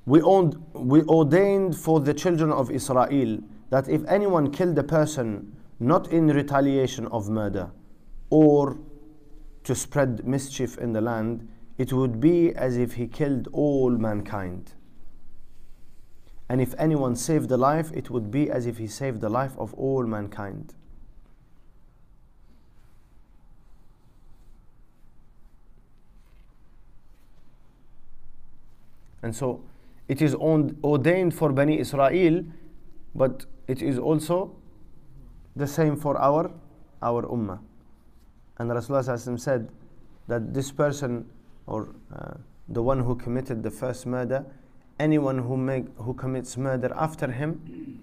we, 0.06 0.22
owned, 0.22 0.58
we 0.74 1.04
ordained 1.04 1.78
for 1.78 2.00
the 2.00 2.14
children 2.14 2.52
of 2.52 2.72
Israel 2.72 3.40
that 3.70 3.88
if 3.90 4.04
anyone 4.08 4.52
killed 4.52 4.78
a 4.80 4.84
person 4.84 5.56
not 5.80 6.12
in 6.12 6.28
retaliation 6.28 7.08
of 7.08 7.30
murder 7.30 7.70
or 8.30 8.78
to 9.65 9.75
spread 9.75 10.27
mischief 10.27 10.79
in 10.79 10.93
the 10.93 11.01
land, 11.01 11.49
it 11.79 11.93
would 11.93 12.21
be 12.21 12.55
as 12.55 12.77
if 12.77 12.95
he 12.95 13.07
killed 13.07 13.49
all 13.53 13.91
mankind. 13.91 14.73
And 16.49 16.61
if 16.61 16.75
anyone 16.79 17.17
saved 17.17 17.51
a 17.51 17.57
life, 17.57 17.91
it 17.93 18.11
would 18.11 18.31
be 18.31 18.51
as 18.51 18.67
if 18.67 18.79
he 18.79 18.87
saved 18.87 19.21
the 19.21 19.29
life 19.29 19.57
of 19.57 19.73
all 19.75 20.05
mankind. 20.05 20.75
And 29.23 29.35
so 29.35 29.65
it 30.09 30.21
is 30.21 30.35
ordained 30.35 31.35
for 31.35 31.53
Bani 31.53 31.79
Israel, 31.79 32.45
but 33.15 33.47
it 33.69 33.81
is 33.81 33.99
also 33.99 34.57
the 35.55 35.67
same 35.67 35.97
for 35.97 36.19
our, 36.19 36.51
our 37.01 37.23
ummah. 37.23 37.61
And 38.59 38.71
Rasulullah 38.71 39.41
said 39.41 39.69
that 40.29 40.55
this 40.55 40.71
person 40.71 41.29
or 41.67 41.95
uh, 42.15 42.35
the 42.69 42.83
one 42.83 43.01
who 43.01 43.15
committed 43.15 43.63
the 43.63 43.71
first 43.71 44.07
murder, 44.07 44.45
anyone 44.99 45.39
who, 45.39 45.57
make, 45.57 45.87
who 45.97 46.15
commits 46.15 46.57
murder 46.57 46.93
after 46.95 47.31
him, 47.31 48.03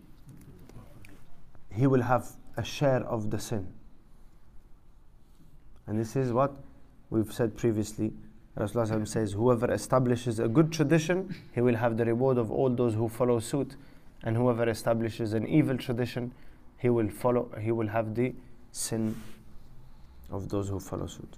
he 1.72 1.88
will 1.88 2.02
have 2.02 2.28
a 2.58 2.64
share 2.64 3.04
of 3.06 3.30
the 3.30 3.40
sin. 3.40 3.68
And 5.88 6.00
this 6.00 6.16
is 6.16 6.34
what 6.34 6.54
we've 7.10 7.32
said 7.32 7.56
previously 7.56 8.14
Rasulullah 8.60 9.08
says, 9.08 9.32
Whoever 9.32 9.72
establishes 9.72 10.40
a 10.40 10.48
good 10.48 10.72
tradition, 10.72 11.34
he 11.54 11.62
will 11.62 11.76
have 11.76 11.98
the 11.98 12.06
reward 12.06 12.38
of 12.38 12.52
all 12.52 12.70
those 12.70 12.94
who 12.94 13.08
follow 13.08 13.40
suit. 13.40 13.76
And 14.24 14.36
whoever 14.36 14.68
establishes 14.68 15.34
an 15.34 15.48
evil 15.48 15.78
tradition, 15.78 16.34
he 16.78 16.90
will 16.90 17.10
follow 17.10 17.50
he 17.62 17.72
will 17.72 17.88
have 17.88 18.16
the 18.16 18.34
sin 18.72 19.16
of 20.32 20.50
those 20.50 20.70
who 20.70 20.80
follow 20.80 21.08
suit. 21.08 21.38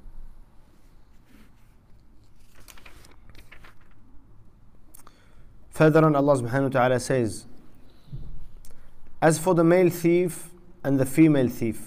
Further 5.71 6.05
on, 6.05 6.15
Allah 6.15 6.37
subhanahu 6.37 6.63
wa 6.63 6.69
ta'ala 6.69 6.99
says, 6.99 7.45
As 9.21 9.39
for 9.39 9.55
the 9.55 9.63
male 9.63 9.89
thief 9.89 10.49
and 10.83 10.99
the 10.99 11.05
female 11.05 11.49
thief, 11.49 11.81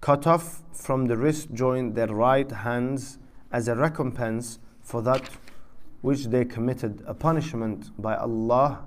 cut 0.00 0.26
off 0.26 0.62
from 0.72 1.06
the 1.06 1.16
wrist 1.16 1.54
joint 1.54 1.94
their 1.94 2.08
right 2.08 2.50
hands 2.50 3.18
as 3.50 3.68
a 3.68 3.74
recompense 3.74 4.58
for 4.82 5.00
that 5.02 5.30
which 6.02 6.26
they 6.26 6.44
committed, 6.44 7.02
a 7.06 7.14
punishment 7.14 7.90
by 8.00 8.14
Allah, 8.14 8.86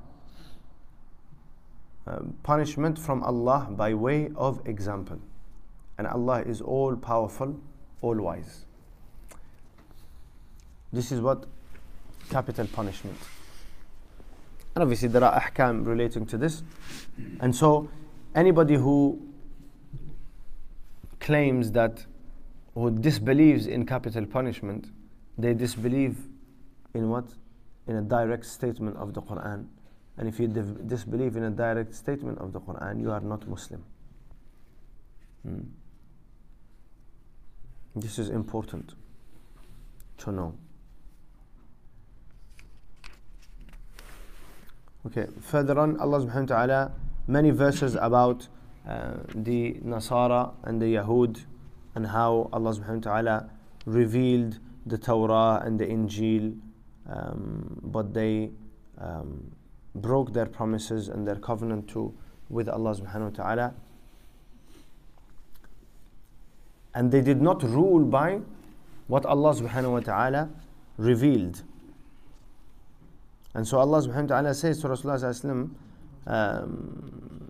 uh, 2.05 2.19
punishment 2.43 2.99
from 2.99 3.23
Allah 3.23 3.67
by 3.71 3.93
way 3.93 4.29
of 4.35 4.61
example. 4.65 5.19
And 5.99 6.07
Allah 6.07 6.43
is 6.43 6.61
all 6.61 6.95
powerful, 6.95 7.59
all 8.01 8.15
wise. 8.15 8.65
This 10.93 11.11
is 11.11 11.19
what 11.19 11.45
capital 12.29 12.65
punishment. 12.67 13.17
And 14.75 14.83
obviously, 14.83 15.09
there 15.09 15.25
are 15.25 15.41
ahkam 15.41 15.85
relating 15.85 16.25
to 16.27 16.37
this. 16.37 16.63
And 17.41 17.53
so, 17.53 17.89
anybody 18.33 18.75
who 18.75 19.21
claims 21.19 21.73
that 21.73 22.05
who 22.75 22.91
disbelieves 22.91 23.67
in 23.67 23.85
capital 23.85 24.25
punishment, 24.25 24.87
they 25.37 25.53
disbelieve 25.53 26.15
in 26.93 27.09
what? 27.09 27.25
In 27.87 27.97
a 27.97 28.01
direct 28.01 28.45
statement 28.45 28.95
of 28.95 29.13
the 29.13 29.21
Quran. 29.21 29.67
And 30.17 30.29
if 30.29 30.39
you 30.39 30.47
disbelieve 30.47 31.35
in 31.35 31.43
a 31.43 31.49
direct 31.49 31.93
statement 31.93 32.37
of 32.37 32.53
the 32.53 32.61
Quran, 32.61 33.01
you 33.01 33.11
are 33.11 33.19
not 33.19 33.45
Muslim. 33.49 33.83
Hmm. 35.43 35.59
This 37.95 38.19
is 38.19 38.29
important 38.29 38.93
to 40.19 40.31
know. 40.31 40.55
Okay, 45.07 45.27
further 45.41 45.79
on, 45.79 45.99
Allah 45.99 46.19
subhanahu 46.19 46.49
wa 46.49 46.55
ta'ala, 46.55 46.91
many 47.27 47.51
verses 47.51 47.95
about 47.95 48.47
uh, 48.87 49.13
the 49.33 49.73
Nasara 49.83 50.53
and 50.63 50.81
the 50.81 50.95
Yahud 50.95 51.45
and 51.95 52.05
how 52.07 52.49
Allah 52.53 52.75
subhanahu 52.75 53.05
wa 53.05 53.11
ta'ala 53.13 53.49
revealed 53.85 54.59
the 54.85 54.97
Torah 54.97 55.61
and 55.65 55.79
the 55.79 55.85
Injil, 55.85 56.59
um, 57.09 57.79
but 57.83 58.13
they 58.13 58.51
um, 58.97 59.51
broke 59.95 60.33
their 60.33 60.45
promises 60.45 61.07
and 61.07 61.27
their 61.27 61.37
covenant 61.37 61.87
to 61.89 62.13
with 62.49 62.69
Allah 62.69 62.95
subhanahu 62.95 63.37
wa 63.37 63.43
ta'ala. 63.43 63.73
And 66.98 67.10
they 67.10 67.20
did 67.20 67.42
not 67.42 67.62
rule 67.62 68.04
by 68.04 68.40
what 69.08 69.26
Allah 69.26 69.54
subhanahu 69.54 69.92
wa 69.92 70.00
ta'ala 70.00 70.48
revealed. 70.96 71.62
And 73.54 73.66
so 73.66 73.78
Allah 73.78 74.00
subhanahu 74.02 74.22
wa 74.22 74.36
ta'ala 74.36 74.54
says 74.54 74.80
to 74.80 74.88
Rasulullah 74.88 75.70
um, 76.26 77.44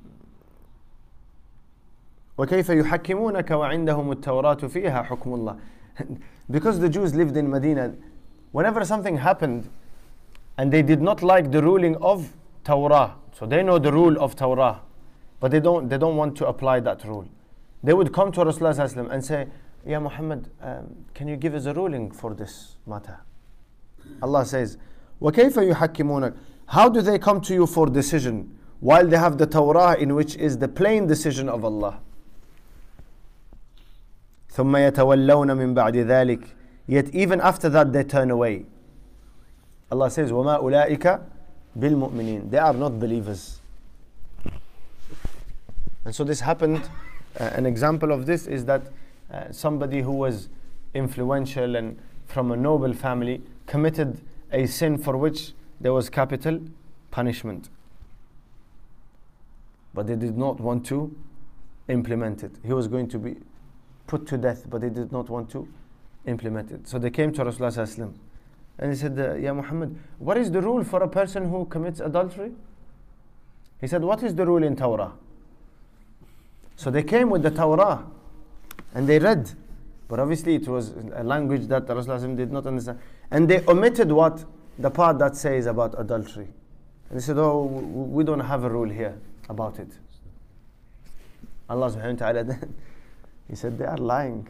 وكيف 2.39 2.69
يحكمونك 2.69 3.51
وعندهم 3.51 4.13
التوراة 4.13 4.67
فيها 4.67 5.03
حكم 5.03 5.35
الله 5.35 5.57
because 6.51 6.81
the 6.81 6.89
Jews 6.89 7.15
lived 7.15 7.37
in 7.37 7.49
Medina 7.49 7.95
whenever 8.51 8.85
something 8.85 9.17
happened 9.17 9.69
and 10.59 10.73
they 10.73 10.83
did 10.83 11.01
not 11.01 11.23
like 11.23 11.53
the 11.53 11.63
ruling 11.63 11.97
of 11.97 12.35
Torah 12.65 13.15
so 13.33 13.47
they 13.47 13.63
know 13.63 13.79
the 13.79 13.93
rule 13.93 14.19
of 14.21 14.35
Torah 14.35 14.81
but 15.39 15.53
they 15.53 15.61
don't 15.61 15.89
they 15.89 15.97
don't 15.97 16.17
want 16.17 16.37
to 16.39 16.47
apply 16.49 16.81
that 16.81 17.05
rule 17.05 17.29
they 17.83 17.93
would 17.93 18.13
come 18.13 18.33
to 18.33 18.41
Rasulullah 18.41 19.11
and 19.13 19.25
say 19.25 19.47
Ya 19.87 20.01
Muhammad 20.01 20.49
um, 20.63 21.05
can 21.15 21.29
you 21.29 21.37
give 21.37 21.55
us 21.55 21.67
a 21.67 21.75
ruling 21.75 22.11
for 22.11 22.35
this 22.35 22.77
matter 22.87 23.21
Allah 24.23 24.45
says 24.47 24.79
وكيف 25.21 25.57
يحكمونك 25.57 26.35
how 26.67 26.89
do 26.89 27.03
they 27.03 27.19
come 27.19 27.41
to 27.43 27.53
you 27.55 27.67
for 27.67 27.87
decision 27.87 28.57
while 28.81 29.07
they 29.07 29.19
have 29.19 29.39
the 29.39 29.47
Torah 29.47 29.97
in 29.99 30.15
which 30.15 30.37
is 30.37 30.59
the 30.59 30.69
plain 30.69 31.07
decision 31.07 31.49
of 31.49 31.65
Allah 31.65 32.01
ثم 34.51 34.77
يتولون 34.77 35.57
من 35.57 35.75
بعد 35.75 35.97
ذلك 35.97 36.41
yet 36.87 37.09
even 37.15 37.41
after 37.41 37.69
that 37.69 37.93
they 37.93 38.03
turn 38.05 38.31
away 38.31 38.65
Allah 39.93 40.11
says 40.11 40.31
وما 40.33 40.57
أولئك 40.57 41.21
بالمؤمنين 41.77 42.51
they 42.51 42.59
are 42.59 42.73
not 42.73 42.99
believers 42.99 43.61
and 46.05 46.15
so 46.15 46.25
this 46.25 46.41
happened 46.41 46.83
uh, 46.83 46.89
an 47.36 47.66
example 47.66 48.12
of 48.12 48.26
this 48.26 48.48
is 48.48 48.66
that 48.66 48.84
uh, 49.32 49.52
somebody 49.52 50.02
who 50.02 50.12
was 50.12 50.50
influential 50.94 51.76
and 51.76 51.98
from 52.26 52.52
a 52.52 52.58
noble 52.58 52.94
family 52.94 53.42
committed 53.68 54.22
a 54.52 54.66
sin 54.66 54.98
for 54.98 55.18
which 55.18 55.54
there 55.80 55.94
was 55.94 56.10
capital 56.10 56.60
punishment 57.12 57.70
but 59.94 60.08
they 60.08 60.16
did 60.16 60.38
not 60.38 60.60
want 60.60 60.86
to 60.86 61.16
implement 61.88 62.44
it 62.44 62.52
he 62.64 62.74
was 62.74 62.88
going 62.88 63.08
to 63.08 63.20
be 63.20 63.36
put 64.10 64.26
to 64.26 64.38
death, 64.38 64.66
but 64.70 64.82
they 64.82 64.90
did 64.90 65.12
not 65.12 65.30
want 65.30 65.50
to 65.52 65.68
implement 66.26 66.72
it. 66.72 66.88
So 66.88 66.98
they 66.98 67.12
came 67.12 67.32
to 67.34 67.46
Rasulullah 67.46 68.14
and 68.80 68.92
he 68.92 68.98
said, 68.98 69.18
uh, 69.20 69.36
Ya 69.36 69.54
Muhammad, 69.54 69.96
what 70.18 70.38
is 70.38 70.52
the 70.52 70.62
rule 70.62 70.84
for 70.84 71.04
a 71.04 71.08
person 71.08 71.50
who 71.50 71.66
commits 71.66 72.00
adultery? 72.00 72.52
He 73.80 73.88
said, 73.88 74.04
What 74.04 74.24
is 74.24 74.36
the 74.36 74.46
rule 74.46 74.64
in 74.64 74.76
Torah? 74.76 75.14
So 76.80 76.90
they 76.90 77.04
came 77.04 77.30
with 77.30 77.44
the 77.44 77.52
Torah 77.52 78.06
and 78.94 79.06
they 79.06 79.20
read. 79.20 79.52
But 80.08 80.22
obviously, 80.22 80.56
it 80.56 80.66
was 80.66 80.94
a 81.14 81.26
language 81.26 81.68
that 81.68 81.86
Rasulullah 81.88 82.38
did 82.38 82.54
not 82.54 82.66
understand. 82.66 83.00
And 83.32 83.50
they 83.50 83.66
omitted 83.68 84.10
what? 84.14 84.46
The 84.78 84.90
part 84.90 85.20
that 85.20 85.36
says 85.36 85.66
about 85.66 85.94
adultery. 86.00 86.48
And 87.10 87.20
they 87.20 87.22
said, 87.22 87.38
Oh, 87.38 87.64
we 87.66 88.24
don't 88.24 88.40
have 88.40 88.64
a 88.64 88.70
rule 88.70 88.88
here 88.88 89.20
about 89.50 89.78
it. 89.78 89.90
Allah 91.70 91.92
subhanahu 91.92 92.22
wa 92.22 92.32
ta'ala 92.32 92.60
He 93.50 93.56
said, 93.58 93.78
They 93.78 93.84
are 93.84 93.98
lying. 93.98 94.48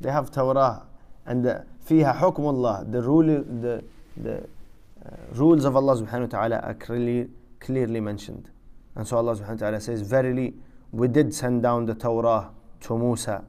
They 0.00 0.10
have 0.10 0.32
Torah. 0.32 0.82
And 1.26 1.44
the 1.44 1.64
fiha 1.88 2.18
hukmullah, 2.18 2.90
the 2.90 3.02
rule, 3.02 3.44
the, 3.44 3.84
the 4.16 4.38
uh, 4.38 5.10
rules 5.34 5.64
of 5.64 5.76
Allah 5.76 5.94
subhanahu 5.94 6.32
wa 6.32 6.38
ta'ala 6.38 6.58
are 6.58 6.74
clearly, 6.74 7.28
clearly 7.60 8.00
mentioned. 8.00 8.50
And 8.96 9.06
so 9.06 9.16
Allah 9.16 9.36
subhanahu 9.36 9.50
wa 9.50 9.56
ta'ala 9.68 9.80
says, 9.80 10.02
Verily, 10.02 10.54
we 10.91 11.07
did 11.07 11.33
send 11.33 11.63
down 11.63 11.85
the 11.85 11.95
Torah 11.95 12.51
to 12.81 12.97
Musa. 12.97 13.43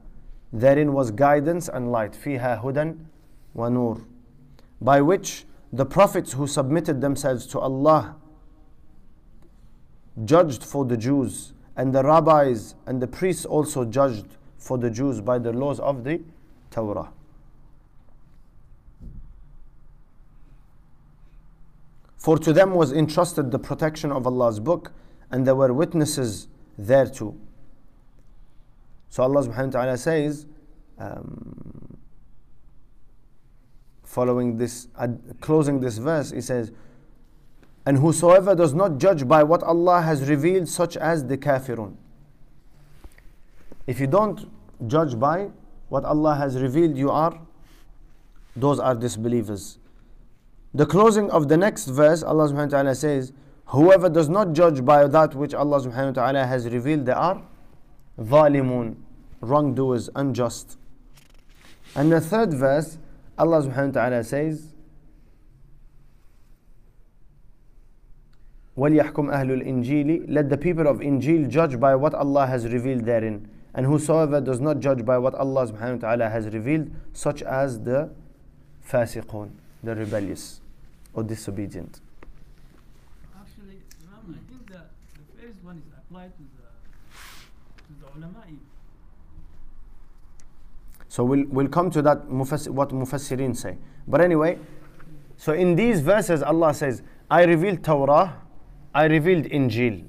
Therein 0.53 0.93
was 0.93 1.11
guidance 1.11 1.69
and 1.69 1.91
light. 1.91 2.13
فيها 2.13 2.63
هدى 2.63 2.97
ونور. 3.57 4.05
By 4.81 5.01
which 5.01 5.47
the 5.73 5.85
prophets 5.85 6.33
who 6.33 6.47
submitted 6.47 7.01
themselves 7.01 7.47
to 7.47 7.59
Allah 7.59 8.17
judged 10.25 10.63
for 10.63 10.85
the 10.85 10.97
Jews, 10.97 11.53
and 11.77 11.93
the 11.93 12.05
rabbis 12.05 12.77
and 12.87 13.03
the 13.03 13.07
priests 13.07 13.45
also 13.45 13.85
judged 13.85 14.27
for 14.59 14.79
the 14.79 14.91
Jews 14.91 15.21
by 15.21 15.39
the 15.39 15.53
laws 15.53 15.81
of 15.81 16.05
the 16.05 16.23
Torah. 16.71 17.11
For 22.17 22.39
to 22.39 22.53
them 22.53 22.75
was 22.75 22.93
entrusted 22.93 23.51
the 23.51 23.59
protection 23.59 24.11
of 24.11 24.27
Allah's 24.27 24.61
book, 24.61 24.93
and 25.31 25.47
there 25.47 25.57
were 25.57 25.73
witnesses 25.73 26.49
thereto. 26.80 27.36
So 29.10 29.24
Allah 29.24 29.44
subhanahu 29.44 29.66
wa 29.66 29.82
ta'ala 29.82 29.98
says, 29.98 30.46
um, 30.98 31.98
following 34.04 34.58
this, 34.58 34.88
uh, 34.96 35.08
closing 35.42 35.80
this 35.80 35.98
verse, 35.98 36.32
He 36.32 36.42
says, 36.42 36.72
And 37.86 37.98
whosoever 37.98 38.56
does 38.56 38.74
not 38.74 38.98
judge 38.98 39.28
by 39.28 39.44
what 39.44 39.64
Allah 39.64 40.02
has 40.02 40.30
revealed, 40.30 40.68
such 40.68 40.96
as 40.96 41.26
the 41.26 41.38
kafirun. 41.38 41.96
If 43.88 44.00
you 44.00 44.08
don't 44.08 44.50
judge 44.88 45.20
by 45.20 45.50
what 45.90 46.06
Allah 46.06 46.36
has 46.36 46.62
revealed, 46.62 46.96
you 46.98 47.10
are, 47.10 47.40
those 48.56 48.80
are 48.80 48.94
disbelievers. 48.94 49.80
The 50.74 50.86
closing 50.86 51.32
of 51.32 51.48
the 51.48 51.58
next 51.58 51.88
verse, 51.88 52.22
Allah 52.22 52.48
subhanahu 52.48 52.72
wa 52.72 52.78
ta'ala 52.78 52.96
says, 52.96 53.34
Whoever 53.70 54.10
does 54.10 54.30
not 54.30 54.54
judge 54.54 54.84
by 54.84 55.06
that 55.06 55.36
which 55.36 55.54
Allah 55.54 55.80
subhanahu 55.80 56.16
wa 56.16 56.24
ta'ala 56.24 56.46
has 56.48 56.68
revealed, 56.68 57.06
they 57.06 57.12
are 57.12 57.44
zalimun, 58.20 58.96
wrongdoers, 59.42 60.10
unjust. 60.16 60.78
And 61.96 62.12
the 62.12 62.20
third 62.20 62.52
verse, 62.52 62.98
Allah 63.38 63.62
subhanahu 63.62 63.94
wa 63.94 64.02
ta'ala 64.02 64.24
says, 64.24 64.74
وَلْيَحْكُمْ 68.76 69.14
أَهْلُ 69.14 69.62
الْإِنْجِيلِ 69.62 70.26
Let 70.30 70.50
the 70.50 70.58
people 70.58 70.88
of 70.88 70.98
Injil 70.98 71.48
judge 71.48 71.80
by 71.80 71.94
what 71.94 72.16
Allah 72.16 72.48
has 72.48 72.66
revealed 72.66 73.06
therein. 73.06 73.48
And 73.76 73.86
whosoever 73.86 74.42
does 74.42 74.60
not 74.60 74.80
judge 74.80 75.06
by 75.06 75.20
what 75.20 75.36
Allah 75.36 75.68
subhanahu 75.68 76.02
wa 76.02 76.10
ta'ala 76.10 76.30
has 76.30 76.48
revealed, 76.48 76.90
such 77.14 77.44
as 77.44 77.82
the 77.82 78.10
fasiqun, 78.90 79.52
the 79.84 79.96
rebellious 79.96 80.62
or 81.14 81.22
disobedient. 81.22 82.02
So 91.08 91.24
we'll, 91.24 91.46
we'll 91.50 91.68
come 91.68 91.90
to 91.92 92.02
that 92.04 92.26
what 92.30 92.90
Mufassirin 92.90 93.58
say. 93.58 93.78
But 94.08 94.22
anyway, 94.22 94.60
so 95.38 95.54
in 95.54 95.76
these 95.76 96.02
verses, 96.02 96.44
Allah 96.44 96.74
says, 96.74 97.02
I 97.30 97.44
revealed 97.44 97.84
Torah, 97.84 98.42
I 98.94 99.06
revealed 99.06 99.46
Injil. 99.46 100.06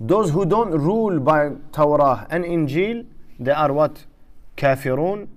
Those 0.00 0.30
who 0.30 0.44
don't 0.44 0.70
rule 0.70 1.20
by 1.20 1.52
Torah 1.72 2.26
and 2.30 2.44
Injil, 2.44 3.06
they 3.38 3.52
are 3.52 3.72
what? 3.72 4.04
Kafirun, 4.56 5.28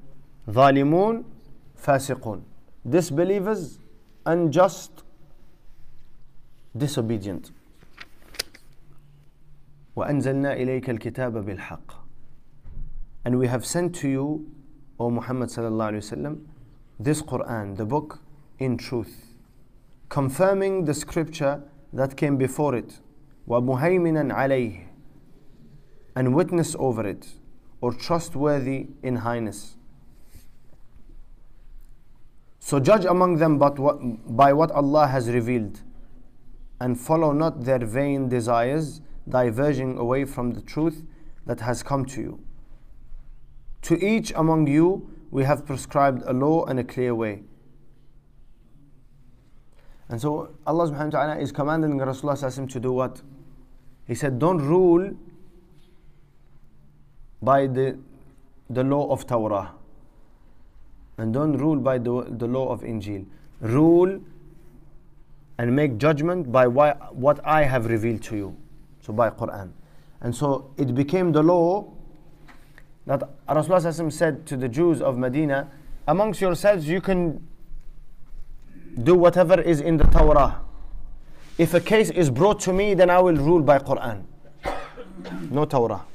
Zalimun, 0.48 1.24
Fasiqun. 1.82 2.42
Disbelievers, 2.88 3.80
unjust, 4.26 5.04
disobedient. 6.76 7.52
وأنزلنا 9.99 10.53
إليك 10.53 10.91
الكتاب 10.91 11.45
بالحق 11.45 12.05
And 13.27 13.39
we 13.39 13.47
have 13.47 13.65
sent 13.65 13.95
to 13.97 14.09
you, 14.09 14.47
O 15.01 15.11
Muhammad 15.11 15.49
sallallahu 15.49 15.93
alaihi 15.93 16.13
wasallam, 16.13 16.41
this 17.01 17.23
Quran, 17.23 17.77
the 17.77 17.87
book, 17.87 18.21
in 18.59 18.77
truth, 18.77 19.35
confirming 20.11 20.85
the 20.85 20.93
scripture 20.93 21.63
that 21.93 22.17
came 22.17 22.37
before 22.37 22.75
it, 22.75 23.01
وَمُهَيْمِنًا 23.49 24.33
عَلَيْهِ 24.33 24.85
and 26.17 26.35
witness 26.35 26.77
over 26.79 27.07
it, 27.07 27.27
or 27.81 27.93
trustworthy 27.93 28.87
in 29.03 29.17
highness. 29.17 29.77
So 32.61 32.79
judge 32.81 33.05
among 33.05 33.37
them 33.39 33.59
but 33.59 33.79
what, 33.79 33.99
by 34.37 34.53
what 34.53 34.71
Allah 34.71 35.07
has 35.09 35.29
revealed, 35.29 35.81
and 36.81 36.99
follow 36.99 37.33
not 37.33 37.65
their 37.65 37.85
vain 37.85 38.29
desires, 38.29 39.01
diverging 39.30 39.98
away 39.98 40.26
from 40.26 40.52
the 40.52 40.62
truth 40.62 41.06
that 41.46 41.60
has 41.62 41.84
come 41.84 42.06
to 42.06 42.22
you. 42.22 42.40
To 43.84 44.04
each 44.04 44.32
among 44.36 44.68
you 44.68 45.10
we 45.32 45.44
have 45.44 45.66
prescribed 45.66 46.24
a 46.26 46.34
law 46.34 46.66
and 46.66 46.80
a 46.80 46.84
clear 46.84 47.14
way. 47.14 47.44
And 50.10 50.20
so 50.20 50.56
Allah 50.66 50.88
subhanahu 50.88 51.14
wa 51.14 51.26
ta'ala 51.26 51.38
is 51.38 51.52
commanding 51.52 51.98
Rasulullah 52.00 52.70
to 52.70 52.80
do 52.80 52.92
what? 52.92 53.22
He 54.08 54.16
said, 54.16 54.40
Don't 54.40 54.58
rule 54.58 55.14
by 57.42 57.68
the, 57.68 58.00
the 58.70 58.84
law 58.84 59.12
of 59.12 59.28
Torah. 59.28 59.74
And 61.20 61.34
don't 61.34 61.54
rule 61.58 61.78
by 61.78 62.00
the, 62.00 62.26
the 62.30 62.48
law 62.48 62.70
of 62.70 62.82
Injil. 62.82 63.26
Rule 63.62 64.20
and 65.60 65.76
make 65.76 65.98
judgment 65.98 66.52
by 66.52 66.66
why, 66.66 66.94
what 67.12 67.46
I 67.46 67.64
have 67.64 67.86
revealed 67.86 68.24
to 68.24 68.36
you. 68.36 68.58
So 69.10 69.14
by 69.14 69.32
Quran. 69.32 69.72
And 70.22 70.36
so 70.36 70.72
it 70.78 70.94
became 70.94 71.32
the 71.32 71.42
law 71.42 71.92
that 73.08 73.24
Rasulullah 73.48 74.12
said 74.12 74.46
to 74.46 74.56
the 74.56 74.70
Jews 74.70 75.02
of 75.02 75.18
Medina, 75.18 75.72
amongst 76.08 76.42
yourselves 76.42 76.88
you 76.88 77.02
can 77.02 77.48
do 79.02 79.16
whatever 79.16 79.60
is 79.60 79.82
in 79.82 79.98
the 79.98 80.04
Torah. 80.04 80.62
If 81.58 81.74
a 81.74 81.80
case 81.80 82.12
is 82.12 82.30
brought 82.30 82.60
to 82.62 82.74
me, 82.74 82.94
then 82.94 83.10
I 83.10 83.20
will 83.20 83.36
rule 83.36 83.64
by 83.64 83.80
Quran. 83.80 84.26
No 85.50 85.66
Torah. 85.66 86.06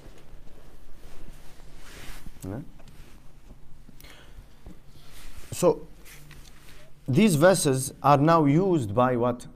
So 5.50 5.88
these 7.08 7.34
verses 7.34 7.92
are 8.04 8.18
now 8.18 8.44
used 8.44 8.94
by 8.94 9.16
what? 9.16 9.46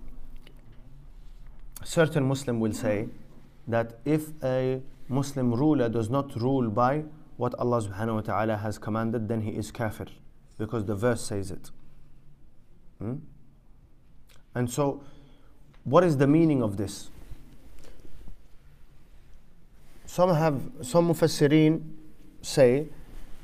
Certain 1.84 2.24
Muslim 2.24 2.60
will 2.60 2.74
say 2.74 3.08
that 3.68 4.00
if 4.04 4.32
a 4.42 4.80
Muslim 5.08 5.54
ruler 5.54 5.88
does 5.88 6.10
not 6.10 6.34
rule 6.40 6.68
by 6.70 7.04
what 7.36 7.54
Allah 7.58 7.82
subhanahu 7.82 8.14
wa 8.14 8.20
ta'ala 8.20 8.56
has 8.56 8.78
commanded, 8.78 9.28
then 9.28 9.42
he 9.42 9.50
is 9.50 9.70
kafir. 9.70 10.06
Because 10.58 10.84
the 10.86 10.96
verse 10.96 11.20
says 11.20 11.50
it. 11.52 11.70
Hmm? 12.98 13.14
And 14.54 14.68
so, 14.68 15.02
what 15.84 16.02
is 16.02 16.16
the 16.16 16.26
meaning 16.26 16.62
of 16.62 16.76
this? 16.76 17.10
Some 20.06 20.34
have, 20.34 20.60
some 20.82 21.08
mufassirin 21.08 21.82
say 22.42 22.88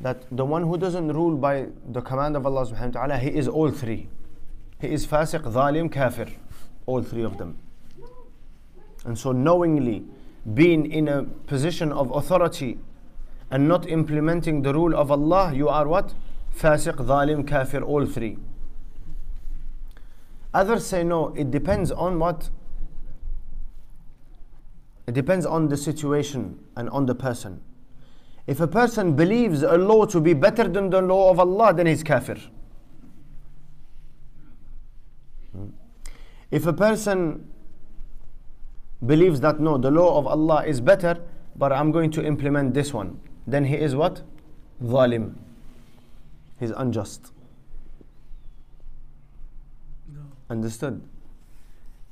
that 0.00 0.24
the 0.30 0.44
one 0.44 0.62
who 0.62 0.76
doesn't 0.76 1.08
rule 1.12 1.36
by 1.36 1.68
the 1.88 2.00
command 2.00 2.36
of 2.36 2.46
Allah 2.46 2.66
subhanahu 2.66 2.94
wa 2.94 3.00
ta'ala, 3.00 3.18
he 3.18 3.28
is 3.28 3.46
all 3.46 3.70
three. 3.70 4.08
He 4.80 4.88
is 4.88 5.06
fasiq, 5.06 5.42
dhalim, 5.42 5.92
kafir. 5.92 6.28
All 6.86 7.02
three 7.02 7.22
of 7.22 7.38
them. 7.38 7.58
And 9.04 9.18
so 9.18 9.32
knowingly 9.32 10.04
being 10.52 10.90
in 10.90 11.08
a 11.08 11.24
position 11.24 11.92
of 11.92 12.10
authority 12.10 12.78
and 13.50 13.68
not 13.68 13.88
implementing 13.88 14.62
the 14.62 14.72
rule 14.72 14.94
of 14.94 15.10
Allah, 15.10 15.52
you 15.54 15.68
are 15.68 15.86
what? 15.86 16.14
Fasiq, 16.56 16.96
dhalim, 16.96 17.46
kafir, 17.46 17.82
all 17.82 18.06
three. 18.06 18.38
Others 20.52 20.86
say 20.86 21.02
no, 21.02 21.28
it 21.34 21.50
depends 21.50 21.90
on 21.90 22.18
what? 22.18 22.50
It 25.06 25.14
depends 25.14 25.44
on 25.44 25.68
the 25.68 25.76
situation 25.76 26.58
and 26.76 26.88
on 26.90 27.06
the 27.06 27.14
person. 27.14 27.60
If 28.46 28.60
a 28.60 28.66
person 28.66 29.16
believes 29.16 29.62
a 29.62 29.76
law 29.76 30.04
to 30.06 30.20
be 30.20 30.34
better 30.34 30.68
than 30.68 30.90
the 30.90 31.02
law 31.02 31.30
of 31.30 31.40
Allah, 31.40 31.74
then 31.74 31.86
he's 31.86 32.02
kafir. 32.02 32.38
Hmm? 35.52 35.68
If 36.50 36.66
a 36.66 36.72
person 36.72 37.48
believes 39.04 39.40
that 39.40 39.60
no, 39.60 39.78
the 39.78 39.90
law 39.90 40.18
of 40.18 40.26
Allah 40.26 40.64
is 40.66 40.80
better, 40.80 41.18
but 41.56 41.72
I'm 41.72 41.92
going 41.92 42.10
to 42.12 42.24
implement 42.24 42.74
this 42.74 42.92
one. 42.92 43.20
Then 43.46 43.64
he 43.64 43.76
is 43.76 43.94
what? 43.94 44.22
Zalim. 44.82 45.34
He's 46.58 46.70
unjust. 46.70 47.32
No. 50.12 50.20
Understood? 50.50 51.02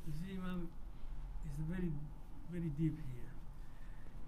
You 0.07 0.13
see, 0.21 0.37
Imam, 0.37 0.67
it's 1.45 1.59
very, 1.69 1.91
very 2.51 2.69
deep 2.79 2.97
here. 3.13 3.31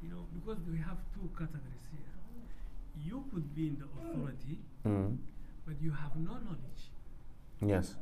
You 0.03 0.09
know, 0.09 0.25
because 0.33 0.59
we 0.71 0.77
have 0.79 0.97
two 1.13 1.29
categories 1.37 1.85
here. 1.91 3.05
You 3.05 3.23
could 3.33 3.53
be 3.55 3.67
in 3.67 3.77
the 3.77 3.85
authority, 3.85 4.59
Mm. 4.85 5.17
but 5.65 5.75
you 5.81 5.91
have 5.91 6.15
no 6.15 6.33
knowledge. 6.33 6.83
Yes. 7.61 7.95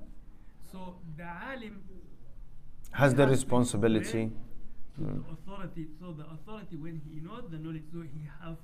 So 0.72 0.96
the 1.18 1.24
alim 1.24 1.82
Has 2.94 3.14
the 3.16 3.28
responsibility. 3.28 4.32
to 4.96 5.02
Mm. 5.02 5.26
the 5.26 5.32
authority. 5.34 5.88
So 6.00 6.14
the 6.14 6.26
authority, 6.30 6.76
when 6.78 7.02
he 7.10 7.20
knows 7.20 7.50
the 7.50 7.58
knowledge, 7.58 7.82
so 7.92 8.02
he 8.06 8.22
have 8.42 8.58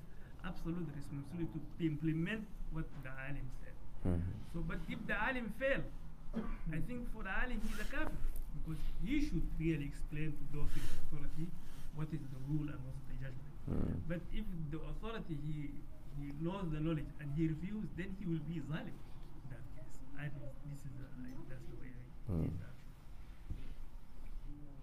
absolute 0.45 0.85
responsibility 0.95 1.57
to 1.57 1.85
implement 1.89 2.45
what 2.71 2.85
the 3.01 3.09
alim 3.09 3.47
said. 3.61 3.73
Mhm. 4.05 4.21
So, 4.53 4.61
but 4.61 4.77
if 4.87 4.99
the 5.09 5.17
alim 5.27 5.49
fail, 5.57 5.81
I 6.71 6.79
think 6.85 7.09
for 7.13 7.23
the 7.23 7.33
alim 7.33 7.57
he's 7.65 7.79
a 7.81 7.87
kafir 7.89 8.13
because 8.61 8.77
he 9.03 9.15
should 9.25 9.41
really 9.57 9.85
explain 9.89 10.29
to 10.37 10.43
those 10.53 10.69
in 10.77 10.85
authority 11.01 11.45
what 11.97 12.13
is 12.13 12.21
the 12.33 12.39
rule 12.49 12.69
and 12.69 12.79
what 12.85 12.93
is 13.01 13.05
the 13.09 13.15
judgment. 13.25 13.55
Mm. 13.65 13.97
But 14.07 14.21
if 14.31 14.45
the 14.69 14.79
authority 14.91 15.33
he 15.49 15.57
he 16.21 16.25
knows 16.45 16.69
the 16.69 16.79
knowledge 16.79 17.09
and 17.19 17.27
he 17.35 17.47
refuses, 17.47 17.89
then 17.97 18.13
he 18.21 18.25
will 18.29 18.43
be 18.45 18.61
zalim. 18.69 18.93
In 19.41 19.47
that 19.49 19.65
case, 19.73 19.97
I 20.13 20.29
think 20.29 20.45
this 20.69 20.85
is 20.85 20.93
a, 21.01 21.07
that's 21.49 21.65
the 21.73 21.77
way 21.81 21.89
I 21.89 22.31
Mm. 22.37 22.45
see 22.45 22.61
that. 22.61 22.69
Mm. 22.69 22.77
Because 22.77 22.85
Banu 22.93 23.25
Israel 23.25 23.57
they 23.57 23.69
You 24.49 24.57
know, 24.61 24.78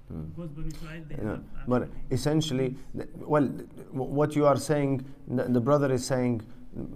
but 1.67 1.89
essentially, 2.11 2.77
th- 2.97 3.09
well, 3.17 3.47
what 3.93 4.37
you 4.37 4.47
are 4.47 4.57
saying, 4.57 5.05
the, 5.27 5.45
the 5.45 5.61
brother 5.61 5.93
is 5.93 6.07
saying, 6.07 6.43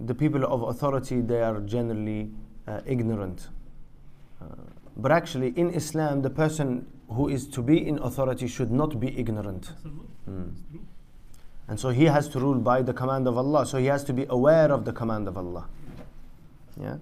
the 0.05 0.13
people 0.13 0.45
of 0.45 0.61
authority 0.63 1.21
they 1.21 1.41
are 1.41 1.59
generally 1.61 2.31
uh, 2.67 2.81
ignorant. 2.85 3.49
Uh, 4.41 4.45
but 4.97 5.11
actually, 5.11 5.49
in 5.57 5.71
Islam, 5.71 6.21
the 6.21 6.29
person 6.29 6.85
who 7.09 7.27
is 7.27 7.47
to 7.47 7.61
be 7.61 7.85
in 7.85 7.97
authority 7.99 8.47
should 8.47 8.71
not 8.71 8.99
be 8.99 9.17
ignorant. 9.17 9.71
Mm. 10.29 10.53
And 11.67 11.79
so 11.79 11.89
he 11.89 12.05
has 12.05 12.27
to 12.29 12.39
rule 12.39 12.59
by 12.59 12.81
the 12.81 12.93
command 12.93 13.27
of 13.27 13.37
Allah. 13.37 13.65
So 13.65 13.77
he 13.77 13.85
has 13.85 14.03
to 14.05 14.13
be 14.13 14.25
aware 14.29 14.71
of 14.71 14.85
the 14.85 14.91
command 14.91 15.27
of 15.27 15.37
Allah. 15.37 15.67
Yeah? 16.79 16.97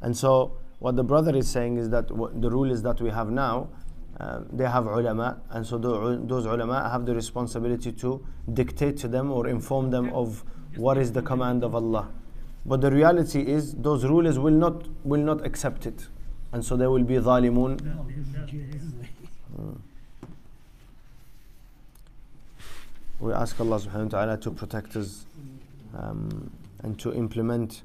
And 0.00 0.16
so 0.16 0.56
what 0.78 0.96
the 0.96 1.04
brother 1.04 1.34
is 1.36 1.48
saying 1.48 1.78
is 1.78 1.90
that 1.90 2.08
the 2.08 2.50
rule 2.50 2.70
is 2.70 2.82
that 2.82 3.00
we 3.00 3.10
have 3.10 3.30
now, 3.30 3.68
um, 4.18 4.46
they 4.52 4.64
have 4.64 4.86
ulama, 4.86 5.40
and 5.50 5.66
so 5.66 5.76
those 5.78 6.46
ulama 6.46 6.88
have 6.88 7.04
the 7.04 7.14
responsibility 7.14 7.92
to 7.92 8.24
dictate 8.52 8.96
to 8.98 9.08
them 9.08 9.30
or 9.30 9.46
inform 9.46 9.90
them 9.90 10.10
of 10.14 10.42
what 10.76 10.96
is 10.96 11.12
the 11.12 11.22
command 11.22 11.62
of 11.62 11.74
Allah. 11.74 12.08
But 12.64 12.80
the 12.80 12.90
reality 12.90 13.40
is 13.42 13.74
those 13.74 14.04
rulers 14.04 14.38
will 14.38 14.54
not 14.54 14.86
will 15.04 15.20
not 15.20 15.44
accept 15.44 15.86
it. 15.86 16.08
And 16.52 16.64
so 16.64 16.76
they 16.76 16.86
will 16.86 17.04
be 17.04 17.14
zalimun. 17.16 17.78
That, 17.78 17.96
We 23.18 23.32
ask 23.32 23.58
Allah 23.58 23.80
subhanahu 23.80 24.12
wa 24.12 24.18
ta'ala 24.18 24.36
to 24.38 24.50
protect 24.50 24.94
us 24.94 25.24
um, 25.96 26.50
and 26.82 26.98
to 26.98 27.14
implement 27.14 27.82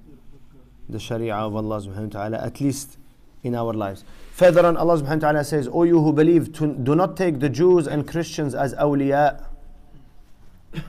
the 0.89 0.99
Sharia 0.99 1.35
of 1.35 1.55
Allah 1.55 1.79
subhanahu 1.79 2.13
wa 2.13 2.19
ta'ala 2.19 2.37
at 2.39 2.59
least 2.59 2.97
in 3.43 3.55
our 3.55 3.73
lives. 3.73 4.03
Further 4.33 4.65
on, 4.65 4.77
Allah 4.77 4.97
subhanahu 4.97 5.23
wa 5.23 5.31
ta'ala 5.31 5.43
says, 5.43 5.67
O 5.71 5.83
you 5.83 6.01
who 6.01 6.13
believe, 6.13 6.51
do 6.53 6.95
not 6.95 7.17
take 7.17 7.39
the 7.39 7.49
Jews 7.49 7.87
and 7.87 8.07
Christians 8.07 8.55
as 8.55 8.73
awliya. 8.75 9.45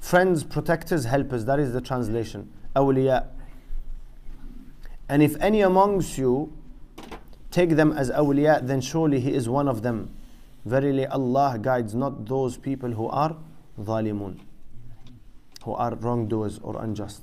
Friends, 0.00 0.44
protectors, 0.44 1.04
helpers. 1.04 1.44
That 1.44 1.60
is 1.60 1.72
the 1.72 1.80
translation. 1.80 2.50
Awliya. 2.74 3.26
And 5.08 5.22
if 5.22 5.36
any 5.40 5.60
amongst 5.60 6.18
you 6.18 6.52
take 7.50 7.70
them 7.70 7.92
as 7.92 8.10
awliya, 8.10 8.66
then 8.66 8.80
surely 8.80 9.20
he 9.20 9.32
is 9.32 9.48
one 9.48 9.68
of 9.68 9.82
them. 9.82 10.14
Verily 10.64 11.06
Allah 11.06 11.58
guides 11.60 11.94
not 11.94 12.26
those 12.26 12.56
people 12.56 12.92
who 12.92 13.08
are 13.08 13.36
zalimun, 13.78 14.40
who 15.62 15.72
are 15.74 15.94
wrongdoers 15.94 16.58
or 16.62 16.82
unjust. 16.82 17.22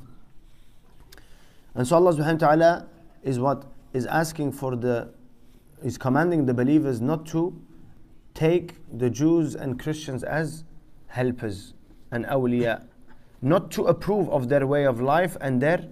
And 1.73 1.87
so 1.87 1.95
Allah 1.95 2.13
subhanahu 2.13 2.41
wa 2.41 2.47
ta'ala 2.47 2.87
is 3.23 3.39
what 3.39 3.65
is 3.93 4.05
asking 4.05 4.51
for 4.53 4.75
the 4.75 5.09
is 5.83 5.97
commanding 5.97 6.45
the 6.45 6.53
believers 6.53 7.01
not 7.01 7.25
to 7.25 7.59
take 8.33 8.75
the 8.97 9.09
Jews 9.09 9.55
and 9.55 9.79
Christians 9.79 10.23
as 10.23 10.63
helpers 11.07 11.73
and 12.11 12.25
awliya, 12.25 12.83
not 13.41 13.71
to 13.71 13.85
approve 13.85 14.29
of 14.29 14.47
their 14.47 14.67
way 14.67 14.85
of 14.85 15.01
life 15.01 15.35
and 15.41 15.61
their 15.61 15.87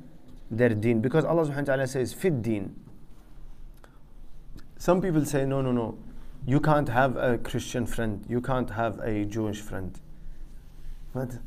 their 0.52 0.70
deen. 0.70 1.02
Because 1.02 1.26
Allah 1.26 1.46
subhanahu 1.46 1.68
wa 1.68 1.76
ta'ala 1.76 1.88
says, 1.88 2.14
fit 2.14 2.42
deen. 2.42 2.76
Some 4.78 5.02
people 5.02 5.26
say, 5.26 5.46
no, 5.46 5.62
no, 5.62 5.72
no, 5.72 5.98
you 6.46 6.60
can't 6.60 6.88
have 6.88 7.18
a 7.18 7.38
Christian 7.38 7.86
friend, 7.86 8.26
you 8.30 8.42
can't 8.42 8.70
have 8.70 9.00
a 9.00 9.26
Jewish 9.26 9.60
friend. 9.60 10.00
But 11.14 11.38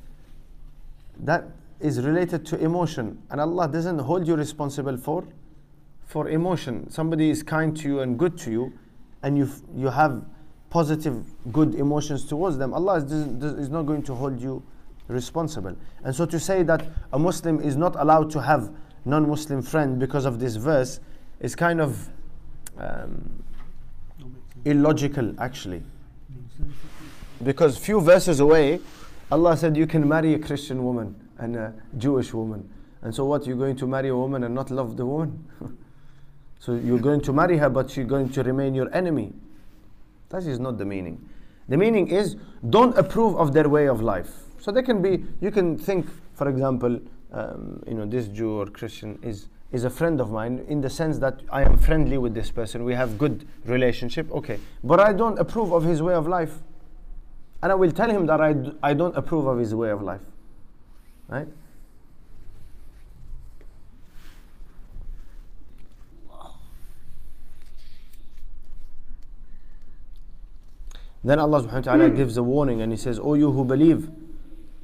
that 1.21 1.45
is 1.81 2.01
related 2.03 2.45
to 2.47 2.59
emotion, 2.59 3.23
and 3.31 3.41
Allah 3.41 3.69
doesn't 3.69 3.99
hold 3.99 4.27
you 4.27 4.37
responsible 4.37 4.97
for 4.97 5.25
for 6.13 6.29
emotion. 6.29 6.91
Somebody 6.91 7.31
is 7.31 7.43
kind 7.43 7.75
to 7.79 7.89
you 7.89 8.01
and 8.01 8.19
good 8.19 8.37
to 8.39 8.51
you, 8.51 8.73
and 9.23 9.39
you 9.39 9.49
you 9.75 9.89
have 9.89 10.23
positive, 10.69 11.25
good 11.51 11.75
emotions 11.75 12.27
towards 12.27 12.59
them. 12.59 12.75
Allah 12.75 12.97
is, 12.97 13.13
is 13.13 13.71
not 13.71 13.83
going 13.83 14.03
to 14.03 14.15
hold 14.15 14.39
you 14.39 14.63
responsible. 15.09 15.75
And 16.05 16.15
so 16.15 16.27
to 16.27 16.39
say 16.39 16.63
that 16.65 16.87
a 17.15 17.19
Muslim 17.19 17.61
is 17.61 17.77
not 17.77 17.97
allowed 17.97 18.31
to 18.33 18.43
have 18.43 18.71
non-Muslim 19.07 19.63
friend 19.63 19.99
because 19.99 20.27
of 20.27 20.39
this 20.39 20.57
verse 20.57 21.01
is 21.41 21.57
kind 21.57 21.81
of 21.81 22.09
um, 22.79 23.43
illogical, 24.65 25.35
actually. 25.39 25.83
Because 27.43 27.77
few 27.77 28.01
verses 28.01 28.41
away, 28.41 28.81
Allah 29.31 29.57
said 29.57 29.77
you 29.77 29.87
can 29.87 30.07
marry 30.07 30.35
a 30.35 30.39
Christian 30.39 30.85
woman 30.85 31.15
and 31.39 31.57
a 31.57 31.75
Jewish 31.99 32.33
woman. 32.33 32.69
And 33.03 33.15
so 33.15 33.25
what, 33.25 33.47
you're 33.47 33.57
going 33.57 33.77
to 33.77 33.87
marry 33.87 34.09
a 34.09 34.17
woman 34.17 34.45
and 34.45 34.55
not 34.55 34.71
love 34.71 34.97
the 34.97 35.07
woman? 35.07 35.45
so 36.63 36.75
you're 36.75 37.01
going 37.01 37.21
to 37.23 37.33
marry 37.33 37.57
her, 37.57 37.69
but 37.69 37.91
she's 37.91 38.07
going 38.07 38.29
to 38.29 38.43
remain 38.45 38.73
your 38.73 38.89
enemy. 38.95 39.33
That 40.29 40.45
is 40.45 40.61
not 40.61 40.79
the 40.79 40.85
meaning. 40.85 41.29
The 41.69 41.77
meaning 41.77 42.07
is 42.07 42.37
don't 42.71 42.97
approve 42.97 43.35
of 43.35 43.53
their 43.53 43.69
way 43.69 43.89
of 43.89 44.01
life. 44.01 44.31
So 44.61 44.71
they 44.71 44.83
can 44.83 45.03
be, 45.03 45.25
you 45.41 45.51
can 45.51 45.77
think, 45.77 46.07
for 46.35 46.49
example, 46.49 47.01
um, 47.33 47.83
you 47.85 47.95
know, 47.95 48.07
this 48.07 48.29
Jew 48.29 48.61
or 48.61 48.67
Christian 48.67 49.19
is, 49.23 49.49
is 49.73 49.83
a 49.83 49.91
friend 49.91 50.21
of 50.21 50.31
mine 50.31 50.65
in 50.69 50.81
the 50.81 50.89
sense 50.89 51.19
that 51.19 51.41
I 51.51 51.65
am 51.65 51.79
friendly 51.79 52.17
with 52.17 52.33
this 52.33 52.53
person, 52.53 52.85
we 52.85 52.95
have 52.95 53.19
good 53.19 53.45
relationship, 53.65 54.31
okay. 54.31 54.61
But 54.85 55.01
I 55.01 55.13
don't 55.13 55.41
approve 55.41 55.73
of 55.73 55.83
his 55.83 56.01
way 56.01 56.15
of 56.15 56.29
life. 56.29 56.61
And 57.61 57.73
I 57.73 57.75
will 57.75 57.91
tell 57.91 58.09
him 58.09 58.27
that 58.27 58.41
I, 58.41 58.53
d- 58.53 58.73
I 58.85 58.95
don't 58.95 59.17
approve 59.17 59.49
of 59.49 59.59
his 59.59 59.75
way 59.75 59.91
of 59.91 60.01
life. 60.01 60.23
Right? 61.27 61.49
Then 71.25 71.39
Allah 71.39 71.63
subhanahu 71.63 71.73
wa 71.75 71.81
ta'ala 71.81 72.11
gives 72.11 72.37
a 72.37 72.43
warning 72.43 72.81
and 72.81 72.93
He 72.93 72.99
says, 72.99 73.21
O 73.23 73.35
you 73.35 73.53
who 73.53 73.65
believe, 73.65 74.11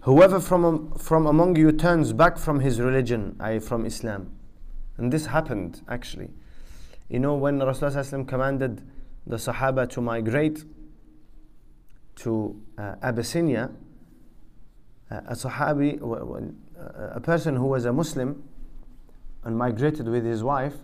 whoever 0.02 0.38
from, 0.38 0.92
from 0.92 1.26
among 1.26 1.56
you 1.56 1.72
turns 1.72 2.12
back 2.12 2.38
from 2.38 2.60
his 2.60 2.80
religion, 2.80 3.36
i.e., 3.40 3.58
from 3.58 3.84
Islam. 3.84 4.32
And 4.96 5.12
this 5.12 5.26
happened 5.26 5.82
actually. 5.88 6.30
You 7.08 7.18
know, 7.18 7.34
when 7.34 7.58
Rasulullah 7.58 8.28
commanded 8.28 8.82
the 9.26 9.36
Sahaba 9.36 9.88
to 9.90 10.00
migrate 10.00 10.64
to 12.16 12.60
uh, 12.76 12.96
Abyssinia, 13.02 13.70
uh, 15.10 15.20
a 15.26 15.32
Sahabi, 15.32 16.00
uh, 16.02 17.14
a 17.14 17.20
person 17.20 17.56
who 17.56 17.66
was 17.66 17.84
a 17.84 17.92
Muslim 17.92 18.42
and 19.44 19.56
migrated 19.56 20.08
with 20.08 20.24
his 20.24 20.44
wife, 20.44 20.74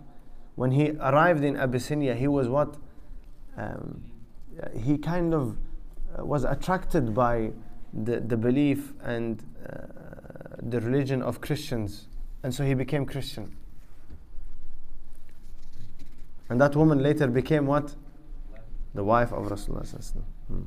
when 0.55 0.71
he 0.71 0.91
arrived 0.91 1.43
in 1.43 1.55
Abyssinia, 1.57 2.15
he 2.15 2.27
was 2.27 2.47
what? 2.47 2.77
Um, 3.57 4.03
he 4.83 4.97
kind 4.97 5.33
of 5.33 5.57
uh, 6.17 6.25
was 6.25 6.43
attracted 6.43 7.13
by 7.13 7.51
the, 7.93 8.19
the 8.19 8.37
belief 8.37 8.93
and 9.03 9.43
uh, 9.65 9.85
the 10.61 10.79
religion 10.81 11.21
of 11.21 11.41
Christians, 11.41 12.07
and 12.43 12.53
so 12.53 12.63
he 12.63 12.73
became 12.73 13.05
Christian. 13.05 13.55
And 16.49 16.61
that 16.61 16.75
woman 16.75 17.01
later 17.01 17.27
became 17.27 17.65
what? 17.65 17.95
The 18.93 19.03
wife 19.03 19.31
of 19.31 19.45
Rasulullah. 19.47 20.23
Hmm. 20.47 20.61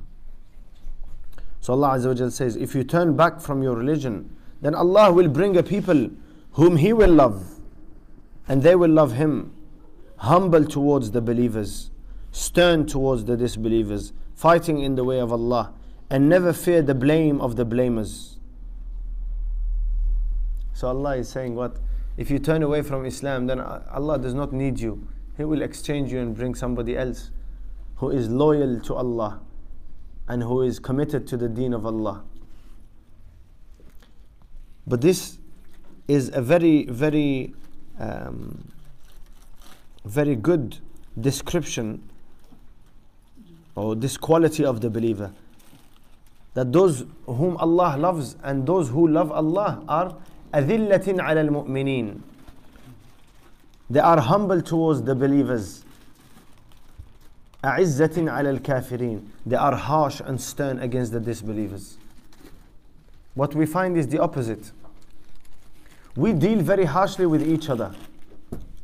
So 1.61 1.73
Allah 1.73 1.99
Azza 1.99 2.33
says, 2.33 2.57
if 2.57 2.75
you 2.75 2.85
turn 2.85 3.17
back 3.17 3.41
from 3.41 3.63
your 3.63 3.77
religion, 3.77 4.35
then 4.61 4.75
Allah 4.75 5.13
will 5.13 5.29
bring 5.29 5.57
a 5.57 5.63
people 5.63 6.11
whom 6.53 6.77
He 6.77 6.93
will 6.93 7.13
love, 7.13 7.61
and 8.49 8.63
they 8.63 8.75
will 8.75 8.91
love 8.91 9.13
Him, 9.13 9.53
humble 10.17 10.65
towards 10.65 11.13
the 11.13 11.21
believers, 11.21 11.91
stern 12.39 12.87
towards 12.87 13.25
the 13.25 13.37
disbelievers, 13.37 14.13
fighting 14.37 14.81
in 14.81 14.95
the 14.95 15.03
way 15.03 15.19
of 15.19 15.33
Allah, 15.33 15.73
and 16.09 16.29
never 16.29 16.53
fear 16.53 16.83
the 16.83 16.95
blame 16.95 17.41
of 17.41 17.57
the 17.57 17.67
blamers. 17.67 18.39
So 20.73 20.87
Allah 20.87 21.17
is 21.17 21.29
saying 21.29 21.57
what? 21.57 21.79
If 22.17 22.31
you 22.31 22.39
turn 22.39 22.63
away 22.63 22.83
from 22.83 23.05
Islam, 23.05 23.49
then 23.49 23.59
Allah 23.59 24.19
does 24.21 24.35
not 24.35 24.53
need 24.53 24.79
you. 24.79 25.09
He 25.37 25.45
will 25.45 25.63
exchange 25.63 26.13
you 26.13 26.21
and 26.21 26.37
bring 26.37 26.55
somebody 26.55 26.97
else 26.97 27.33
who 27.97 28.11
is 28.11 28.29
loyal 28.29 28.79
to 28.81 28.95
Allah 28.95 29.41
and 30.29 30.41
who 30.41 30.63
is 30.63 30.79
committed 30.79 31.27
to 31.27 31.37
the 31.37 31.49
deen 31.49 31.75
of 31.75 31.85
Allah. 31.85 32.23
But 34.87 35.01
this 35.01 35.39
is 36.07 36.31
a 36.33 36.41
very, 36.41 36.85
very, 36.85 37.55
um, 37.99 38.71
very 40.05 40.37
good 40.37 40.79
description 41.21 42.09
or 43.78 43.96
this 43.96 44.18
quality 44.18 44.64
of 44.66 44.82
the 44.82 44.90
believer. 44.90 45.32
That 46.54 46.72
those 46.72 47.06
whom 47.26 47.58
Allah 47.58 47.96
loves 47.98 48.36
and 48.44 48.66
those 48.66 48.90
who 48.90 49.08
love 49.08 49.32
Allah 49.32 49.84
are 49.88 50.16
أذلة 50.54 51.20
على 51.20 51.50
المؤمنين. 51.50 52.22
They 53.90 54.00
are 54.00 54.20
humble 54.20 54.62
towards 54.62 55.02
the 55.02 55.16
believers. 55.16 55.84
أعزة 57.64 58.30
على 58.30 58.60
الكافرين. 58.60 59.22
They 59.46 59.56
are 59.56 59.76
harsh 59.76 60.20
and 60.20 60.40
stern 60.40 60.80
against 60.80 61.12
the 61.12 61.20
disbelievers. 61.20 61.98
What 63.34 63.56
we 63.56 63.66
find 63.66 63.98
is 63.98 64.08
the 64.08 64.20
opposite. 64.20 64.72
We 66.16 66.34
deal 66.34 66.60
very 66.60 66.86
harshly 66.86 67.26
with 67.26 67.48
each 67.48 67.70
other 67.70 67.96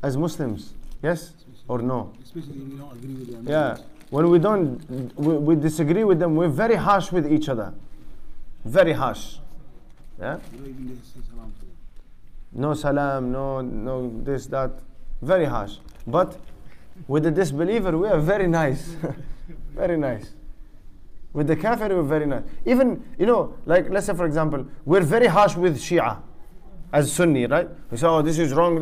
as 0.01 0.17
Muslims. 0.17 0.73
Yes 1.03 1.33
or 1.67 1.79
no? 1.79 2.11
Especially 2.34 2.58
when 2.58 2.70
you 2.72 2.78
don't 2.78 2.92
agree 2.92 3.14
with 3.14 3.32
them. 3.32 3.46
Yeah. 3.48 3.76
When 4.10 4.28
we 4.28 4.38
don't, 4.38 5.16
we, 5.16 5.36
we 5.36 5.56
disagree 5.56 6.02
with 6.02 6.18
them, 6.18 6.34
we're 6.34 6.48
very 6.48 6.74
harsh 6.74 7.12
with 7.12 7.32
each 7.32 7.48
other. 7.48 7.72
Very 8.64 8.92
harsh. 8.92 9.36
Yeah? 10.18 10.38
You 10.52 10.58
don't 10.58 10.68
even 10.68 11.00
say 11.02 11.20
salam 11.30 11.52
to 11.52 11.60
them. 11.60 11.70
No 12.52 12.74
salam, 12.74 13.30
no, 13.30 13.60
no 13.60 14.20
this, 14.24 14.46
that. 14.46 14.72
Very 15.22 15.44
harsh. 15.44 15.76
But 16.06 16.36
with 17.06 17.22
the 17.22 17.30
disbeliever, 17.30 17.96
we 17.96 18.08
are 18.08 18.18
very 18.18 18.48
nice. 18.48 18.96
very 19.74 19.96
nice. 19.96 20.32
With 21.32 21.46
the 21.46 21.56
kafir, 21.56 21.88
we're 21.88 22.02
very 22.02 22.26
nice. 22.26 22.42
Even, 22.66 23.04
you 23.18 23.26
know, 23.26 23.54
like 23.64 23.90
let's 23.90 24.06
say 24.06 24.14
for 24.14 24.26
example, 24.26 24.66
we're 24.84 25.02
very 25.02 25.26
harsh 25.26 25.56
with 25.56 25.78
Shia 25.78 26.20
as 26.92 27.12
Sunni, 27.12 27.46
right? 27.46 27.68
We 27.90 27.96
say, 27.96 28.06
oh, 28.06 28.22
this 28.22 28.38
is 28.38 28.52
wrong. 28.52 28.78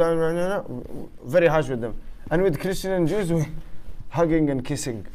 Very 1.25 1.47
harsh 1.47 1.69
with 1.69 1.81
them. 1.81 1.97
And 2.31 2.43
with 2.43 2.61
Christian 2.61 2.93
and 2.93 3.09
Jews, 3.09 3.33
we're 3.33 3.47
hugging 4.11 4.51
and 4.51 4.64
kissing. 4.64 5.07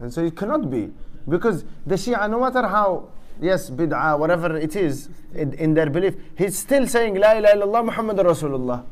And 0.00 0.12
so 0.12 0.24
it 0.24 0.36
cannot 0.36 0.70
be. 0.70 0.92
Because 1.28 1.64
the 1.86 1.96
Shia, 1.96 2.30
no 2.30 2.40
matter 2.40 2.66
how, 2.66 3.08
yes, 3.40 3.70
bid'ah, 3.70 4.18
whatever 4.18 4.56
it 4.56 4.76
is, 4.76 5.08
in, 5.34 5.52
in, 5.54 5.74
their 5.74 5.90
belief, 5.90 6.14
he's 6.36 6.56
still 6.56 6.86
saying, 6.86 7.16
La 7.16 7.32
ilaha 7.32 7.56
illallah 7.56 7.84
Muhammad 7.84 8.16
Rasulullah. 8.18 8.84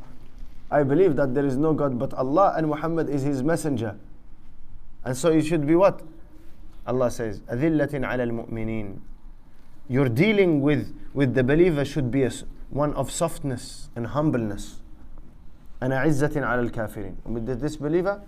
I 0.71 0.83
believe 0.83 1.17
that 1.17 1.35
there 1.35 1.47
is 1.47 1.57
no 1.57 1.73
God 1.73 1.99
but 1.99 2.13
Allah 2.15 2.55
and 2.57 2.69
Muhammad 2.69 3.09
is 3.09 3.23
his 3.23 3.43
messenger. 3.43 3.97
And 5.05 5.17
so 5.17 5.31
you 5.31 5.41
should 5.43 5.67
be 5.67 5.77
what? 5.77 6.03
Allah 6.87 7.11
says, 7.11 7.41
Adillatin 7.43 8.05
ala 8.05 8.23
al-mu'mineen. 8.23 8.99
Your 9.89 10.09
dealing 10.09 10.61
with, 10.61 10.93
with 11.15 11.35
the 11.35 11.45
believer 11.45 11.85
should 11.85 12.11
be 12.11 12.25
a, 12.25 12.33
one 12.71 12.93
of 12.95 13.11
softness 13.11 13.89
and 13.95 14.09
humbleness 14.09 14.81
And 15.82 15.94
عزة 15.94 16.46
على 16.46 16.70
الكافرين. 16.70 17.16
With 17.26 17.46
the 17.46 17.56
disbeliever, 17.56 18.22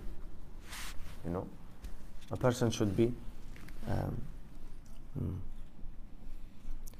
you 1.24 1.30
know, 1.30 1.46
a 2.30 2.36
person 2.36 2.70
should 2.70 2.96
be. 2.96 3.12
Um, 3.88 4.20
hmm. 5.18 5.34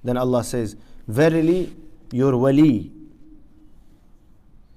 Then 0.05 0.17
Allah 0.17 0.45
says, 0.45 0.77
Verily, 1.09 1.75
your 2.13 2.37
wali, 2.37 2.93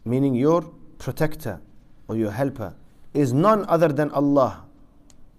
meaning 0.06 0.36
your 0.36 0.62
protector 0.98 1.60
or 2.08 2.16
your 2.16 2.32
helper, 2.32 2.74
is 3.14 3.34
none 3.34 3.66
other 3.68 3.90
than 3.90 4.10
Allah, 4.12 4.64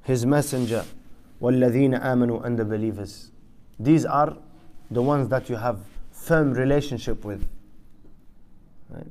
His 0.02 0.24
Messenger, 0.24 0.84
وَالَّذِينَ 1.40 2.00
آمَنُوا 2.02 2.44
and 2.44 2.58
the 2.58 2.64
believers. 2.64 3.30
These 3.78 4.04
are 4.04 4.36
the 4.90 5.02
ones 5.02 5.28
that 5.28 5.48
you 5.48 5.56
have 5.56 5.78
firm 6.10 6.52
relationship 6.52 7.24
with. 7.24 7.46
Right? 8.90 9.06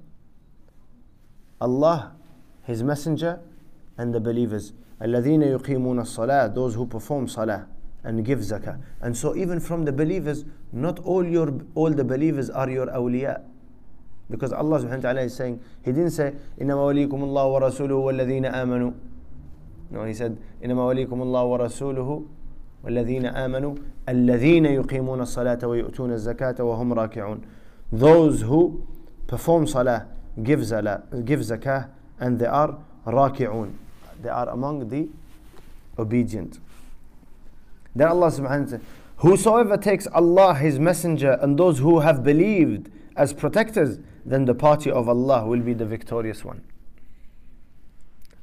Allah, 1.62 2.14
His 2.64 2.84
Messenger, 2.84 3.40
and 3.98 4.14
the 4.14 4.20
believers. 4.20 4.74
الَّذِينَ 5.02 5.44
يُقِيمُونَ 5.60 6.00
الصَّلَاةِ 6.00 6.54
Those 6.54 6.76
who 6.76 6.86
perform 6.86 7.28
salah 7.28 7.68
and 8.04 8.24
give 8.26 8.40
zakah. 8.40 8.80
And 9.02 9.16
so 9.16 9.36
even 9.36 9.60
from 9.60 9.86
the 9.86 9.92
believers, 9.92 10.46
not 10.72 11.00
all 11.00 11.26
your 11.26 11.54
all 11.76 11.92
the 11.92 12.04
believers 12.04 12.50
are 12.50 12.70
your 12.70 12.88
awliya. 12.88 13.42
Because 14.30 14.52
Allah 14.52 14.80
subhanahu 14.80 14.98
wa 14.98 15.02
ta'ala 15.02 15.22
is 15.22 15.36
saying, 15.36 15.62
He 15.84 15.92
didn't 15.92 16.12
say, 16.12 16.34
إِنَّمَا 16.60 17.08
وَلِيكُمُ 17.08 17.10
اللَّهُ 17.10 17.62
وَرَسُولُهُ 17.62 17.90
وَالَّذِينَ 17.90 18.54
آمَنُوا 18.54 18.94
No, 19.92 20.04
He 20.04 20.14
said, 20.14 20.38
إِنَّمَا 20.64 21.08
وَلِيكُمُ 21.08 21.10
اللَّهُ 21.10 21.60
وَرَسُولُهُ 21.60 22.28
والذين 22.84 23.26
آمنوا 23.26 23.76
الذين 24.10 24.66
يقيمون 24.66 25.22
الصلاة 25.22 25.60
ويؤتون 25.68 26.12
الزكاة 26.12 26.64
وهم 26.64 26.94
راكعون 26.94 27.42
Those 27.92 28.42
who 28.42 28.86
perform 29.28 29.66
salah, 29.68 30.06
give, 30.44 30.64
zala, 30.64 31.04
give 31.26 31.40
zakah, 31.40 31.90
and 32.20 32.40
they 32.40 32.46
are 32.46 32.78
راكعون. 33.06 33.74
They 34.22 34.30
are 34.30 34.50
among 34.50 34.90
the 34.90 35.10
obedient. 35.98 36.60
Then 37.96 38.08
Allah 38.08 38.28
subhanahu 38.28 38.42
wa 38.42 38.50
ta'ala 38.50 38.68
says, 38.68 38.82
Whosoever 39.18 39.78
takes 39.78 40.08
Allah, 40.08 40.54
His 40.56 40.80
Messenger, 40.80 41.40
and 41.42 41.58
those 41.58 41.80
who 41.80 42.02
have 42.02 42.24
believed 42.24 42.92
as 43.16 43.34
protectors, 43.34 44.00
then 44.26 44.46
the 44.46 44.54
party 44.54 44.92
of 44.92 45.10
Allah 45.10 45.48
will 45.48 45.62
be 45.62 45.74
the 45.74 45.86
victorious 45.86 46.46
one. 46.46 46.62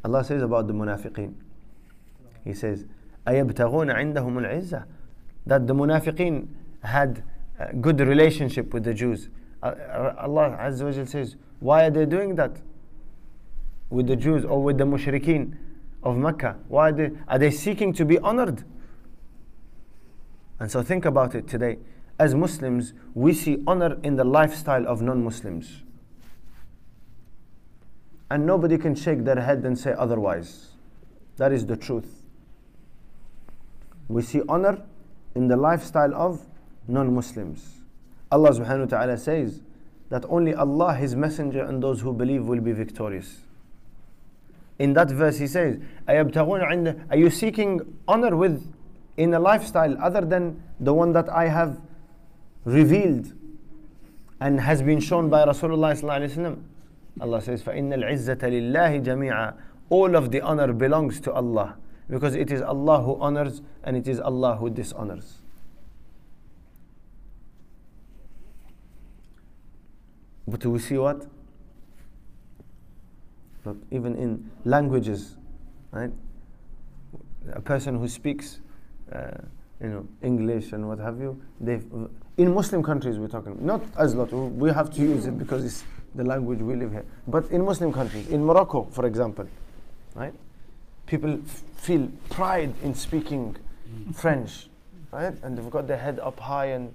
Allah 0.05 0.25
says 0.25 0.43
about 0.43 0.66
the 0.66 0.72
munafiqeen. 0.75 1.35
He 2.45 2.53
says, 2.53 2.85
أَيَبْتَغُونَ 3.27 3.95
عِنْدَهُمُ 3.95 4.14
الْعِزَّةِ 4.14 4.85
That 5.47 5.66
the 5.66 5.75
munafiqeen 5.75 6.49
had 6.83 7.22
a 7.59 7.72
good 7.72 8.01
relationship 8.01 8.75
with 8.75 8.85
the 8.85 8.93
Jews. 8.93 9.29
Uh, 9.62 10.12
Allah 10.18 10.59
Azza 10.61 10.85
wa 10.85 10.91
Jal 10.91 11.07
says, 11.07 11.37
why 11.60 11.86
are 11.86 11.89
they 11.91 12.05
doing 12.05 12.36
that? 12.36 12.51
With 13.89 14.07
the 14.07 14.16
Jews 14.16 14.45
or 14.45 14.64
with 14.64 14.78
the 14.78 14.86
mushrikeen 14.86 15.57
of 16.03 16.18
Mecca? 16.18 16.57
Why 16.68 16.89
are 16.89 16.91
they, 16.91 17.12
are 17.28 17.39
they 17.39 17.51
seeking 17.51 17.93
to 17.93 18.05
be 18.05 18.18
honored? 18.20 18.64
And 20.60 20.72
so 20.72 20.82
think 20.82 21.05
about 21.05 21.36
it 21.36 21.47
today. 21.47 21.78
As 22.18 22.36
Muslims, 22.36 22.93
we 23.14 23.34
see 23.34 23.64
honor 23.66 23.97
in 24.03 24.16
the 24.18 24.26
lifestyle 24.26 24.88
of 24.88 25.01
non 25.01 25.24
Muslims. 25.24 25.84
And 28.30 28.45
nobody 28.45 28.78
can 28.78 28.93
shake 28.93 29.24
their 29.24 29.39
head 29.41 29.66
and 29.66 29.78
say 29.78 29.93
otherwise. 29.97 30.68
That 31.38 31.51
is 31.51 31.66
the 31.66 31.78
truth. 31.78 32.24
We 34.07 34.22
see 34.22 34.41
honor 34.49 34.82
in 35.34 35.47
the 35.47 35.55
lifestyle 35.55 36.14
of 36.14 36.45
non 36.88 37.14
Muslims. 37.14 37.80
Allah 38.32 38.51
subhanahu 38.51 38.91
wa 38.91 38.97
ta'ala 38.97 39.18
says 39.18 39.62
that 40.11 40.25
only 40.29 40.55
Allah, 40.55 40.95
His 40.95 41.16
Messenger, 41.16 41.64
and 41.64 41.83
those 41.83 42.01
who 42.01 42.12
believe 42.12 42.47
will 42.47 42.61
be 42.61 42.72
victorious. 42.72 43.39
In 44.79 44.93
that 44.95 45.11
verse, 45.11 45.39
He 45.39 45.47
says, 45.47 45.79
Are 46.09 47.16
you 47.16 47.31
seeking 47.31 47.99
honor 48.07 48.37
with 48.37 48.72
in 49.16 49.35
a 49.35 49.39
lifestyle 49.39 49.97
other 50.03 50.20
than 50.20 50.62
the 50.81 50.93
one 50.93 51.12
that 51.12 51.29
I 51.29 51.49
have 51.49 51.81
revealed 52.64 53.33
and 54.41 54.61
has 54.61 54.83
been 54.83 55.01
shown 55.01 55.31
by 55.31 55.45
Rasulullah 55.47 56.59
Allah 57.20 57.41
says, 57.41 57.62
فَإِنَّ 57.62 57.95
الْعِزَّةَ 57.95 58.39
لِلَّهِ 58.39 59.05
جَمِيعًا 59.05 59.55
All 59.91 60.16
of 60.16 60.33
the 60.33 60.41
honor 60.41 60.72
belongs 60.72 61.20
to 61.20 61.33
Allah 61.33 61.77
because 62.11 62.35
it 62.35 62.51
is 62.51 62.61
Allah 62.61 63.03
who 63.03 63.16
honors 63.20 63.62
and 63.85 63.97
it 63.97 64.09
is 64.09 64.18
Allah 64.18 64.57
who 64.57 64.68
dishonors. 64.68 65.38
But 70.50 70.66
we 70.66 70.80
see 70.80 70.97
what? 70.97 71.26
Look, 73.66 73.78
even 73.91 74.16
in 74.16 74.50
languages, 74.66 75.36
right? 75.91 76.12
A 77.54 77.62
person 77.62 78.00
who 78.00 78.08
speaks, 78.08 78.60
uh, 79.12 79.32
you 79.82 79.89
know, 79.89 80.08
English 80.22 80.72
and 80.72 80.88
what 80.88 81.00
have 81.00 81.20
you, 81.20 81.41
they 81.60 81.82
in 82.38 82.54
Muslim 82.54 82.82
countries 82.82 83.18
we're 83.18 83.28
talking, 83.28 83.58
not 83.60 83.82
as 83.97 84.16
lot. 84.16 84.32
We 84.32 84.72
have 84.72 84.89
to 84.91 85.02
use 85.02 85.26
it 85.26 85.38
because 85.38 85.66
it's 85.66 85.84
the 86.16 86.24
language 86.24 86.60
we 86.60 86.76
live 86.76 86.91
here. 86.91 87.06
But 87.28 87.52
in 87.52 87.64
Muslim 87.66 87.91
countries, 87.91 88.28
in 88.30 88.43
Morocco, 88.43 88.86
for 88.91 89.06
example, 89.06 89.47
right? 90.16 90.34
People 91.06 91.39
feel 91.76 92.10
pride 92.30 92.74
in 92.82 92.95
speaking 92.95 93.58
French, 94.14 94.70
right? 95.12 95.34
And 95.43 95.58
they've 95.58 95.70
got 95.70 95.88
their 95.88 95.97
head 95.97 96.20
up 96.20 96.39
high 96.39 96.68
and 96.68 96.93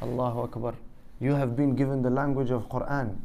Allahu 0.00 0.40
Akbar. 0.42 0.74
You 1.24 1.32
have 1.32 1.56
been 1.56 1.74
given 1.74 2.02
the 2.02 2.10
language 2.10 2.50
of 2.50 2.68
Quran. 2.68 3.16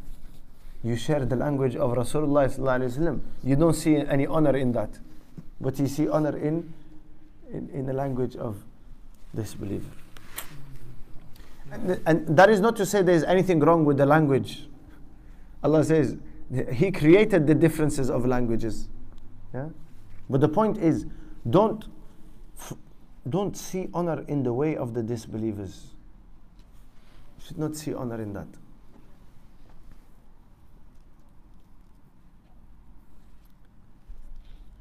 You 0.84 0.96
share 0.96 1.26
the 1.26 1.36
language 1.36 1.76
of 1.76 1.92
Rasulullah. 1.92 3.20
You 3.44 3.56
don't 3.58 3.74
see 3.74 3.98
any 3.98 4.26
honor 4.26 4.56
in 4.56 4.72
that, 4.72 4.98
but 5.60 5.78
you 5.78 5.88
see 5.88 6.08
honor 6.08 6.38
in 6.38 6.74
in, 7.52 7.70
in 7.74 7.86
the 7.86 7.92
language 7.92 8.38
of 8.38 8.56
this. 9.34 9.54
And, 11.74 12.00
and 12.06 12.38
that 12.38 12.50
is 12.50 12.62
not 12.62 12.78
to 12.78 12.86
say 12.86 13.02
there 13.02 13.16
is 13.16 13.26
anything 13.26 13.60
wrong 13.60 13.84
with 13.84 13.98
the 13.98 14.06
language. 14.06 14.66
Allah 15.62 15.84
says 15.84 16.16
He 16.72 16.94
created 16.94 17.48
the 17.48 17.56
differences 17.56 18.10
of 18.10 18.26
languages. 18.26 18.88
Yeah? 19.54 19.68
But 20.30 20.40
the 20.40 20.48
point 20.48 20.78
is, 20.78 21.06
don't 21.50 21.84
don't 23.28 23.58
see 23.58 23.90
honor 23.94 24.24
in 24.30 24.44
the 24.44 24.54
way 24.54 24.78
of 24.78 24.94
the 24.94 25.04
disbelievers 25.04 25.99
You 27.39 27.47
should 27.47 27.59
not 27.59 27.77
see 27.77 27.95
honor 27.95 28.21
in 28.21 28.33
that. 28.33 28.49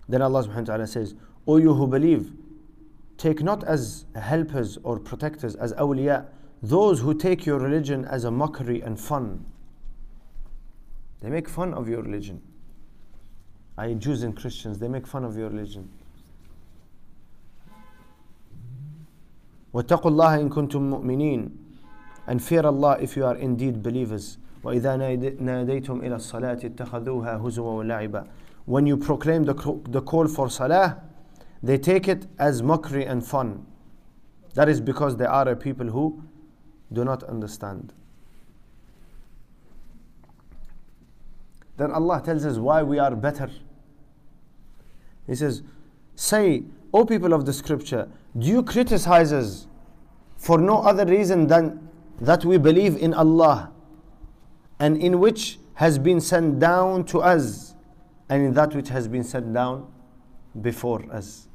Then 0.08 0.22
Allah 0.22 0.44
subhanahu 0.44 0.60
wa 0.60 0.64
ta'ala 0.64 0.88
says, 0.88 1.16
O 1.48 1.58
you 1.58 1.74
who 1.74 1.88
believe, 1.88 2.34
take 3.18 3.42
not 3.42 3.64
as 3.64 4.06
helpers 4.16 4.78
or 4.84 5.00
protectors, 5.00 5.56
as 5.56 5.74
awliya, 5.74 6.26
those 6.62 7.00
who 7.00 7.14
take 7.14 7.46
your 7.46 7.60
religion 7.60 8.06
as 8.06 8.24
a 8.24 8.32
mockery 8.32 8.82
and 8.82 9.00
fun. 9.00 9.46
They 11.22 11.30
make 11.30 11.48
fun 11.48 11.74
of 11.74 11.88
your 11.88 12.02
religion. 12.02 12.42
I 13.78 13.94
Jews 13.94 14.24
and 14.24 14.36
Christians, 14.36 14.78
they 14.80 14.88
make 14.88 15.08
fun 15.08 15.24
of 15.24 15.38
your 15.38 15.50
religion. 15.50 15.90
واتقوا 19.74 20.12
الله 20.12 20.42
إن 20.42 20.50
كنتم 20.50 20.90
مؤمنين 20.90 21.50
and 22.28 22.44
fear 22.44 22.66
Allah 22.66 22.98
if 23.02 23.16
you 23.18 23.26
are 23.26 23.36
indeed 23.36 23.84
believers 23.84 24.38
وإذا 24.64 24.96
ناديتم 25.42 26.00
إلى 26.02 26.16
الصلاة 26.16 26.60
اتخذوها 26.64 27.38
هزوا 27.38 27.72
ولعبا 27.72 28.28
when 28.66 28.86
you 28.88 28.96
proclaim 28.96 29.44
the, 29.44 29.54
the 29.90 30.02
call 30.02 30.28
for 30.28 30.50
salah 30.50 31.02
they 31.62 31.78
take 31.78 32.08
it 32.08 32.28
as 32.40 32.64
mockery 32.64 33.06
and 33.06 33.26
fun 33.26 33.66
that 34.54 34.70
is 34.70 34.80
because 34.80 35.18
they 35.18 35.26
are 35.26 35.50
a 35.50 35.56
people 35.56 35.88
who 35.88 36.24
do 36.94 37.04
not 37.04 37.24
understand 37.24 37.92
then 41.76 41.92
Allah 41.92 42.22
tells 42.24 42.46
us 42.46 42.58
why 42.58 42.84
we 42.84 43.00
are 43.00 43.16
better 43.16 43.50
he 45.28 45.36
says 45.36 45.62
say 46.16 46.64
O 46.94 47.04
people 47.06 47.34
of 47.34 47.46
the 47.46 47.54
scripture, 47.54 48.08
do 48.38 48.48
you 48.48 48.62
criticize 48.62 49.34
us 49.34 49.66
for 50.38 50.60
no 50.60 50.78
other 50.78 51.06
reason 51.06 51.48
than 51.48 51.87
that 52.22 52.46
we 52.46 52.58
believe 52.58 52.96
in 52.98 53.14
Allah 53.14 53.72
and 54.80 54.98
in 54.98 55.20
which 55.20 55.60
has 55.76 55.98
been 55.98 56.22
sent 56.22 56.60
down 56.60 57.06
to 57.06 57.22
us 57.22 57.76
and 58.30 58.46
in 58.46 58.54
that 58.54 58.76
which 58.76 58.90
has 58.90 59.08
been 59.08 59.24
sent 59.24 59.54
down 59.54 59.92
before 60.62 61.04
us? 61.12 61.48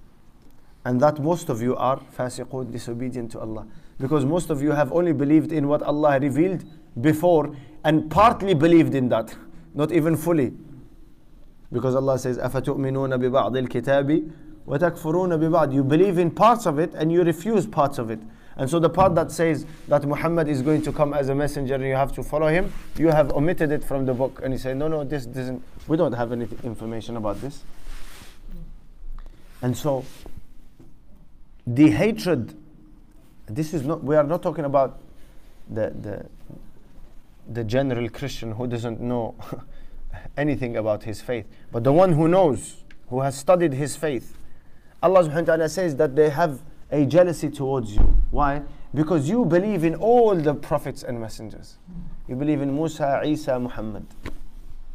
And 0.85 1.01
that 1.01 1.21
most 1.21 1.49
of 1.49 1.61
you 1.61 1.77
are 1.77 2.01
fasiqun, 2.17 2.73
disobedient 2.73 3.33
to 3.33 3.41
Allah. 3.41 3.67
Because 3.99 4.25
most 4.25 4.51
of 4.51 4.63
you 4.63 4.71
have 4.73 4.93
only 4.93 5.13
believed 5.13 5.53
in 5.53 5.69
what 5.69 5.83
Allah 5.83 6.19
revealed 6.21 6.65
before 7.01 7.55
and 7.85 8.11
partly 8.11 8.55
believed 8.55 8.95
in 8.95 9.09
that, 9.09 9.35
not 9.75 9.93
even 9.93 10.17
fully. 10.17 10.53
Because 11.73 11.95
Allah 11.95 12.19
says, 12.19 12.39
أَفَتُؤْمِنُونَ 12.39 13.15
بِبَعْضِ 13.21 13.69
الْكِتَابِ 13.69 14.33
وَتَكْفُرُونَ 14.67 15.39
بِبَعْضِ 15.39 15.73
You 15.75 15.85
believe 15.85 16.19
in 16.19 16.31
parts 16.31 16.67
of 16.67 16.79
it 16.79 16.95
and 16.95 17.11
you 17.13 17.23
refuse 17.23 17.67
parts 17.67 17.99
of 17.99 18.11
it. 18.11 18.21
And 18.58 18.70
so 18.70 18.80
the 18.80 18.90
part 18.90 19.16
that 19.16 19.32
says 19.32 19.66
that 19.88 20.06
Muhammad 20.06 20.48
is 20.48 20.62
going 20.62 20.82
to 20.84 20.92
come 20.92 21.14
as 21.14 21.30
a 21.30 21.36
messenger 21.36 21.76
and 21.76 21.84
you 21.84 21.96
have 21.96 22.14
to 22.14 22.24
follow 22.24 22.48
him, 22.48 22.72
you 22.98 23.08
have 23.08 23.32
omitted 23.32 23.72
it 23.72 23.84
from 23.84 24.06
the 24.06 24.14
book. 24.14 24.42
And 24.44 24.54
you 24.54 24.60
say, 24.60 24.74
no, 24.74 24.88
no, 24.88 25.04
this 25.04 25.26
doesn't, 25.26 25.64
we 25.88 25.98
don't 25.98 26.14
have 26.14 26.32
any 26.32 26.48
information 26.64 27.18
about 27.18 27.42
this. 27.42 27.64
And 29.62 29.76
so 29.76 30.06
the 31.66 31.90
hatred, 31.90 32.56
this 33.48 33.74
is 33.74 33.84
not, 33.84 34.04
we 34.04 34.16
are 34.16 34.24
not 34.24 34.44
talking 34.44 34.66
about 34.66 35.00
the, 35.70 35.90
the, 35.90 36.26
the 37.52 37.64
general 37.64 38.08
Christian 38.10 38.52
who 38.52 38.68
doesn't 38.68 39.00
know 39.02 39.36
anything 40.38 40.78
about 40.78 41.04
his 41.04 41.22
faith, 41.22 41.48
but 41.72 41.84
the 41.84 41.94
one 41.94 42.14
who 42.14 42.28
knows, 42.28 42.84
who 43.10 43.22
has 43.22 43.36
studied 43.36 43.74
his 43.74 43.96
faith 43.96 44.38
Allah 45.04 45.24
subhanahu 45.26 45.48
wa 45.48 45.56
ta'ala 45.58 45.70
says 45.70 45.98
that 45.98 46.16
they 46.16 46.30
have 46.30 46.62
a 46.94 47.06
jealousy 47.06 47.50
towards 47.50 47.96
you. 47.96 48.16
Why? 48.30 48.62
Because 48.94 49.28
you 49.28 49.46
believe 49.46 49.84
in 49.84 49.96
all 49.96 50.36
the 50.36 50.54
prophets 50.54 51.02
and 51.02 51.20
messengers. 51.20 51.78
You 52.28 52.36
believe 52.36 52.62
in 52.62 52.74
Musa, 52.74 53.22
Isa, 53.26 53.60
Muhammad. 53.60 54.06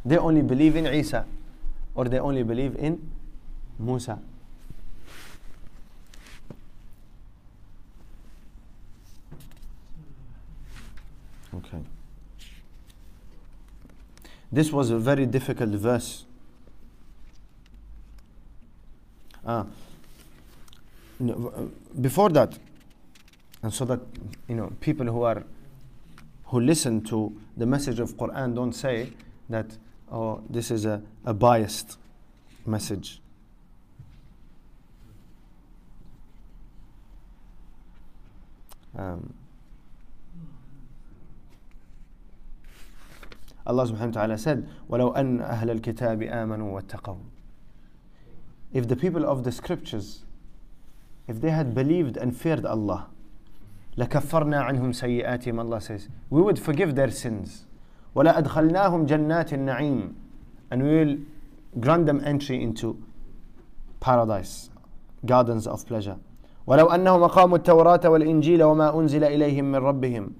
They 0.05 0.17
only 0.17 0.41
believe 0.41 0.77
in 0.77 0.87
Isa 0.87 1.25
or 1.93 2.05
they 2.05 2.19
only 2.19 2.43
believe 2.43 2.77
in 2.77 3.11
Musa. 3.77 4.17
Okay. 11.53 11.79
This 14.49 14.71
was 14.71 14.89
a 14.89 14.97
very 14.97 15.25
difficult 15.25 15.71
verse. 15.71 16.23
Ah, 19.45 19.65
before 22.00 22.30
that, 22.30 22.58
and 23.62 23.72
so 23.72 23.84
that 23.84 24.00
you 24.48 24.54
know 24.54 24.72
people 24.80 25.06
who 25.06 25.22
are 25.22 25.44
who 26.46 26.60
listen 26.60 27.00
to 27.02 27.32
the 27.56 27.66
message 27.66 28.00
of 28.00 28.16
Quran 28.16 28.54
don't 28.54 28.72
say 28.72 29.12
that 29.48 29.76
oh 30.10 30.42
this 30.48 30.70
is 30.70 30.84
a, 30.84 31.02
a 31.24 31.34
biased 31.34 31.98
message. 32.66 33.20
Um, 38.96 39.34
Allah 43.66 43.86
subhanahu 43.86 44.06
wa 44.14 44.20
ta'ala 44.20 44.38
said, 44.38 44.68
وَلَوْ 44.90 45.16
أَنَّ 45.16 45.40
أَهْلَ 45.40 45.80
الْكِتَابِ 45.80 46.30
آمَنُوا 46.30 46.82
وَاتَّقَوْا 46.82 47.18
If 48.72 48.88
the 48.88 48.96
people 48.96 49.24
of 49.24 49.42
the 49.42 49.50
scriptures 49.50 50.24
if 51.28 51.40
they 51.40 51.50
had 51.50 51.74
believed 51.74 52.16
and 52.16 52.36
feared 52.36 52.66
Allah, 52.66 53.08
لكفرنا 53.98 54.60
عنهم 54.60 54.92
سيئاتهم 54.92 55.60
Allah 55.60 55.80
says 55.80 56.08
we 56.30 56.42
would 56.42 56.58
forgive 56.58 56.94
their 56.94 57.10
sins 57.10 57.66
ولا 58.14 58.38
أدخلناهم 58.38 59.06
جنات 59.06 59.52
النعيم 59.52 60.14
and 60.70 60.82
we 60.82 61.04
will 61.04 61.18
grant 61.80 62.06
them 62.06 62.20
entry 62.24 62.62
into 62.62 62.96
paradise 64.00 64.70
gardens 65.24 65.66
of 65.66 65.86
pleasure 65.86 66.16
ولو 66.66 66.86
أنهم 66.86 67.22
أقاموا 67.22 67.56
التوراة 67.56 68.00
والإنجيل 68.08 68.62
وما 68.62 68.98
أنزل 69.00 69.24
إليهم 69.24 69.64
من 69.64 69.78
ربهم 69.78 70.32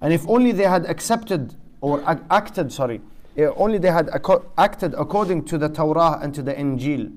and 0.00 0.12
if 0.12 0.28
only 0.28 0.52
they 0.52 0.64
had 0.64 0.86
accepted 0.86 1.54
or 1.80 2.02
acted 2.30 2.72
sorry 2.72 3.00
only 3.56 3.78
they 3.78 3.90
had 3.90 4.10
acted 4.58 4.94
according 4.94 5.44
to 5.44 5.58
the 5.58 5.68
Torah 5.68 6.18
and 6.22 6.34
to 6.34 6.42
the 6.42 6.54
Injil 6.54 7.12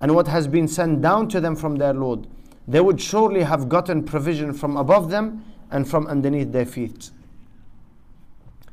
and 0.00 0.14
what 0.14 0.28
has 0.28 0.46
been 0.46 0.68
sent 0.68 1.00
down 1.02 1.28
to 1.28 1.40
them 1.40 1.56
from 1.56 1.76
their 1.76 1.94
Lord 1.94 2.26
they 2.67 2.79
would 2.79 3.01
surely 3.01 3.43
have 3.43 3.69
gotten 3.69 4.03
provision 4.03 4.53
from 4.53 4.77
above 4.77 5.09
them 5.09 5.43
and 5.71 5.89
from 5.89 6.07
underneath 6.07 6.51
their 6.51 6.65
feet. 6.65 7.11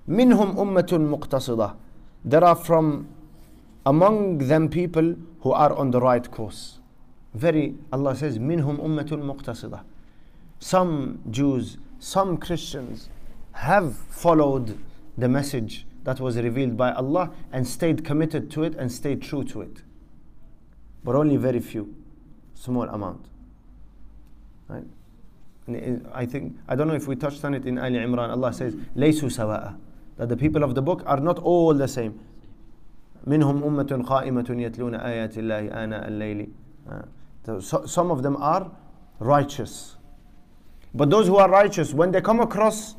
Minhum 0.09 0.57
ummatun 0.57 1.09
muqtasida. 1.09 1.77
There 2.25 2.45
are 2.45 2.55
from 2.55 3.09
among 3.87 4.39
them 4.39 4.69
people 4.69 5.17
who 5.41 5.53
are 5.53 5.73
on 5.75 5.91
the 5.91 6.01
right 6.01 6.31
course. 6.31 6.79
Very, 7.35 7.75
Allah 7.93 8.15
says, 8.15 8.39
minhum 8.39 8.79
ummatun 8.79 9.23
muqtasida. 9.23 9.83
Some 10.59 11.21
Jews, 11.31 11.79
some 11.99 12.37
Christians 12.37 13.09
have 13.53 13.97
followed 13.97 14.79
the 15.17 15.29
message 15.29 15.87
that 16.05 16.21
was 16.21 16.37
revealed 16.37 16.77
by 16.77 16.93
Allah 16.93 17.31
and 17.53 17.67
stayed 17.67 18.05
committed 18.05 18.51
to 18.53 18.65
it 18.65 18.75
and 18.75 18.91
stayed 18.91 19.23
true 19.23 19.45
to 19.45 19.63
it. 19.63 19.83
But 21.03 21.15
only 21.15 21.37
very 21.37 21.61
few, 21.61 21.95
small 22.55 22.89
amount. 22.89 23.30
Right? 25.70 26.02
I 26.14 26.26
think 26.26 26.58
I 26.68 26.76
don't 26.76 26.88
know 26.88 26.94
if 26.94 27.08
we 27.08 27.16
touched 27.16 27.44
on 27.44 27.54
it 27.54 27.66
in 27.66 27.78
Ali 27.78 27.98
Imran. 27.98 28.30
Allah 28.30 28.54
says, 28.54 28.76
"Laysu 28.96 29.30
sawa'a," 29.32 29.76
that 30.18 30.30
the 30.30 30.38
people 30.38 30.64
of 30.64 30.76
the 30.76 30.82
book 30.82 31.04
are 31.06 31.20
not 31.20 31.40
all 31.40 31.74
the 31.74 31.88
same. 31.88 32.20
منهم 33.28 33.64
أمة 33.64 34.06
قائمة 34.06 34.46
يتلون 34.50 34.96
آيات 34.96 35.38
الله 35.38 35.74
آناء 35.74 36.08
الليل. 36.08 36.50
So, 37.60 37.86
some 37.86 38.12
of 38.12 38.22
them 38.22 38.38
are 38.38 38.72
righteous. 39.20 39.98
But 40.94 41.10
those 41.10 41.28
who 41.28 41.38
are 41.38 41.50
righteous, 41.50 41.94
when 41.94 42.12
they 42.12 42.22
come 42.22 42.40
across 42.40 42.96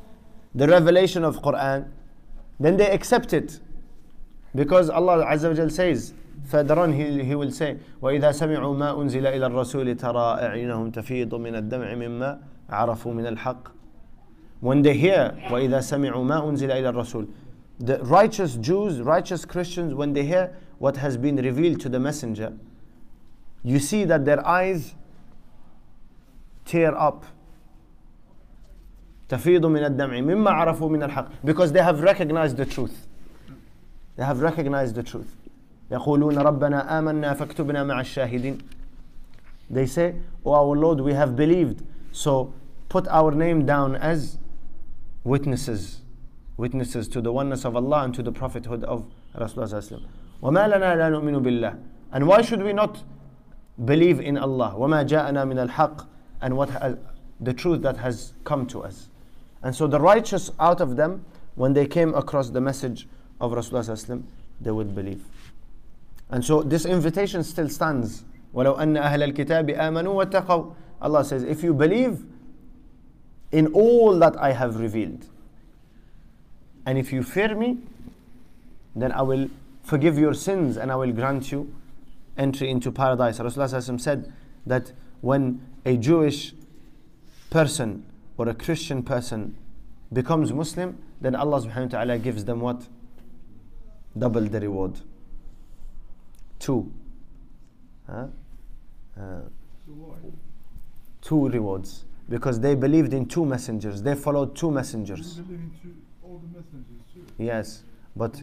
the 0.54 0.66
revelation 0.66 1.24
of 1.24 1.36
Quran, 1.42 1.88
then 2.58 2.76
they 2.76 2.90
accept 2.90 3.32
it. 3.32 3.60
Because 4.54 4.90
Allah 4.90 5.24
Azza 5.24 5.56
wa 5.56 5.68
says, 5.68 6.14
further 6.44 6.78
on 6.78 6.92
he, 6.92 7.24
he 7.24 7.34
will 7.34 7.50
say 7.50 7.78
وإذا 8.02 8.32
سمعوا 8.32 8.76
ما 8.76 8.92
أنزل 8.92 9.26
إلى 9.26 9.46
الرسول 9.46 9.96
ترى 9.96 10.38
أعينهم 10.42 10.90
تفيض 10.90 11.34
من 11.34 11.54
الدمع 11.54 11.94
مما 11.94 12.38
عرفوا 12.71 13.13
من 13.13 13.27
الحق 13.27 13.67
when 14.61 14.81
they 14.81 14.93
hear 14.93 15.33
وإذا 15.51 15.81
سمعوا 15.81 16.23
ما 16.23 16.49
أنزل 16.49 16.71
إلى 16.71 16.89
الرسول 16.89 17.27
the 17.79 17.97
righteous 18.03 18.55
Jews 18.57 19.01
righteous 19.01 19.45
Christians 19.45 19.93
when 19.93 20.13
they 20.13 20.25
hear 20.25 20.55
what 20.77 20.97
has 20.97 21.17
been 21.17 21.35
revealed 21.37 21.79
to 21.81 21.89
the 21.89 21.99
messenger 21.99 22.53
you 23.63 23.79
see 23.79 24.05
that 24.05 24.25
their 24.25 24.45
eyes 24.47 24.95
tear 26.65 26.95
up 26.95 27.25
تفيض 29.29 29.65
من 29.65 29.83
الدمع 29.83 30.21
مما 30.21 30.51
عرفوا 30.51 30.89
من 30.89 31.03
الحق 31.03 31.27
because 31.45 31.71
they 31.71 31.81
have 31.81 32.01
recognized 32.01 32.57
the 32.57 32.65
truth 32.65 33.07
they 34.17 34.23
have 34.25 34.41
recognized 34.41 34.95
the 34.95 35.03
truth 35.03 35.35
يقولون 35.91 36.37
ربنا 36.37 36.99
آمنا 36.99 37.33
فاكتبنا 37.33 37.83
مع 37.83 37.99
الشاهدين 38.01 38.57
they 39.71 39.85
say 39.85 40.15
oh 40.45 40.53
our 40.53 40.75
Lord 40.75 40.99
we 41.01 41.13
have 41.13 41.35
believed 41.35 41.83
so 42.11 42.53
put 42.90 43.06
our 43.08 43.32
name 43.32 43.66
down 43.66 43.96
as 43.96 44.38
witnesses 45.24 46.02
witnesses 46.56 47.08
to 47.08 47.20
the 47.20 47.32
oneness 47.32 47.64
of 47.64 47.76
Allah 47.76 48.04
and 48.04 48.14
to 48.14 48.22
the 48.22 48.32
prophethood 48.32 48.84
of 48.84 49.04
Rasulullah 49.34 50.02
وما 50.42 50.68
لنا 50.68 50.96
لا 50.96 51.10
نؤمن 51.10 51.42
بالله 51.42 51.78
and 52.12 52.26
why 52.26 52.40
should 52.40 52.62
we 52.62 52.72
not 52.72 53.02
believe 53.84 54.20
in 54.20 54.38
Allah 54.38 54.74
وما 54.76 55.06
جاءنا 55.06 55.44
من 55.44 55.68
الحق 55.68 56.06
and 56.40 56.56
what 56.56 56.70
has, 56.70 56.96
the 57.40 57.52
truth 57.52 57.82
that 57.82 57.96
has 57.96 58.32
come 58.44 58.66
to 58.66 58.82
us 58.82 59.08
and 59.62 59.74
so 59.74 59.86
the 59.86 60.00
righteous 60.00 60.50
out 60.60 60.80
of 60.80 60.96
them 60.96 61.24
when 61.56 61.72
they 61.72 61.86
came 61.86 62.14
across 62.14 62.50
the 62.50 62.60
message 62.60 63.08
of 63.40 63.52
Rasulullah 63.52 64.22
they 64.60 64.70
would 64.70 64.94
believe 64.94 65.24
and 66.30 66.44
so 66.44 66.62
this 66.62 66.86
invitation 66.86 67.42
still 67.42 67.68
stands 67.68 68.24
ولو 68.54 68.72
أن 68.72 68.96
أهل 68.96 69.22
الكتاب 69.22 69.70
آمنوا 69.70 70.24
واتقوا 70.24 70.72
Allah 71.02 71.24
says 71.24 71.42
if 71.42 71.62
you 71.62 71.74
believe 71.74 72.24
in 73.51 73.67
all 73.67 74.17
that 74.19 74.37
I 74.37 74.53
have 74.53 74.79
revealed 74.79 75.27
and 76.85 76.97
if 76.97 77.11
you 77.11 77.23
fear 77.23 77.55
me 77.55 77.77
then 78.95 79.11
I 79.11 79.21
will 79.21 79.49
forgive 79.83 80.17
your 80.17 80.33
sins 80.33 80.77
and 80.77 80.91
I 80.91 80.95
will 80.95 81.11
grant 81.11 81.51
you 81.51 81.73
entry 82.37 82.69
into 82.69 82.91
paradise. 82.91 83.39
Rasulullah 83.39 83.99
said 83.99 84.31
that 84.65 84.91
when 85.21 85.61
a 85.85 85.97
Jewish 85.97 86.53
person 87.49 88.05
or 88.37 88.49
a 88.49 88.53
Christian 88.53 89.03
person 89.03 89.55
becomes 90.11 90.51
Muslim, 90.51 90.97
then 91.19 91.35
Allah 91.35 91.61
subhanahu 91.61 91.91
wa 91.93 91.99
ta'ala 91.99 92.17
gives 92.19 92.45
them 92.45 92.59
what? 92.61 92.87
Double 94.17 94.41
the 94.41 94.59
reward. 94.59 94.99
Two. 96.59 96.91
Huh? 98.07 98.27
Uh, 99.19 99.41
two 101.21 101.49
rewards. 101.49 102.05
Because 102.31 102.61
they 102.61 102.75
believed 102.75 103.13
in 103.13 103.25
two 103.25 103.45
messengers. 103.45 104.01
They 104.01 104.15
followed 104.15 104.55
two 104.55 104.71
messengers. 104.71 105.41
Yes. 107.37 107.83
But 108.15 108.41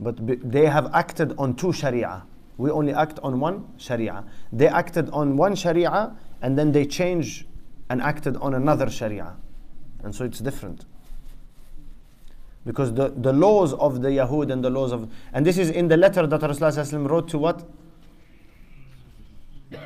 but 0.00 0.26
b- 0.26 0.40
they 0.42 0.66
have 0.66 0.92
acted 0.94 1.34
on 1.38 1.54
two 1.54 1.72
sharia. 1.72 2.24
We 2.58 2.70
only 2.70 2.92
act 2.92 3.20
on 3.22 3.38
one 3.38 3.68
sharia. 3.76 4.24
They 4.52 4.66
acted 4.66 5.08
on 5.10 5.36
one 5.36 5.54
sharia 5.54 6.16
and 6.42 6.58
then 6.58 6.72
they 6.72 6.86
changed 6.86 7.46
and 7.88 8.02
acted 8.02 8.36
on 8.38 8.54
another 8.54 8.90
sharia. 8.90 9.36
And 10.02 10.12
so 10.12 10.24
it's 10.24 10.40
different. 10.40 10.86
Because 12.66 12.92
the, 12.94 13.10
the 13.10 13.32
laws 13.32 13.74
of 13.74 14.02
the 14.02 14.08
Yahud 14.08 14.50
and 14.50 14.64
the 14.64 14.70
laws 14.70 14.90
of. 14.90 15.08
And 15.32 15.46
this 15.46 15.56
is 15.56 15.70
in 15.70 15.86
the 15.86 15.96
letter 15.96 16.26
that 16.26 16.40
Rasulullah 16.40 17.08
wrote 17.08 17.28
to 17.28 17.38
what? 17.38 17.68
Uh, 19.72 19.76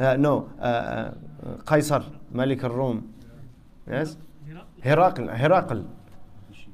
uh, 0.00 0.14
uh, 0.60 1.10
Qaisar, 1.64 2.04
Malik 2.30 2.64
al 2.64 2.70
Rum. 2.70 3.12
Yes? 3.88 4.16
Herakl. 4.84 5.36
Herakl. 5.36 5.86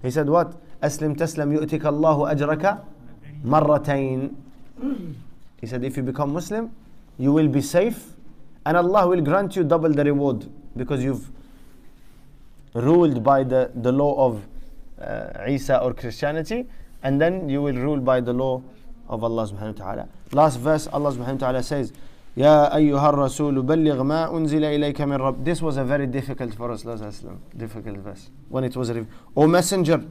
He 0.02 0.10
said 0.10 0.28
what? 0.28 0.56
أسلم 0.82 1.14
تسلم 1.16 1.52
يؤتك 1.52 1.86
الله 1.86 2.32
أجرك 2.32 2.78
مرتين. 3.44 4.34
He 5.60 5.66
said 5.66 5.82
if 5.82 5.96
you 5.96 6.04
become 6.04 6.32
Muslim, 6.32 6.70
you 7.18 7.32
will 7.32 7.48
be 7.48 7.60
safe 7.60 8.12
and 8.64 8.76
Allah 8.76 9.08
will 9.08 9.20
grant 9.20 9.56
you 9.56 9.64
double 9.64 9.90
the 9.92 10.04
reward 10.04 10.46
because 10.76 11.02
you've 11.02 11.28
ruled 12.74 13.24
by 13.24 13.42
the, 13.42 13.72
the 13.74 13.90
law 13.90 14.26
of 14.26 14.46
uh, 15.00 15.48
Isa 15.48 15.80
or 15.80 15.92
Christianity 15.94 16.66
and 17.02 17.20
then 17.20 17.48
you 17.48 17.60
will 17.60 17.74
rule 17.74 17.98
by 17.98 18.20
the 18.20 18.32
law 18.32 18.62
of 19.08 19.24
Allah 19.24 19.48
subhanahu 19.48 19.78
wa 19.78 19.84
ta'ala. 19.84 20.08
Last 20.32 20.56
verse 20.58 20.86
Allah 20.86 21.12
subhanahu 21.12 21.40
wa 21.40 21.46
ta'ala 21.46 21.62
says 21.62 21.92
يا 22.37 22.75
أيها 22.75 23.09
الرسول 23.09 23.61
بلغ 23.61 24.03
ما 24.03 24.37
أنزل 24.37 24.63
إليك 24.63 25.01
من 25.01 25.15
رب 25.15 25.43
This 25.45 25.61
was 25.61 25.77
a 25.77 25.83
very 25.83 26.07
difficult 26.07 26.53
for 26.55 26.71
us 26.71 26.83
difficult 27.55 27.97
verse 27.97 28.29
when 28.49 28.63
it 28.63 28.75
was 28.75 28.89
revealed 28.89 29.07
O 29.35 29.45
messenger 29.45 30.03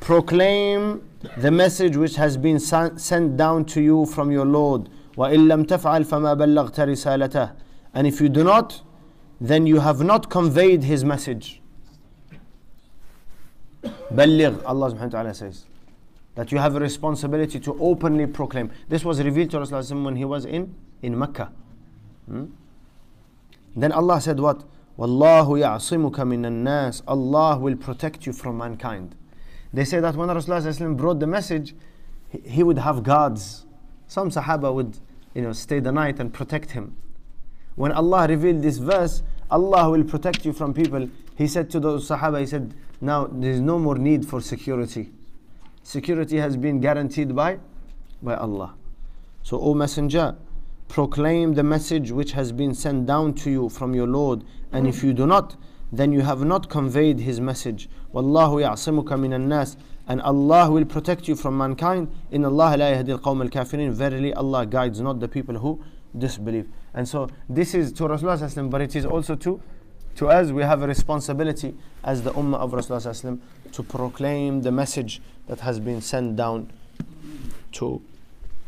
proclaim 0.00 1.00
the 1.38 1.50
message 1.50 1.96
which 1.96 2.16
has 2.16 2.36
been 2.36 2.60
sent 2.60 3.36
down 3.36 3.64
to 3.64 3.80
you 3.80 4.04
from 4.06 4.30
your 4.30 4.44
Lord 4.44 4.90
وإن 5.16 5.48
لم 5.48 5.64
تفعل 5.64 6.04
فما 6.04 6.34
بلغت 6.34 6.80
رسالته 6.80 7.52
and 7.94 8.06
if 8.06 8.20
you 8.20 8.28
do 8.28 8.44
not 8.44 8.82
then 9.40 9.66
you 9.66 9.80
have 9.80 10.02
not 10.02 10.28
conveyed 10.28 10.84
his 10.84 11.04
message 11.06 11.62
بلغ 14.12 14.62
Allah 14.66 14.90
subhanahu 14.90 15.04
wa 15.04 15.08
ta'ala 15.08 15.34
says 15.34 15.64
that 16.34 16.52
you 16.52 16.58
have 16.58 16.76
a 16.76 16.80
responsibility 16.80 17.58
to 17.58 17.74
openly 17.80 18.26
proclaim 18.26 18.70
this 18.90 19.06
was 19.06 19.22
revealed 19.22 19.50
to 19.50 19.58
Rasulullah 19.58 20.04
when 20.04 20.16
he 20.16 20.26
was 20.26 20.44
in 20.44 20.74
in 21.01 21.17
Mecca. 21.17 21.51
Hmm? 22.27 22.45
Then 23.75 23.91
Allah 23.91 24.21
said 24.21 24.39
what? 24.39 24.63
Wallahu 24.97 25.59
ya'asimuka 25.59 26.27
minan 26.27 26.63
nas. 26.63 27.01
Allah 27.07 27.57
will 27.57 27.75
protect 27.75 28.25
you 28.25 28.33
from 28.33 28.57
mankind. 28.57 29.15
They 29.73 29.85
say 29.85 29.99
that 29.99 30.15
when 30.15 30.29
Rasulullah 30.29 30.97
brought 30.97 31.19
the 31.19 31.27
message, 31.27 31.73
he 32.43 32.63
would 32.63 32.77
have 32.77 33.03
guards. 33.03 33.65
Some 34.07 34.29
Sahaba 34.29 34.73
would, 34.73 34.99
you 35.33 35.41
know, 35.41 35.53
stay 35.53 35.79
the 35.79 35.91
night 35.91 36.19
and 36.19 36.33
protect 36.33 36.71
him. 36.71 36.95
When 37.75 37.91
Allah 37.93 38.27
revealed 38.27 38.61
this 38.61 38.77
verse, 38.77 39.23
Allah 39.49 39.89
will 39.89 40.03
protect 40.03 40.45
you 40.45 40.53
from 40.53 40.73
people. 40.73 41.09
He 41.37 41.47
said 41.47 41.69
to 41.71 41.79
those 41.79 42.07
Sahaba, 42.07 42.41
he 42.41 42.45
said, 42.45 42.73
now 42.99 43.27
there 43.27 43.51
is 43.51 43.61
no 43.61 43.79
more 43.79 43.97
need 43.97 44.27
for 44.27 44.41
security. 44.41 45.11
Security 45.83 46.37
has 46.37 46.57
been 46.57 46.79
guaranteed 46.79 47.35
by, 47.35 47.59
by 48.21 48.35
Allah. 48.35 48.75
So, 49.41 49.59
O 49.59 49.73
Messenger, 49.73 50.35
proclaim 50.91 51.53
the 51.53 51.63
message 51.63 52.11
which 52.11 52.33
has 52.33 52.51
been 52.51 52.75
sent 52.75 53.05
down 53.05 53.33
to 53.33 53.49
you 53.49 53.69
from 53.69 53.95
your 53.95 54.07
Lord, 54.07 54.43
and 54.73 54.85
if 54.85 55.03
you 55.05 55.13
do 55.13 55.25
not, 55.25 55.55
then 55.89 56.11
you 56.11 56.19
have 56.21 56.43
not 56.43 56.69
conveyed 56.69 57.19
his 57.19 57.39
message. 57.39 57.89
Wallahu 58.13 58.61
ya'simuka 58.61 59.17
minan 59.17 59.47
nas. 59.47 59.77
And 60.07 60.21
Allah 60.21 60.69
will 60.69 60.83
protect 60.83 61.29
you 61.29 61.35
from 61.37 61.57
mankind. 61.57 62.09
In 62.31 62.43
Allah 62.43 62.75
la 62.77 62.85
yahdi 62.91 63.09
al 63.11 63.19
kafirin. 63.19 63.91
Verily 63.91 64.33
Allah 64.33 64.65
guides 64.65 64.99
not 64.99 65.21
the 65.21 65.29
people 65.29 65.57
who 65.59 65.81
disbelieve. 66.17 66.67
And 66.93 67.07
so 67.07 67.29
this 67.47 67.73
is 67.73 67.93
to 67.93 68.03
Rasulullah 68.03 68.69
but 68.69 68.81
it 68.81 68.95
is 68.95 69.05
also 69.05 69.35
to 69.35 69.61
to 70.15 70.27
us 70.27 70.51
we 70.51 70.63
have 70.63 70.81
a 70.81 70.87
responsibility 70.87 71.73
as 72.03 72.21
the 72.23 72.33
ummah 72.33 72.57
of 72.57 72.71
Rasulullah 72.71 73.39
to 73.71 73.83
proclaim 73.83 74.61
the 74.61 74.71
message 74.71 75.21
that 75.47 75.61
has 75.61 75.79
been 75.79 76.01
sent 76.01 76.35
down 76.35 76.69
to 77.73 78.01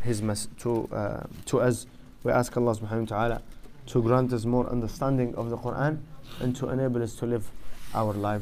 his 0.01 0.21
mes- 0.21 0.47
to 0.59 0.87
uh, 0.93 1.23
to 1.47 1.59
us. 1.59 1.85
We 2.23 2.31
ask 2.31 2.55
Allah 2.55 2.75
subhanahu 2.75 3.11
wa 3.11 3.17
ta'ala 3.17 3.41
to 3.87 4.01
grant 4.01 4.31
us 4.31 4.45
more 4.45 4.69
understanding 4.69 5.35
of 5.35 5.49
the 5.49 5.57
Quran 5.57 5.99
and 6.39 6.55
to 6.55 6.69
enable 6.69 7.03
us 7.03 7.15
to 7.15 7.25
live 7.25 7.51
our 7.93 8.13
lives 8.13 8.41